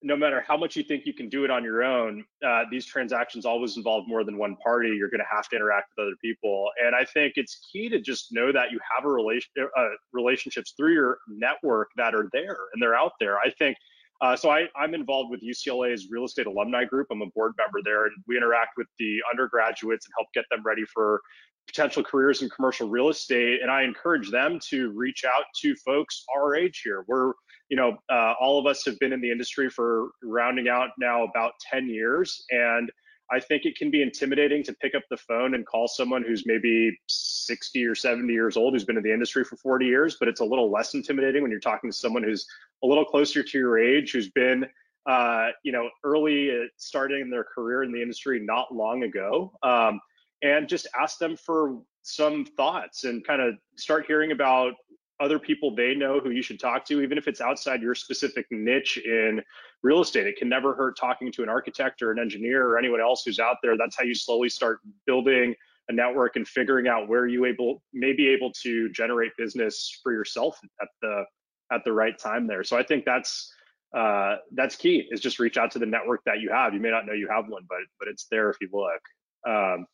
no 0.00 0.16
matter 0.16 0.44
how 0.46 0.56
much 0.56 0.76
you 0.76 0.84
think 0.84 1.04
you 1.04 1.12
can 1.12 1.28
do 1.28 1.44
it 1.44 1.50
on 1.50 1.64
your 1.64 1.82
own, 1.82 2.24
uh, 2.46 2.62
these 2.70 2.86
transactions 2.86 3.44
always 3.44 3.76
involve 3.76 4.06
more 4.06 4.22
than 4.22 4.38
one 4.38 4.56
party. 4.62 4.90
You're 4.90 5.10
going 5.10 5.18
to 5.18 5.34
have 5.34 5.48
to 5.48 5.56
interact 5.56 5.90
with 5.96 6.06
other 6.06 6.16
people, 6.22 6.68
and 6.84 6.94
I 6.94 7.04
think 7.04 7.32
it's 7.36 7.68
key 7.72 7.88
to 7.88 8.00
just 8.00 8.32
know 8.32 8.52
that 8.52 8.70
you 8.70 8.78
have 8.96 9.04
a 9.04 9.12
relation 9.12 9.50
uh, 9.58 9.88
relationships 10.12 10.74
through 10.76 10.94
your 10.94 11.18
network 11.28 11.88
that 11.96 12.14
are 12.14 12.28
there 12.32 12.56
and 12.72 12.80
they're 12.80 12.96
out 12.96 13.12
there. 13.20 13.38
I 13.38 13.50
think. 13.50 13.76
Uh, 14.20 14.34
so 14.34 14.50
I, 14.50 14.66
I'm 14.76 14.94
involved 14.94 15.30
with 15.30 15.40
UCLA's 15.42 16.08
real 16.10 16.24
estate 16.24 16.46
alumni 16.46 16.84
group. 16.84 17.06
I'm 17.10 17.22
a 17.22 17.26
board 17.26 17.52
member 17.56 17.80
there, 17.84 18.06
and 18.06 18.14
we 18.26 18.36
interact 18.36 18.76
with 18.76 18.88
the 18.98 19.18
undergraduates 19.30 20.06
and 20.06 20.12
help 20.18 20.28
get 20.32 20.44
them 20.50 20.62
ready 20.64 20.84
for 20.84 21.20
potential 21.68 22.02
careers 22.02 22.42
in 22.42 22.48
commercial 22.50 22.88
real 22.88 23.10
estate, 23.10 23.60
and 23.62 23.70
I 23.70 23.82
encourage 23.82 24.30
them 24.30 24.58
to 24.70 24.90
reach 24.90 25.24
out 25.24 25.44
to 25.60 25.76
folks 25.76 26.24
our 26.34 26.56
age 26.56 26.80
here. 26.82 27.04
We're, 27.06 27.34
you 27.68 27.76
know, 27.76 27.98
uh, 28.10 28.34
all 28.40 28.58
of 28.58 28.66
us 28.66 28.84
have 28.86 28.98
been 28.98 29.12
in 29.12 29.20
the 29.20 29.30
industry 29.30 29.68
for 29.68 30.08
rounding 30.22 30.68
out 30.68 30.90
now 30.98 31.24
about 31.24 31.52
10 31.70 31.88
years, 31.88 32.44
and 32.50 32.90
I 33.30 33.40
think 33.40 33.64
it 33.64 33.76
can 33.76 33.90
be 33.90 34.02
intimidating 34.02 34.62
to 34.64 34.72
pick 34.72 34.94
up 34.94 35.02
the 35.10 35.16
phone 35.16 35.54
and 35.54 35.66
call 35.66 35.86
someone 35.86 36.22
who's 36.22 36.44
maybe 36.46 36.98
60 37.08 37.84
or 37.84 37.94
70 37.94 38.32
years 38.32 38.56
old 38.56 38.72
who's 38.72 38.84
been 38.84 38.96
in 38.96 39.02
the 39.02 39.12
industry 39.12 39.44
for 39.44 39.56
40 39.56 39.86
years, 39.86 40.16
but 40.18 40.28
it's 40.28 40.40
a 40.40 40.44
little 40.44 40.70
less 40.70 40.94
intimidating 40.94 41.42
when 41.42 41.50
you're 41.50 41.60
talking 41.60 41.90
to 41.90 41.96
someone 41.96 42.22
who's 42.22 42.46
a 42.82 42.86
little 42.86 43.04
closer 43.04 43.42
to 43.42 43.58
your 43.58 43.78
age, 43.78 44.12
who's 44.12 44.30
been, 44.30 44.66
uh, 45.06 45.48
you 45.62 45.72
know, 45.72 45.90
early 46.04 46.68
starting 46.76 47.28
their 47.28 47.44
career 47.44 47.82
in 47.82 47.92
the 47.92 48.00
industry 48.00 48.40
not 48.40 48.74
long 48.74 49.02
ago, 49.02 49.52
um, 49.62 50.00
and 50.42 50.68
just 50.68 50.86
ask 50.98 51.18
them 51.18 51.36
for 51.36 51.82
some 52.02 52.46
thoughts 52.56 53.04
and 53.04 53.26
kind 53.26 53.42
of 53.42 53.54
start 53.76 54.06
hearing 54.06 54.32
about 54.32 54.72
other 55.20 55.38
people 55.38 55.74
they 55.74 55.94
know 55.94 56.20
who 56.20 56.30
you 56.30 56.42
should 56.42 56.60
talk 56.60 56.84
to, 56.86 57.00
even 57.02 57.18
if 57.18 57.26
it's 57.26 57.40
outside 57.40 57.82
your 57.82 57.94
specific 57.94 58.46
niche 58.50 58.98
in 58.98 59.42
real 59.82 60.00
estate. 60.00 60.26
It 60.26 60.36
can 60.36 60.48
never 60.48 60.74
hurt 60.74 60.96
talking 60.98 61.32
to 61.32 61.42
an 61.42 61.48
architect 61.48 62.02
or 62.02 62.12
an 62.12 62.18
engineer 62.18 62.66
or 62.66 62.78
anyone 62.78 63.00
else 63.00 63.22
who's 63.24 63.38
out 63.38 63.56
there. 63.62 63.76
That's 63.76 63.96
how 63.96 64.04
you 64.04 64.14
slowly 64.14 64.48
start 64.48 64.80
building 65.06 65.54
a 65.88 65.92
network 65.92 66.36
and 66.36 66.46
figuring 66.46 66.86
out 66.86 67.08
where 67.08 67.26
you 67.26 67.46
able 67.46 67.82
may 67.92 68.12
be 68.12 68.28
able 68.28 68.52
to 68.62 68.90
generate 68.90 69.32
business 69.36 69.98
for 70.02 70.12
yourself 70.12 70.58
at 70.80 70.88
the 71.02 71.24
at 71.72 71.84
the 71.84 71.92
right 71.92 72.18
time 72.18 72.46
there. 72.46 72.62
So 72.62 72.76
I 72.76 72.82
think 72.82 73.04
that's 73.04 73.52
uh, 73.96 74.36
that's 74.52 74.76
key 74.76 75.08
is 75.10 75.20
just 75.20 75.38
reach 75.38 75.56
out 75.56 75.70
to 75.72 75.78
the 75.78 75.86
network 75.86 76.20
that 76.26 76.40
you 76.40 76.50
have. 76.50 76.74
You 76.74 76.80
may 76.80 76.90
not 76.90 77.06
know 77.06 77.14
you 77.14 77.28
have 77.28 77.46
one, 77.48 77.62
but 77.68 77.78
but 77.98 78.08
it's 78.08 78.26
there 78.30 78.50
if 78.50 78.56
you 78.60 78.68
look. 78.72 79.00
Um, 79.48 79.86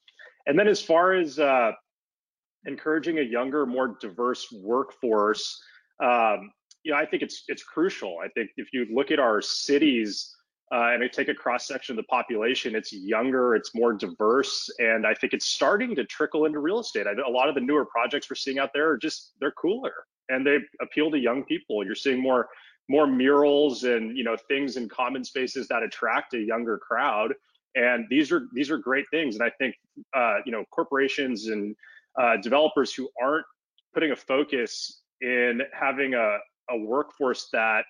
and 0.47 0.59
then 0.59 0.69
as 0.69 0.83
far 0.83 1.15
as 1.15 1.39
uh, 1.39 1.73
encouraging 2.67 3.19
a 3.19 3.23
younger, 3.23 3.67
more 3.67 3.97
diverse 4.01 4.47
workforce, 4.53 5.63
um, 6.03 6.51
you 6.83 6.93
know, 6.93 6.99
I 6.99 7.07
think 7.07 7.23
it's 7.23 7.45
it's 7.49 7.63
crucial. 7.63 8.19
I 8.23 8.29
think 8.29 8.51
if 8.57 8.73
you 8.73 8.87
look 8.93 9.11
at 9.11 9.19
our 9.19 9.41
cities 9.41 10.35
uh, 10.73 10.91
and 10.93 11.03
I 11.03 11.09
take 11.09 11.29
a 11.29 11.35
cross 11.35 11.67
section 11.67 11.95
of 11.95 12.05
the 12.05 12.09
population, 12.09 12.75
it's 12.75 12.93
younger, 12.93 13.55
it's 13.55 13.75
more 13.75 13.93
diverse, 13.93 14.71
and 14.79 15.07
I 15.07 15.15
think 15.15 15.33
it's 15.33 15.47
starting 15.47 15.95
to 15.97 16.05
trickle 16.05 16.45
into 16.45 16.59
real 16.59 16.81
estate. 16.81 17.07
I, 17.07 17.13
a 17.27 17.31
lot 17.31 17.49
of 17.49 17.55
the 17.55 17.61
newer 17.61 17.87
projects 17.87 18.29
we're 18.29 18.37
seeing 18.37 18.59
out 18.59 18.71
there 18.75 18.91
are 18.91 18.99
just 18.99 19.33
they're 19.41 19.53
cooler 19.53 19.93
and 20.29 20.47
they 20.47 20.59
appeal 20.81 21.11
to 21.11 21.19
young 21.19 21.45
people. 21.45 21.85
You're 21.85 21.95
seeing 21.95 22.21
more 22.21 22.49
more 22.89 23.07
murals 23.07 23.85
and 23.85 24.17
you 24.17 24.25
know 24.25 24.37
things 24.49 24.77
in 24.77 24.89
common 24.89 25.25
spaces 25.25 25.67
that 25.69 25.83
attract 25.83 26.35
a 26.35 26.39
younger 26.39 26.79
crowd 26.79 27.33
and 27.75 28.07
these 28.11 28.31
are 28.31 28.47
these 28.53 28.71
are 28.71 28.77
great 28.77 29.07
things 29.11 29.37
and 29.37 29.43
i 29.43 29.51
think 29.59 29.75
uh, 30.15 30.37
you 30.45 30.53
know 30.53 30.65
corporations 30.71 31.47
and 31.47 31.75
uh, 32.21 32.37
developers 32.39 32.93
who 32.93 33.09
aren't 33.23 33.47
putting 33.93 34.13
a 34.13 34.17
focus 34.17 35.03
in 35.21 35.61
having 35.73 36.15
a, 36.15 36.39
a 36.71 36.79
workforce 36.79 37.49
that 37.53 37.85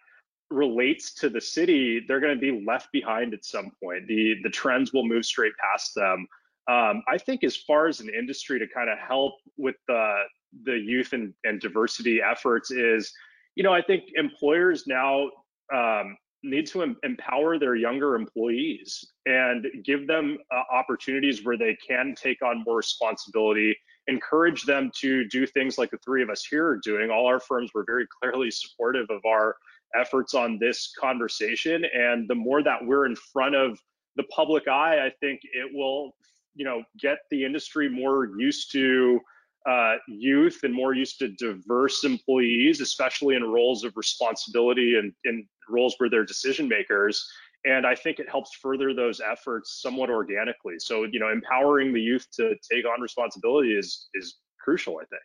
relates 0.50 1.14
to 1.14 1.28
the 1.28 1.40
city, 1.40 2.04
they're 2.06 2.20
going 2.20 2.34
to 2.34 2.40
be 2.40 2.64
left 2.66 2.88
behind 2.92 3.34
at 3.34 3.44
some 3.44 3.70
point. 3.82 4.06
The 4.06 4.36
the 4.42 4.50
trends 4.50 4.92
will 4.92 5.06
move 5.06 5.24
straight 5.24 5.52
past 5.60 5.94
them. 5.94 6.26
Um, 6.68 7.02
I 7.08 7.18
think 7.18 7.44
as 7.44 7.56
far 7.56 7.88
as 7.88 8.00
an 8.00 8.08
industry 8.08 8.58
to 8.58 8.66
kind 8.66 8.88
of 8.88 8.98
help 8.98 9.34
with 9.56 9.76
the 9.88 10.22
the 10.64 10.78
youth 10.78 11.12
and, 11.12 11.34
and 11.44 11.60
diversity 11.60 12.20
efforts 12.22 12.70
is, 12.70 13.12
you 13.56 13.64
know, 13.64 13.72
I 13.72 13.82
think 13.82 14.04
employers 14.14 14.86
now 14.86 15.30
um, 15.74 16.16
need 16.44 16.66
to 16.68 16.82
em- 16.82 16.96
empower 17.02 17.58
their 17.58 17.74
younger 17.74 18.14
employees 18.14 19.04
and 19.26 19.66
give 19.84 20.06
them 20.06 20.38
uh, 20.54 20.62
opportunities 20.72 21.44
where 21.44 21.56
they 21.56 21.76
can 21.86 22.14
take 22.14 22.40
on 22.42 22.62
more 22.64 22.76
responsibility 22.76 23.76
encourage 24.06 24.64
them 24.64 24.90
to 25.00 25.26
do 25.28 25.46
things 25.46 25.78
like 25.78 25.90
the 25.90 25.98
three 25.98 26.22
of 26.22 26.30
us 26.30 26.44
here 26.44 26.66
are 26.66 26.80
doing. 26.82 27.10
All 27.10 27.26
our 27.26 27.40
firms 27.40 27.70
were 27.74 27.84
very 27.86 28.06
clearly 28.20 28.50
supportive 28.50 29.06
of 29.10 29.24
our 29.24 29.56
efforts 29.98 30.34
on 30.34 30.58
this 30.58 30.92
conversation. 30.98 31.84
And 31.94 32.28
the 32.28 32.34
more 32.34 32.62
that 32.62 32.84
we're 32.84 33.06
in 33.06 33.16
front 33.16 33.54
of 33.54 33.78
the 34.16 34.24
public 34.24 34.68
eye, 34.68 35.04
I 35.04 35.10
think 35.20 35.40
it 35.44 35.70
will, 35.72 36.14
you 36.54 36.64
know, 36.64 36.82
get 37.00 37.18
the 37.30 37.44
industry 37.44 37.88
more 37.88 38.28
used 38.38 38.72
to 38.72 39.20
uh, 39.66 39.94
youth 40.06 40.60
and 40.62 40.74
more 40.74 40.94
used 40.94 41.18
to 41.20 41.28
diverse 41.28 42.04
employees, 42.04 42.80
especially 42.80 43.34
in 43.34 43.42
roles 43.42 43.82
of 43.84 43.96
responsibility 43.96 44.98
and 44.98 45.12
in 45.24 45.46
roles 45.70 45.94
where 45.96 46.10
they're 46.10 46.24
decision 46.24 46.68
makers 46.68 47.26
and 47.64 47.86
I 47.86 47.94
think 47.94 48.18
it 48.18 48.28
helps 48.28 48.54
further 48.54 48.94
those 48.94 49.20
efforts 49.20 49.80
somewhat 49.80 50.10
organically. 50.10 50.78
So 50.78 51.04
you 51.04 51.20
know, 51.20 51.30
empowering 51.30 51.92
the 51.92 52.00
youth 52.00 52.26
to 52.36 52.54
take 52.70 52.84
on 52.86 53.00
responsibility 53.00 53.76
is 53.76 54.08
is 54.14 54.36
crucial. 54.60 54.98
I 54.98 55.04
think. 55.06 55.22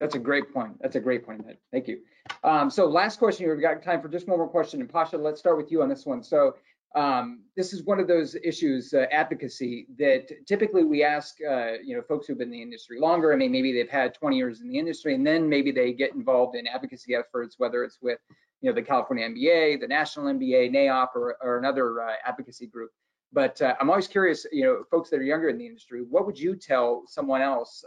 That's 0.00 0.14
a 0.14 0.18
great 0.18 0.52
point. 0.52 0.80
That's 0.80 0.96
a 0.96 1.00
great 1.00 1.26
point. 1.26 1.44
Thank 1.70 1.86
you. 1.86 1.98
Um, 2.42 2.70
so 2.70 2.86
last 2.86 3.18
question, 3.18 3.48
we've 3.48 3.60
got 3.60 3.82
time 3.82 4.00
for 4.00 4.08
just 4.08 4.26
one 4.26 4.38
more 4.38 4.48
question. 4.48 4.80
And 4.80 4.88
Pasha, 4.88 5.18
let's 5.18 5.38
start 5.38 5.58
with 5.58 5.70
you 5.70 5.82
on 5.82 5.90
this 5.90 6.06
one. 6.06 6.22
So 6.22 6.54
um, 6.94 7.42
this 7.54 7.72
is 7.72 7.84
one 7.84 8.00
of 8.00 8.08
those 8.08 8.34
issues, 8.42 8.94
uh, 8.94 9.04
advocacy, 9.12 9.86
that 9.98 10.30
typically 10.46 10.84
we 10.84 11.04
ask, 11.04 11.36
uh, 11.48 11.74
you 11.84 11.94
know, 11.94 12.02
folks 12.02 12.26
who've 12.26 12.38
been 12.38 12.48
in 12.48 12.52
the 12.52 12.62
industry 12.62 12.98
longer. 12.98 13.32
I 13.32 13.36
mean, 13.36 13.52
maybe 13.52 13.72
they've 13.72 13.90
had 13.90 14.14
20 14.14 14.36
years 14.36 14.60
in 14.60 14.70
the 14.70 14.78
industry, 14.78 15.14
and 15.14 15.24
then 15.24 15.48
maybe 15.48 15.70
they 15.70 15.92
get 15.92 16.14
involved 16.14 16.56
in 16.56 16.66
advocacy 16.66 17.14
efforts, 17.14 17.56
whether 17.58 17.84
it's 17.84 17.98
with 18.00 18.18
you 18.60 18.70
know, 18.70 18.74
the 18.74 18.82
California 18.82 19.28
MBA, 19.28 19.80
the 19.80 19.88
National 19.88 20.26
MBA, 20.26 20.70
NAIOP, 20.70 21.08
or, 21.14 21.36
or 21.42 21.58
another 21.58 22.02
uh, 22.02 22.14
advocacy 22.24 22.66
group. 22.66 22.90
But 23.32 23.62
uh, 23.62 23.74
I'm 23.80 23.88
always 23.90 24.08
curious, 24.08 24.44
you 24.50 24.64
know, 24.64 24.84
folks 24.90 25.08
that 25.10 25.20
are 25.20 25.24
younger 25.24 25.48
in 25.48 25.58
the 25.58 25.66
industry, 25.66 26.02
what 26.02 26.26
would 26.26 26.38
you 26.38 26.56
tell 26.56 27.04
someone 27.06 27.40
else? 27.40 27.84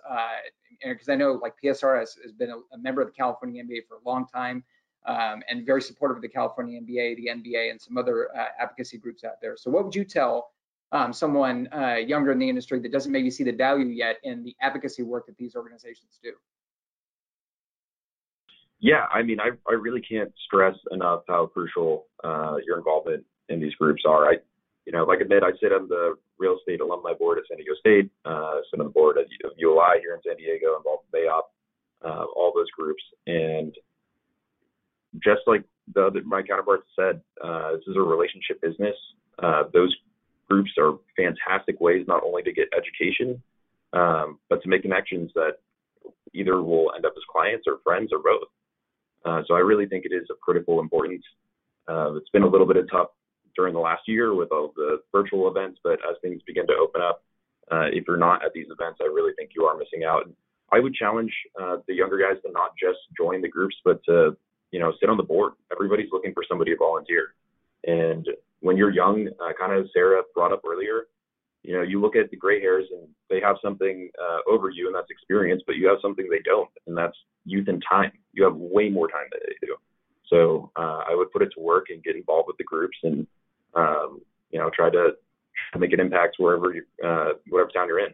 Because 0.84 1.10
uh, 1.10 1.12
I 1.12 1.16
know 1.16 1.34
like 1.34 1.54
PSR 1.64 2.00
has, 2.00 2.16
has 2.24 2.32
been 2.32 2.50
a, 2.50 2.58
a, 2.74 2.78
member 2.78 3.02
of 3.02 3.08
the 3.08 3.14
California 3.14 3.62
MBA 3.62 3.82
for 3.88 3.96
a 3.96 4.10
long 4.10 4.26
time 4.26 4.64
um, 5.06 5.44
and 5.50 5.66
very 5.66 5.82
supportive 5.82 6.18
of 6.18 6.22
the 6.22 6.30
California 6.30 6.80
MBA, 6.80 7.18
the 7.18 7.28
MBA, 7.28 7.72
and 7.72 7.82
some 7.82 7.98
other 7.98 8.30
uh, 8.36 8.46
advocacy 8.58 8.98
groups 8.98 9.26
out 9.26 9.42
there. 9.42 9.58
So 9.58 9.70
what 9.70 9.84
would 9.84 9.96
you 9.96 10.06
tell 10.06 10.52
um, 10.94 11.12
someone 11.12 11.68
uh, 11.74 11.96
younger 11.96 12.32
in 12.32 12.40
the 12.40 12.48
industry 12.48 12.80
that 12.80 12.92
doesn't 12.92 13.12
maybe 13.12 13.30
see 13.30 13.44
the 13.44 13.52
value 13.52 13.88
yet 13.88 14.18
in 14.24 14.44
the 14.44 14.56
advocacy 14.62 15.04
work 15.04 15.26
that 15.26 15.38
these 15.38 15.56
organizations 15.56 16.20
do? 16.24 16.32
Yeah, 18.84 19.06
I 19.14 19.24
mean, 19.24 19.40
I, 19.40 19.52
I 19.66 19.76
really 19.76 20.02
can't 20.02 20.34
stress 20.46 20.76
enough 20.92 21.24
how 21.30 21.46
crucial 21.46 22.08
uh, 22.22 22.58
your 22.68 22.78
involvement 22.78 23.24
in 23.48 23.62
these 23.62 23.74
groups 23.76 24.04
are. 24.06 24.26
I, 24.30 24.34
you 24.86 24.92
know, 24.92 25.06
like 25.06 25.20
I 25.20 25.28
said, 25.30 25.42
I 25.42 25.52
sit 25.62 25.72
on 25.72 25.88
the 25.88 26.16
real 26.38 26.58
estate 26.60 26.82
alumni 26.82 27.14
board 27.14 27.38
at 27.38 27.46
San 27.48 27.56
Diego 27.56 27.76
State, 27.80 28.12
uh, 28.26 28.60
sit 28.70 28.82
on 28.82 28.88
the 28.88 28.92
board 28.92 29.18
at 29.18 29.28
ULI 29.58 30.02
here 30.02 30.16
in 30.16 30.22
San 30.28 30.36
Diego, 30.36 30.76
involved 30.76 31.06
in 31.14 31.22
NAIOP, 31.22 31.44
uh, 32.04 32.26
all 32.36 32.52
those 32.54 32.70
groups. 32.72 33.02
And 33.26 33.74
just 35.24 35.44
like 35.48 35.64
the 35.96 36.08
other, 36.08 36.22
my 36.26 36.42
counterparts 36.42 36.84
said, 36.94 37.22
uh, 37.42 37.72
this 37.78 37.88
is 37.88 37.96
a 37.96 38.02
relationship 38.02 38.60
business. 38.62 38.98
Uh, 39.42 39.64
those 39.72 39.96
groups 40.50 40.72
are 40.78 41.00
fantastic 41.16 41.80
ways 41.80 42.04
not 42.06 42.22
only 42.26 42.44
to 42.44 42.52
get 42.52 42.68
education, 42.76 43.42
um, 43.94 44.40
but 44.50 44.62
to 44.62 44.68
make 44.68 44.82
connections 44.82 45.32
that 45.36 45.60
either 46.34 46.62
will 46.62 46.92
end 46.98 47.06
up 47.06 47.14
as 47.16 47.24
clients 47.32 47.64
or 47.66 47.78
friends 47.86 48.12
or 48.12 48.20
both. 48.20 48.50
Uh, 49.26 49.42
so 49.48 49.56
I 49.56 49.60
really 49.60 49.88
think 49.88 50.06
it 50.06 50.14
is 50.14 50.28
of 50.30 50.40
critical 50.42 50.80
importance. 50.80 51.24
Uh, 51.88 52.14
it's 52.16 52.30
been 52.30 52.44
a 52.44 52.48
little 52.48 52.68
bit 52.68 52.78
of 52.78 52.90
tough 52.90 53.10
during 53.56 53.74
the 53.74 53.80
last 53.80 54.02
year 54.08 54.34
with 54.34 54.52
all 54.52 54.74
the 54.76 55.02
virtual 55.12 55.48
events, 55.48 55.80
but 55.84 56.00
as 56.10 56.18
things 56.22 56.42
begin 56.46 56.66
to 56.68 56.74
open 56.74 57.02
up, 57.02 57.24
uh, 57.72 57.88
if 57.92 58.06
you're 58.08 58.18
not 58.18 58.44
at 58.44 58.54
these 58.54 58.68
events, 58.70 59.00
I 59.02 59.06
really 59.06 59.34
think 59.38 59.52
you 59.56 59.64
are 59.66 59.78
missing 59.78 60.04
out. 60.04 60.30
I 60.72 60.80
would 60.80 60.94
challenge 60.94 61.32
uh, 61.62 61.78
the 61.88 61.94
younger 61.94 62.18
guys 62.18 62.42
to 62.46 62.52
not 62.52 62.72
just 62.82 63.00
join 63.16 63.42
the 63.42 63.48
groups, 63.48 63.76
but 63.86 64.04
to 64.06 64.36
you 64.72 64.80
know 64.80 64.92
sit 65.00 65.10
on 65.10 65.18
the 65.18 65.24
board. 65.24 65.54
Everybody's 65.72 66.10
looking 66.12 66.34
for 66.34 66.44
somebody 66.48 66.72
to 66.72 66.78
volunteer, 66.78 67.36
and 67.86 68.28
when 68.62 68.76
you're 68.76 68.92
young, 68.92 69.30
kind 69.60 69.74
of 69.74 69.88
Sarah 69.94 70.24
brought 70.34 70.52
up 70.52 70.62
earlier, 70.66 71.08
you 71.64 71.74
know, 71.76 71.82
you 71.82 72.00
look 72.00 72.16
at 72.16 72.30
the 72.30 72.38
gray 72.38 72.60
hairs 72.60 72.86
and 72.92 73.08
they 73.30 73.40
have 73.40 73.56
something 73.64 74.10
uh, 74.22 74.52
over 74.52 74.70
you, 74.70 74.88
and 74.88 74.96
that's 74.96 75.10
experience, 75.10 75.64
but 75.66 75.78
you 75.78 75.88
have 75.88 75.98
something 76.02 76.28
they 76.30 76.42
don't, 76.44 76.70
and 76.88 76.98
that's 76.98 77.18
youth 77.46 77.68
and 77.70 77.84
time. 77.90 78.12
You 78.34 78.44
have 78.44 78.56
way 78.56 78.90
more 78.90 79.08
time 79.08 79.28
than 79.32 79.40
they 79.48 79.68
do. 79.68 79.76
So 80.28 80.72
uh, 80.76 81.04
I 81.10 81.16
would 81.16 81.32
put 81.32 81.42
it 81.42 81.52
to 81.56 81.62
work 81.62 81.88
and 81.90 82.04
get 82.04 82.16
involved 82.16 82.48
with 82.48 82.58
the 82.58 82.64
groups 82.64 82.98
and, 83.04 83.26
um, 83.76 84.22
you 84.52 84.60
know, 84.60 84.70
try 84.70 84.90
to 84.90 85.12
make 85.78 85.94
an 85.94 86.00
impact 86.00 86.36
wherever 86.38 86.74
you, 86.74 86.84
uh, 87.04 87.34
whatever 87.50 87.70
town 87.70 87.88
you're 87.88 88.00
in. 88.00 88.14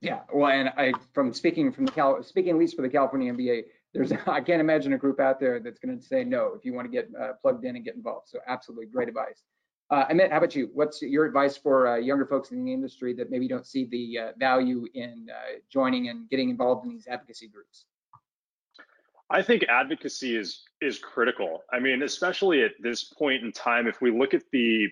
Yeah, 0.00 0.20
well, 0.32 0.50
and 0.50 0.70
I, 0.76 0.92
from 1.12 1.32
speaking 1.32 1.72
from 1.72 1.84
the 1.84 1.92
Cal, 1.92 2.22
speaking 2.22 2.52
at 2.52 2.58
least 2.58 2.74
for 2.74 2.82
the 2.82 2.88
California 2.88 3.32
MBA, 3.32 3.64
there's, 3.92 4.12
I 4.26 4.40
can't 4.40 4.60
imagine 4.60 4.92
a 4.94 4.98
group 4.98 5.20
out 5.20 5.38
there 5.38 5.60
that's 5.60 5.78
going 5.78 5.96
to 5.96 6.04
say 6.04 6.24
no 6.24 6.54
if 6.56 6.64
you 6.64 6.72
want 6.72 6.86
to 6.86 6.90
get 6.90 7.10
uh, 7.20 7.32
plugged 7.42 7.64
in 7.64 7.76
and 7.76 7.84
get 7.84 7.94
involved. 7.94 8.28
So 8.28 8.38
absolutely 8.48 8.86
great 8.86 9.08
advice. 9.08 9.42
Uh, 9.90 10.06
Amit, 10.06 10.30
how 10.30 10.38
about 10.38 10.54
you? 10.54 10.70
What's 10.72 11.02
your 11.02 11.24
advice 11.24 11.56
for 11.56 11.88
uh, 11.88 11.96
younger 11.96 12.24
folks 12.24 12.52
in 12.52 12.64
the 12.64 12.72
industry 12.72 13.12
that 13.14 13.30
maybe 13.30 13.48
don't 13.48 13.66
see 13.66 13.86
the 13.86 14.18
uh, 14.18 14.32
value 14.38 14.86
in 14.94 15.26
uh, 15.28 15.58
joining 15.68 16.08
and 16.08 16.30
getting 16.30 16.48
involved 16.48 16.84
in 16.84 16.92
these 16.92 17.08
advocacy 17.08 17.48
groups? 17.48 17.86
I 19.30 19.42
think 19.42 19.64
advocacy 19.68 20.36
is 20.36 20.62
is 20.80 20.98
critical. 20.98 21.62
I 21.72 21.80
mean, 21.80 22.02
especially 22.02 22.62
at 22.62 22.72
this 22.80 23.04
point 23.04 23.42
in 23.42 23.52
time, 23.52 23.88
if 23.88 24.00
we 24.00 24.16
look 24.16 24.32
at 24.32 24.42
the 24.52 24.88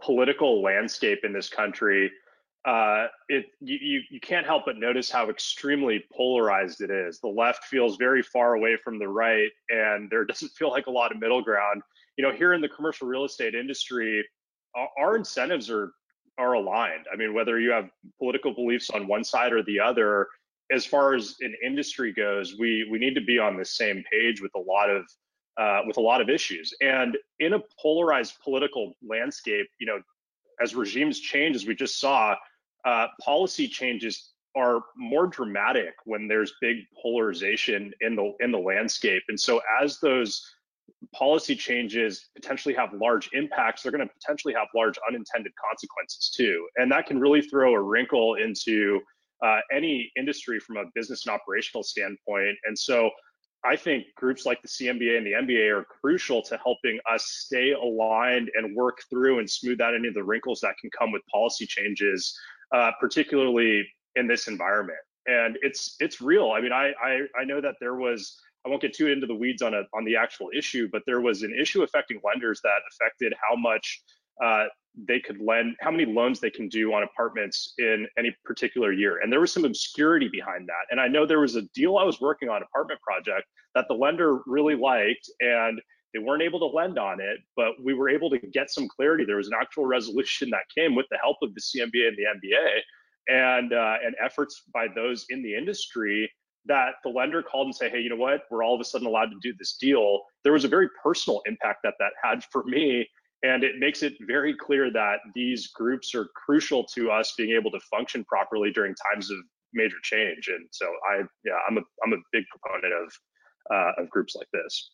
political 0.00 0.62
landscape 0.62 1.20
in 1.24 1.32
this 1.32 1.48
country, 1.48 2.10
uh, 2.64 3.06
it 3.28 3.46
you 3.60 4.02
you 4.10 4.20
can't 4.20 4.46
help 4.46 4.64
but 4.66 4.76
notice 4.76 5.10
how 5.10 5.30
extremely 5.30 6.04
polarized 6.12 6.80
it 6.80 6.90
is. 6.90 7.20
The 7.20 7.28
left 7.28 7.64
feels 7.64 7.96
very 7.96 8.22
far 8.22 8.54
away 8.54 8.76
from 8.76 8.98
the 8.98 9.08
right, 9.08 9.50
and 9.68 10.10
there 10.10 10.24
doesn't 10.24 10.50
feel 10.52 10.70
like 10.70 10.86
a 10.86 10.92
lot 10.92 11.12
of 11.12 11.20
middle 11.20 11.42
ground. 11.42 11.82
You 12.16 12.24
know, 12.24 12.32
here 12.32 12.52
in 12.52 12.60
the 12.60 12.68
commercial 12.68 13.08
real 13.08 13.24
estate 13.24 13.54
industry, 13.54 14.24
our, 14.74 14.88
our 14.98 15.16
incentives 15.16 15.70
are 15.70 15.92
are 16.38 16.54
aligned. 16.54 17.06
I 17.12 17.16
mean, 17.16 17.34
whether 17.34 17.60
you 17.60 17.70
have 17.70 17.90
political 18.18 18.54
beliefs 18.54 18.90
on 18.90 19.06
one 19.06 19.22
side 19.22 19.52
or 19.52 19.62
the 19.62 19.78
other, 19.78 20.26
as 20.70 20.86
far 20.86 21.14
as 21.14 21.36
an 21.40 21.54
industry 21.64 22.12
goes, 22.12 22.56
we 22.58 22.86
we 22.90 22.98
need 22.98 23.14
to 23.14 23.20
be 23.20 23.38
on 23.38 23.56
the 23.56 23.64
same 23.64 24.02
page 24.10 24.40
with 24.40 24.52
a 24.54 24.58
lot 24.58 24.90
of 24.90 25.04
uh, 25.58 25.80
with 25.86 25.96
a 25.96 26.00
lot 26.00 26.20
of 26.20 26.28
issues. 26.30 26.72
And 26.80 27.16
in 27.40 27.54
a 27.54 27.60
polarized 27.80 28.34
political 28.42 28.94
landscape, 29.06 29.66
you 29.78 29.86
know, 29.86 30.00
as 30.62 30.74
regimes 30.74 31.20
change, 31.20 31.56
as 31.56 31.66
we 31.66 31.74
just 31.74 32.00
saw, 32.00 32.34
uh, 32.84 33.08
policy 33.20 33.68
changes 33.68 34.32
are 34.54 34.82
more 34.96 35.26
dramatic 35.26 35.94
when 36.04 36.28
there's 36.28 36.54
big 36.60 36.78
polarization 37.00 37.92
in 38.00 38.16
the 38.16 38.32
in 38.40 38.50
the 38.50 38.58
landscape. 38.58 39.22
And 39.28 39.38
so 39.38 39.60
as 39.82 39.98
those 40.00 40.42
policy 41.14 41.54
changes 41.54 42.28
potentially 42.34 42.74
have 42.74 42.90
large 42.94 43.28
impacts, 43.32 43.82
they're 43.82 43.92
going 43.92 44.06
to 44.06 44.14
potentially 44.20 44.54
have 44.54 44.68
large 44.74 44.98
unintended 45.08 45.52
consequences 45.62 46.32
too. 46.34 46.66
And 46.76 46.90
that 46.92 47.06
can 47.06 47.18
really 47.18 47.42
throw 47.42 47.74
a 47.74 47.80
wrinkle 47.80 48.34
into 48.34 49.00
uh, 49.44 49.60
any 49.72 50.10
industry 50.16 50.60
from 50.60 50.76
a 50.76 50.84
business 50.94 51.26
and 51.26 51.34
operational 51.34 51.82
standpoint. 51.82 52.56
And 52.64 52.78
so 52.78 53.10
I 53.64 53.76
think 53.76 54.06
groups 54.16 54.44
like 54.44 54.60
the 54.62 54.68
CMBA 54.68 55.16
and 55.16 55.26
the 55.26 55.32
MBA 55.32 55.70
are 55.70 55.84
crucial 55.84 56.42
to 56.42 56.58
helping 56.58 56.98
us 57.10 57.24
stay 57.24 57.72
aligned 57.72 58.50
and 58.54 58.74
work 58.74 58.98
through 59.08 59.38
and 59.38 59.48
smooth 59.48 59.80
out 59.80 59.94
any 59.94 60.08
of 60.08 60.14
the 60.14 60.24
wrinkles 60.24 60.60
that 60.60 60.74
can 60.80 60.90
come 60.96 61.12
with 61.12 61.22
policy 61.32 61.66
changes, 61.66 62.36
uh, 62.74 62.90
particularly 63.00 63.86
in 64.16 64.26
this 64.26 64.48
environment. 64.48 64.98
And 65.26 65.56
it's 65.62 65.94
it's 66.00 66.20
real. 66.20 66.50
I 66.50 66.60
mean, 66.60 66.72
I, 66.72 66.92
I 67.00 67.20
I 67.40 67.44
know 67.44 67.60
that 67.60 67.76
there 67.80 67.94
was 67.94 68.36
I 68.64 68.68
won't 68.68 68.82
get 68.82 68.94
too 68.94 69.08
into 69.08 69.26
the 69.26 69.34
weeds 69.34 69.62
on 69.62 69.74
a 69.74 69.82
on 69.92 70.04
the 70.04 70.16
actual 70.16 70.48
issue, 70.56 70.88
but 70.92 71.02
there 71.06 71.20
was 71.20 71.42
an 71.42 71.54
issue 71.58 71.82
affecting 71.82 72.20
lenders 72.24 72.60
that 72.62 72.80
affected 72.90 73.34
how 73.40 73.56
much 73.56 74.02
uh, 74.42 74.66
they 75.08 75.20
could 75.20 75.40
lend, 75.40 75.76
how 75.80 75.90
many 75.90 76.04
loans 76.04 76.38
they 76.38 76.50
can 76.50 76.68
do 76.68 76.92
on 76.92 77.02
apartments 77.02 77.74
in 77.78 78.06
any 78.18 78.34
particular 78.44 78.92
year. 78.92 79.18
And 79.18 79.32
there 79.32 79.40
was 79.40 79.52
some 79.52 79.64
obscurity 79.64 80.28
behind 80.28 80.68
that. 80.68 80.86
And 80.90 81.00
I 81.00 81.08
know 81.08 81.26
there 81.26 81.40
was 81.40 81.56
a 81.56 81.62
deal 81.74 81.96
I 81.96 82.04
was 82.04 82.20
working 82.20 82.48
on, 82.48 82.62
apartment 82.62 83.00
project, 83.00 83.46
that 83.74 83.86
the 83.88 83.94
lender 83.94 84.40
really 84.46 84.74
liked, 84.74 85.30
and 85.40 85.80
they 86.12 86.18
weren't 86.18 86.42
able 86.42 86.58
to 86.58 86.66
lend 86.66 86.98
on 86.98 87.20
it, 87.20 87.38
but 87.56 87.72
we 87.82 87.94
were 87.94 88.10
able 88.10 88.28
to 88.30 88.38
get 88.38 88.70
some 88.70 88.86
clarity. 88.86 89.24
There 89.24 89.36
was 89.36 89.48
an 89.48 89.54
actual 89.58 89.86
resolution 89.86 90.50
that 90.50 90.64
came 90.76 90.94
with 90.94 91.06
the 91.10 91.18
help 91.18 91.38
of 91.42 91.54
the 91.54 91.60
CMBA 91.60 92.08
and 92.08 92.16
the 92.16 92.48
MBA, 92.48 92.80
and 93.28 93.72
uh, 93.72 93.96
and 94.04 94.14
efforts 94.22 94.62
by 94.74 94.88
those 94.94 95.24
in 95.30 95.42
the 95.42 95.54
industry 95.54 96.30
that 96.66 96.94
the 97.02 97.10
lender 97.10 97.42
called 97.42 97.66
and 97.66 97.74
say, 97.74 97.90
hey, 97.90 98.00
you 98.00 98.08
know 98.08 98.16
what? 98.16 98.42
We're 98.50 98.62
all 98.62 98.74
of 98.74 98.80
a 98.80 98.84
sudden 98.84 99.06
allowed 99.06 99.30
to 99.30 99.38
do 99.42 99.52
this 99.58 99.76
deal. 99.80 100.20
There 100.44 100.52
was 100.52 100.64
a 100.64 100.68
very 100.68 100.88
personal 101.02 101.42
impact 101.46 101.80
that 101.84 101.94
that 101.98 102.12
had 102.22 102.44
for 102.52 102.64
me 102.64 103.06
and 103.42 103.64
it 103.64 103.78
makes 103.78 104.02
it 104.02 104.14
very 104.20 104.54
clear 104.54 104.90
that 104.92 105.16
these 105.34 105.68
groups 105.68 106.14
are 106.14 106.28
crucial 106.36 106.84
to 106.94 107.10
us 107.10 107.34
being 107.36 107.56
able 107.58 107.70
to 107.72 107.80
function 107.90 108.24
properly 108.24 108.70
during 108.70 108.94
times 109.12 109.30
of 109.30 109.38
major 109.72 109.96
change. 110.02 110.48
And 110.48 110.66
so 110.70 110.86
I, 111.10 111.22
yeah, 111.44 111.54
I'm 111.68 111.78
a, 111.78 111.80
I'm 112.04 112.12
a 112.12 112.22
big 112.30 112.44
proponent 112.50 112.94
of, 112.94 113.12
uh, 113.74 114.02
of 114.02 114.10
groups 114.10 114.36
like 114.36 114.46
this. 114.52 114.92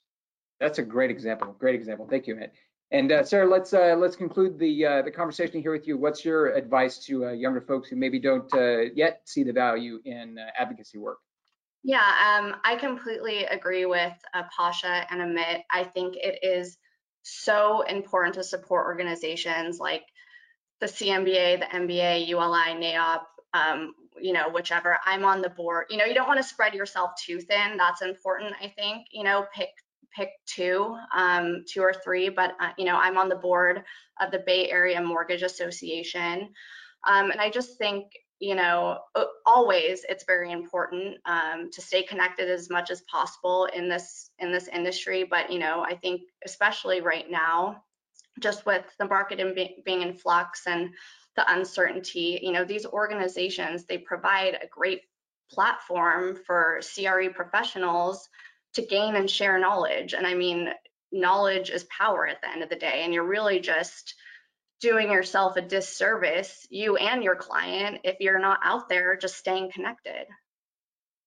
That's 0.60 0.78
a 0.78 0.82
great 0.82 1.10
example. 1.10 1.54
Great 1.58 1.74
example. 1.74 2.06
Thank 2.08 2.26
you, 2.26 2.38
Ed. 2.38 2.52
And 2.90 3.12
uh, 3.12 3.22
Sarah, 3.22 3.46
let's 3.46 3.74
uh, 3.74 3.94
let's 3.98 4.16
conclude 4.16 4.58
the 4.58 4.86
uh, 4.86 5.02
the 5.02 5.10
conversation 5.10 5.60
here 5.60 5.72
with 5.72 5.86
you. 5.86 5.98
What's 5.98 6.24
your 6.24 6.54
advice 6.54 6.98
to 7.00 7.26
uh, 7.26 7.32
younger 7.32 7.60
folks 7.60 7.90
who 7.90 7.96
maybe 7.96 8.18
don't 8.18 8.52
uh, 8.54 8.90
yet 8.94 9.20
see 9.26 9.42
the 9.42 9.52
value 9.52 10.00
in 10.06 10.38
uh, 10.38 10.46
advocacy 10.58 10.96
work? 10.96 11.18
Yeah, 11.84 11.98
um, 12.00 12.56
I 12.64 12.76
completely 12.76 13.44
agree 13.44 13.86
with 13.86 14.12
Pasha 14.56 15.06
and 15.10 15.20
Amit. 15.20 15.62
I 15.72 15.84
think 15.84 16.16
it 16.16 16.40
is 16.42 16.76
so 17.22 17.82
important 17.82 18.34
to 18.34 18.44
support 18.44 18.86
organizations 18.86 19.78
like 19.78 20.02
the 20.80 20.86
CMBA, 20.86 21.60
the 21.60 21.66
MBA, 21.66 22.26
ULI, 22.28 22.74
NAIOP, 22.76 23.20
um, 23.54 23.94
you 24.20 24.32
know, 24.32 24.48
whichever. 24.50 24.98
I'm 25.04 25.24
on 25.24 25.40
the 25.40 25.50
board. 25.50 25.86
You 25.90 25.96
know, 25.98 26.04
you 26.04 26.14
don't 26.14 26.28
want 26.28 26.38
to 26.40 26.46
spread 26.48 26.74
yourself 26.74 27.12
too 27.24 27.40
thin. 27.40 27.76
That's 27.76 28.02
important, 28.02 28.54
I 28.62 28.68
think. 28.68 29.06
You 29.12 29.24
know, 29.24 29.46
pick 29.54 29.70
pick 30.16 30.30
two, 30.46 30.96
um, 31.16 31.64
two 31.68 31.80
or 31.82 31.94
three. 32.04 32.28
But 32.28 32.54
uh, 32.60 32.70
you 32.76 32.84
know, 32.84 32.96
I'm 32.96 33.18
on 33.18 33.28
the 33.28 33.36
board 33.36 33.82
of 34.20 34.30
the 34.32 34.42
Bay 34.46 34.70
Area 34.70 35.00
Mortgage 35.00 35.42
Association, 35.42 36.50
um, 37.06 37.30
and 37.30 37.40
I 37.40 37.50
just 37.50 37.78
think 37.78 38.06
you 38.40 38.54
know, 38.54 38.98
always 39.44 40.04
it's 40.08 40.24
very 40.24 40.52
important 40.52 41.16
um, 41.24 41.70
to 41.72 41.80
stay 41.80 42.02
connected 42.02 42.48
as 42.48 42.70
much 42.70 42.90
as 42.90 43.02
possible 43.02 43.66
in 43.74 43.88
this 43.88 44.30
in 44.38 44.52
this 44.52 44.68
industry. 44.68 45.24
But 45.24 45.50
you 45.50 45.58
know, 45.58 45.82
I 45.82 45.94
think 45.96 46.22
especially 46.44 47.00
right 47.00 47.28
now, 47.28 47.82
just 48.40 48.64
with 48.64 48.84
the 48.98 49.06
market 49.06 49.40
in 49.40 49.54
be, 49.54 49.82
being 49.84 50.02
in 50.02 50.14
flux 50.14 50.62
and 50.66 50.90
the 51.34 51.52
uncertainty, 51.52 52.38
you 52.42 52.52
know, 52.52 52.64
these 52.64 52.86
organizations 52.86 53.84
they 53.84 53.98
provide 53.98 54.54
a 54.54 54.68
great 54.68 55.02
platform 55.50 56.36
for 56.46 56.80
CRE 56.94 57.30
professionals 57.34 58.28
to 58.74 58.82
gain 58.82 59.16
and 59.16 59.30
share 59.30 59.58
knowledge. 59.58 60.12
And 60.12 60.26
I 60.26 60.34
mean, 60.34 60.68
knowledge 61.10 61.70
is 61.70 61.84
power 61.84 62.26
at 62.26 62.40
the 62.42 62.50
end 62.50 62.62
of 62.62 62.68
the 62.68 62.76
day, 62.76 63.02
and 63.02 63.12
you're 63.12 63.26
really 63.26 63.58
just 63.60 64.14
doing 64.80 65.10
yourself 65.10 65.56
a 65.56 65.62
disservice, 65.62 66.66
you 66.70 66.96
and 66.96 67.22
your 67.22 67.36
client, 67.36 68.00
if 68.04 68.16
you're 68.20 68.38
not 68.38 68.60
out 68.62 68.88
there 68.88 69.16
just 69.16 69.36
staying 69.36 69.70
connected. 69.72 70.26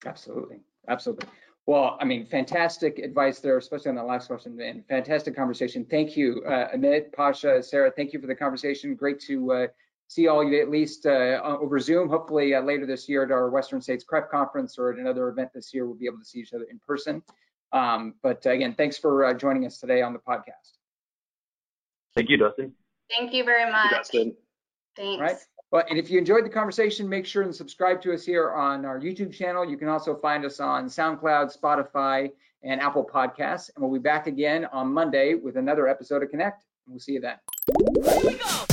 Absolutely. 0.06 0.58
Absolutely. 0.88 1.28
Well, 1.68 1.98
I 2.02 2.06
mean, 2.06 2.26
fantastic 2.26 2.98
advice 2.98 3.40
there, 3.40 3.58
especially 3.58 3.90
on 3.90 3.96
that 3.96 4.08
last 4.08 4.28
question, 4.28 4.60
and 4.60 4.86
fantastic 4.88 5.36
conversation. 5.36 5.86
Thank 5.86 6.18
you, 6.18 6.44
uh, 6.48 6.76
Amit, 6.76 7.14
Pasha, 7.14 7.62
Sarah. 7.62 7.92
Thank 7.96 8.14
you 8.14 8.20
for 8.20 8.28
the 8.28 8.36
conversation. 8.36 8.96
Great 8.96 9.20
to 9.22 9.52
uh, 9.52 9.68
see 10.08 10.28
all 10.28 10.44
you 10.44 10.60
at 10.60 10.72
least 10.72 11.06
uh, 11.06 11.40
over 11.44 11.80
Zoom. 11.80 12.10
Hopefully, 12.10 12.56
uh, 12.56 12.62
later 12.62 12.88
this 12.88 13.08
year 13.08 13.24
at 13.24 13.32
our 13.32 13.50
Western 13.52 13.80
States 13.80 14.04
CREF 14.04 14.30
conference 14.30 14.80
or 14.80 14.92
at 14.92 14.98
another 14.98 15.30
event 15.30 15.52
this 15.54 15.72
year, 15.72 15.86
we'll 15.86 15.96
be 15.96 16.08
able 16.08 16.18
to 16.18 16.26
see 16.26 16.40
each 16.40 16.54
other 16.54 16.66
in 16.70 16.80
person. 16.86 17.22
Um, 17.72 18.16
but 18.24 18.46
again, 18.46 18.74
thanks 18.76 18.98
for 18.98 19.24
uh, 19.24 19.34
joining 19.34 19.66
us 19.66 19.78
today 19.78 20.02
on 20.02 20.14
the 20.14 20.20
podcast. 20.20 20.78
Thank 22.16 22.30
you, 22.30 22.38
Dustin. 22.38 22.74
Thank 23.18 23.34
you 23.34 23.44
very 23.44 23.72
much. 23.72 23.92
Dustin. 23.92 24.36
Thanks. 24.96 25.22
Right. 25.22 25.38
Well, 25.72 25.84
and 25.90 25.98
if 25.98 26.10
you 26.10 26.20
enjoyed 26.20 26.46
the 26.46 26.50
conversation, 26.50 27.08
make 27.08 27.26
sure 27.26 27.44
and 27.44 27.56
subscribe 27.56 28.02
to 28.02 28.14
us 28.14 28.26
here 28.26 28.52
on 28.52 28.84
our 28.86 29.00
YouTube 29.00 29.34
channel. 29.34 29.64
You 29.64 29.78
can 29.78 29.88
also 29.88 30.16
find 30.16 30.44
us 30.46 30.60
on 30.60 30.88
SoundCloud, 30.88 31.58
Spotify, 31.58 32.32
and 32.64 32.82
Apple 32.82 33.06
Podcasts. 33.06 33.70
And 33.76 33.84
we'll 33.84 33.94
be 33.94 34.04
back 34.04 34.28
again 34.28 34.66
on 34.66 34.94
Monday 34.94 35.36
with 35.36 35.56
another 35.56 35.88
episode 35.88 36.24
of 36.24 36.30
Connect. 36.30 36.66
We'll 36.88 37.00
see 37.00 37.14
you 37.14 37.22
then. 37.22 38.71